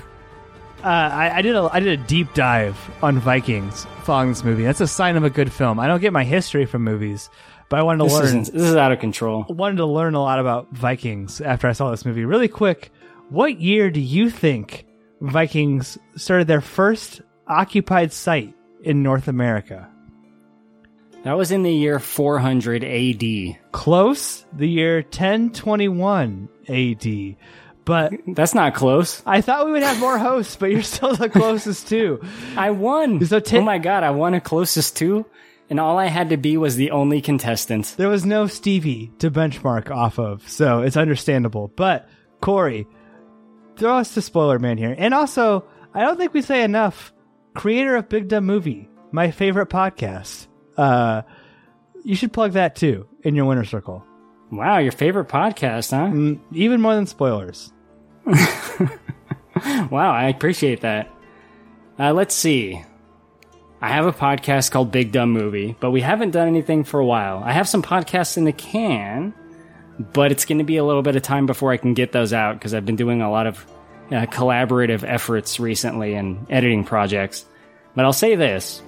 Uh, 0.84 0.88
I, 0.88 1.38
I 1.38 1.42
did 1.42 1.56
a 1.56 1.70
I 1.72 1.80
did 1.80 2.00
a 2.00 2.04
deep 2.04 2.34
dive 2.34 2.78
on 3.02 3.18
Vikings 3.20 3.86
following 4.04 4.30
this 4.30 4.44
movie. 4.44 4.64
That's 4.64 4.82
a 4.82 4.88
sign 4.88 5.16
of 5.16 5.24
a 5.24 5.30
good 5.30 5.52
film. 5.52 5.80
I 5.80 5.88
don't 5.88 6.02
get 6.02 6.12
my 6.12 6.26
history 6.26 6.66
from 6.66 6.84
movies, 6.84 7.30
but 7.70 7.80
I 7.80 7.84
wanted 7.84 8.00
to 8.00 8.04
This, 8.06 8.14
learn 8.14 8.40
this 8.40 8.50
is 8.50 8.76
out 8.76 8.92
of 8.92 9.00
control. 9.00 9.46
wanted 9.48 9.78
to 9.78 9.86
learn 9.86 10.14
a 10.16 10.22
lot 10.22 10.40
about 10.40 10.70
Vikings 10.72 11.40
after 11.40 11.68
I 11.70 11.72
saw 11.72 11.90
this 11.92 12.04
movie. 12.06 12.26
Really 12.26 12.50
quick, 12.50 12.92
what 13.30 13.60
year 13.60 13.90
do 13.90 14.00
you 14.00 14.30
think 14.30 14.86
Vikings 15.22 15.98
started 16.16 16.48
their 16.48 16.62
first 16.62 17.22
occupied 17.48 18.12
site 18.14 18.56
in 18.84 19.04
North 19.04 19.28
America? 19.28 19.90
That 21.24 21.38
was 21.38 21.52
in 21.52 21.64
the 21.64 21.72
year 21.74 22.00
400 22.00 22.84
AD. 22.84 23.72
Close, 23.72 24.46
the 24.52 24.68
year 24.68 24.98
1021 24.98 26.50
AD. 26.68 27.36
But 27.86 28.14
That's 28.28 28.54
not 28.54 28.76
close. 28.76 29.22
I 29.26 29.42
thought 29.42 29.66
we 29.66 29.72
would 29.74 29.84
have 29.84 30.00
more 30.00 30.18
hosts, 30.18 30.56
but 30.56 30.72
you're 30.72 30.84
still 30.84 31.16
the 31.16 31.30
closest 31.30 31.88
too. 31.88 32.22
I 32.56 32.72
won. 32.72 33.26
So 33.26 33.40
ta- 33.40 33.58
oh 33.58 33.62
my 33.62 33.78
god, 33.78 34.04
I 34.04 34.12
won 34.12 34.34
a 34.34 34.42
closest 34.42 34.96
two, 34.98 35.26
and 35.70 35.80
all 35.80 35.98
I 35.98 36.06
had 36.08 36.30
to 36.30 36.38
be 36.38 36.56
was 36.58 36.76
the 36.76 36.92
only 36.92 37.22
contestant. 37.22 37.96
There 37.98 38.10
was 38.10 38.26
no 38.26 38.48
Stevie 38.48 39.12
to 39.20 39.32
benchmark 39.32 39.92
off 39.92 40.18
of, 40.20 40.48
so 40.50 40.82
it's 40.82 40.96
understandable. 40.98 41.72
But 41.76 42.08
Korey, 42.42 42.86
throw 43.78 43.98
us 43.98 44.14
to 44.14 44.22
spoiler 44.22 44.60
man 44.60 44.78
here, 44.78 44.96
and 44.98 45.14
also 45.14 45.66
I 45.94 46.02
don't 46.02 46.18
think 46.18 46.34
we 46.34 46.42
say 46.42 46.64
enough. 46.64 47.12
Creator 47.56 47.96
of 47.98 48.10
Big 48.10 48.28
Dumb 48.30 48.46
Movie, 48.46 48.90
my 49.12 49.30
favorite 49.32 49.70
podcast. 49.70 50.48
Uh, 50.76 51.22
you 52.04 52.16
should 52.16 52.34
plug 52.34 52.54
that 52.54 52.76
too 52.76 53.08
in 53.22 53.36
your 53.36 53.46
winner 53.46 53.64
circle, 53.66 54.04
Wow, 54.52 54.80
your 54.80 54.92
favorite 54.92 55.28
podcast, 55.30 55.92
huh? 55.92 56.12
Mm, 56.14 56.40
even 56.52 56.82
more 56.82 56.96
than 56.96 57.06
spoilers. 57.08 57.72
Wow, 59.90 60.12
I 60.12 60.26
appreciate 60.30 60.82
that. 60.82 61.10
Uh, 61.98 62.12
let's 62.12 62.34
see. 62.34 62.84
I 63.82 63.90
have 63.90 64.06
a 64.06 64.12
podcast 64.12 64.72
called 64.72 64.92
Big 64.92 65.12
Dumb 65.12 65.32
Movie, 65.32 65.76
but 65.80 65.92
we 65.92 66.02
haven't 66.02 66.32
done 66.32 66.48
anything 66.48 66.84
for 66.84 67.00
a 67.00 67.06
while. 67.06 67.42
I 67.44 67.52
have 67.52 67.68
some 67.70 67.84
podcasts 67.84 68.36
in 68.38 68.46
the 68.46 68.52
can, 68.52 69.34
but 70.00 70.32
it's 70.32 70.46
going 70.46 70.58
to 70.58 70.64
be 70.64 70.78
a 70.78 70.84
little 70.84 71.02
bit 71.02 71.16
of 71.16 71.22
time 71.22 71.46
before 71.46 71.72
I 71.72 71.78
can 71.78 71.94
get 71.94 72.12
those 72.12 72.34
out 72.34 72.54
because 72.56 72.74
I've 72.74 72.86
been 72.86 72.96
doing 72.96 73.22
a 73.22 73.30
lot 73.30 73.48
of 73.48 73.66
uh, 74.08 74.26
collaborative 74.26 75.04
efforts 75.08 75.60
recently 75.60 76.16
and 76.16 76.46
editing 76.50 76.84
projects. 76.84 77.46
But 77.96 78.06
I'll 78.06 78.14
say 78.14 78.36
this. 78.36 78.82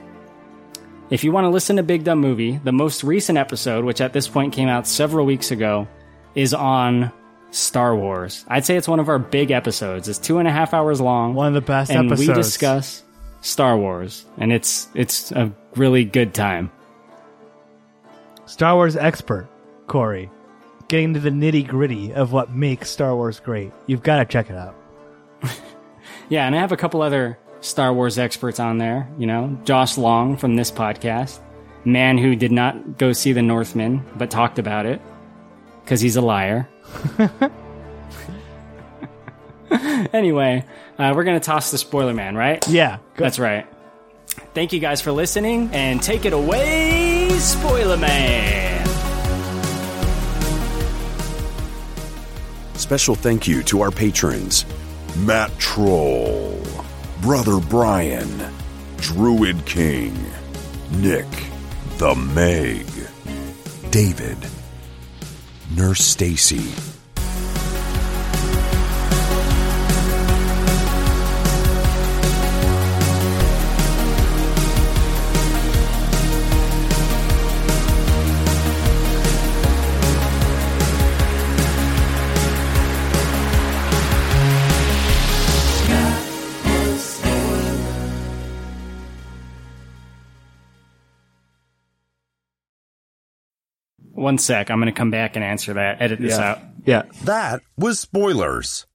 If 1.10 1.23
you 1.23 1.32
want 1.32 1.45
to 1.45 1.49
listen 1.49 1.76
to 1.76 1.84
Big 1.84 2.03
Dumb 2.03 2.19
Movie, 2.19 2.57
the 2.64 2.72
most 2.72 3.03
recent 3.03 3.38
episode, 3.38 3.86
which 3.86 4.02
at 4.02 4.14
this 4.14 4.27
point 4.27 4.53
came 4.53 4.68
out 4.68 4.88
several 4.88 5.26
weeks 5.26 5.52
ago, 5.52 5.88
is 6.34 6.53
on 6.53 7.11
Star 7.52 7.95
Wars. 7.95 8.44
I'd 8.48 8.65
say 8.65 8.76
it's 8.76 8.88
one 8.88 8.99
of 8.99 9.07
our 9.07 9.19
big 9.19 9.52
episodes. 9.52 10.10
It's 10.10 10.18
two 10.18 10.40
and 10.40 10.48
a 10.48 10.52
half 10.52 10.73
hours 10.73 10.99
long. 10.99 11.36
One 11.36 11.48
of 11.48 11.53
the 11.53 11.61
best 11.61 11.91
and 11.91 12.07
episodes. 12.07 12.27
we 12.27 12.34
discuss 12.34 13.03
Star 13.41 13.77
Wars, 13.77 14.26
and 14.38 14.52
it's 14.52 14.88
it's 14.95 15.32
a 15.32 15.53
really 15.76 16.03
good 16.03 16.34
time. 16.34 16.72
Star 18.48 18.76
Wars 18.76 18.95
expert, 18.95 19.48
Korey, 19.88 20.30
getting 20.88 21.14
to 21.14 21.20
the 21.20 21.30
nitty 21.30 21.68
gritty 21.68 22.14
of 22.14 22.32
what 22.32 22.52
makes 22.52 22.90
Star 22.90 23.16
Wars 23.16 23.40
great. 23.40 23.72
You've 23.88 24.03
got 24.03 24.18
to 24.18 24.26
check 24.26 24.49
it 24.49 24.56
out. 24.56 24.76
Yeah, 26.28 26.48
and 26.48 26.56
I 26.56 26.60
have 26.60 26.72
a 26.72 26.78
couple 26.78 27.03
other 27.03 27.38
Star 27.62 27.94
Wars 27.94 28.18
experts 28.18 28.60
on 28.60 28.80
there. 28.80 29.07
You 29.18 29.28
know, 29.28 29.57
Josh 29.64 29.95
Long 29.98 30.38
from 30.38 30.56
this 30.56 30.72
podcast, 30.72 31.40
man 31.84 32.18
who 32.18 32.36
did 32.36 32.52
not 32.52 32.98
go 32.98 33.14
see 33.14 33.32
the 33.32 33.44
Northman 33.44 34.03
but 34.16 34.32
talked 34.32 34.57
about 34.57 34.88
it 34.88 35.02
because 35.84 36.02
he's 36.02 36.16
a 36.16 36.22
liar. 36.22 36.68
anyway, 40.14 40.66
uh, 40.98 41.14
we're 41.16 41.24
gonna 41.24 41.40
toss 41.40 41.70
the 41.70 41.78
spoiler 41.78 42.14
man, 42.14 42.36
right? 42.36 42.68
Yeah, 42.68 42.98
That's 43.18 43.38
right. 43.38 43.68
Thank 44.56 44.74
you 44.74 44.80
guys 44.80 45.02
for 45.02 45.12
listening, 45.12 45.70
and 45.74 46.02
take 46.02 46.26
it 46.26 46.34
away, 46.34 47.30
Spoiler 47.38 47.98
Man. 47.98 48.75
Special 52.86 53.16
thank 53.16 53.48
you 53.48 53.64
to 53.64 53.82
our 53.82 53.90
patrons 53.90 54.64
Matt 55.18 55.57
Troll, 55.57 56.62
Brother 57.20 57.60
Brian, 57.60 58.30
Druid 58.98 59.66
King, 59.66 60.16
Nick, 60.91 61.26
the 61.98 62.14
Meg, 62.14 62.86
David, 63.90 64.38
Nurse 65.76 66.02
Stacy. 66.02 66.95
One 94.26 94.40
sec. 94.40 94.72
I'm 94.72 94.80
going 94.80 94.92
to 94.92 94.98
come 94.98 95.12
back 95.12 95.36
and 95.36 95.46
answer 95.46 95.76
that. 95.76 96.02
Edit 96.02 96.20
this 96.20 96.36
Yeah. 96.40 96.50
out. 96.50 96.60
Yeah. 96.84 97.04
That 97.26 97.62
was 97.78 98.00
spoilers. 98.00 98.88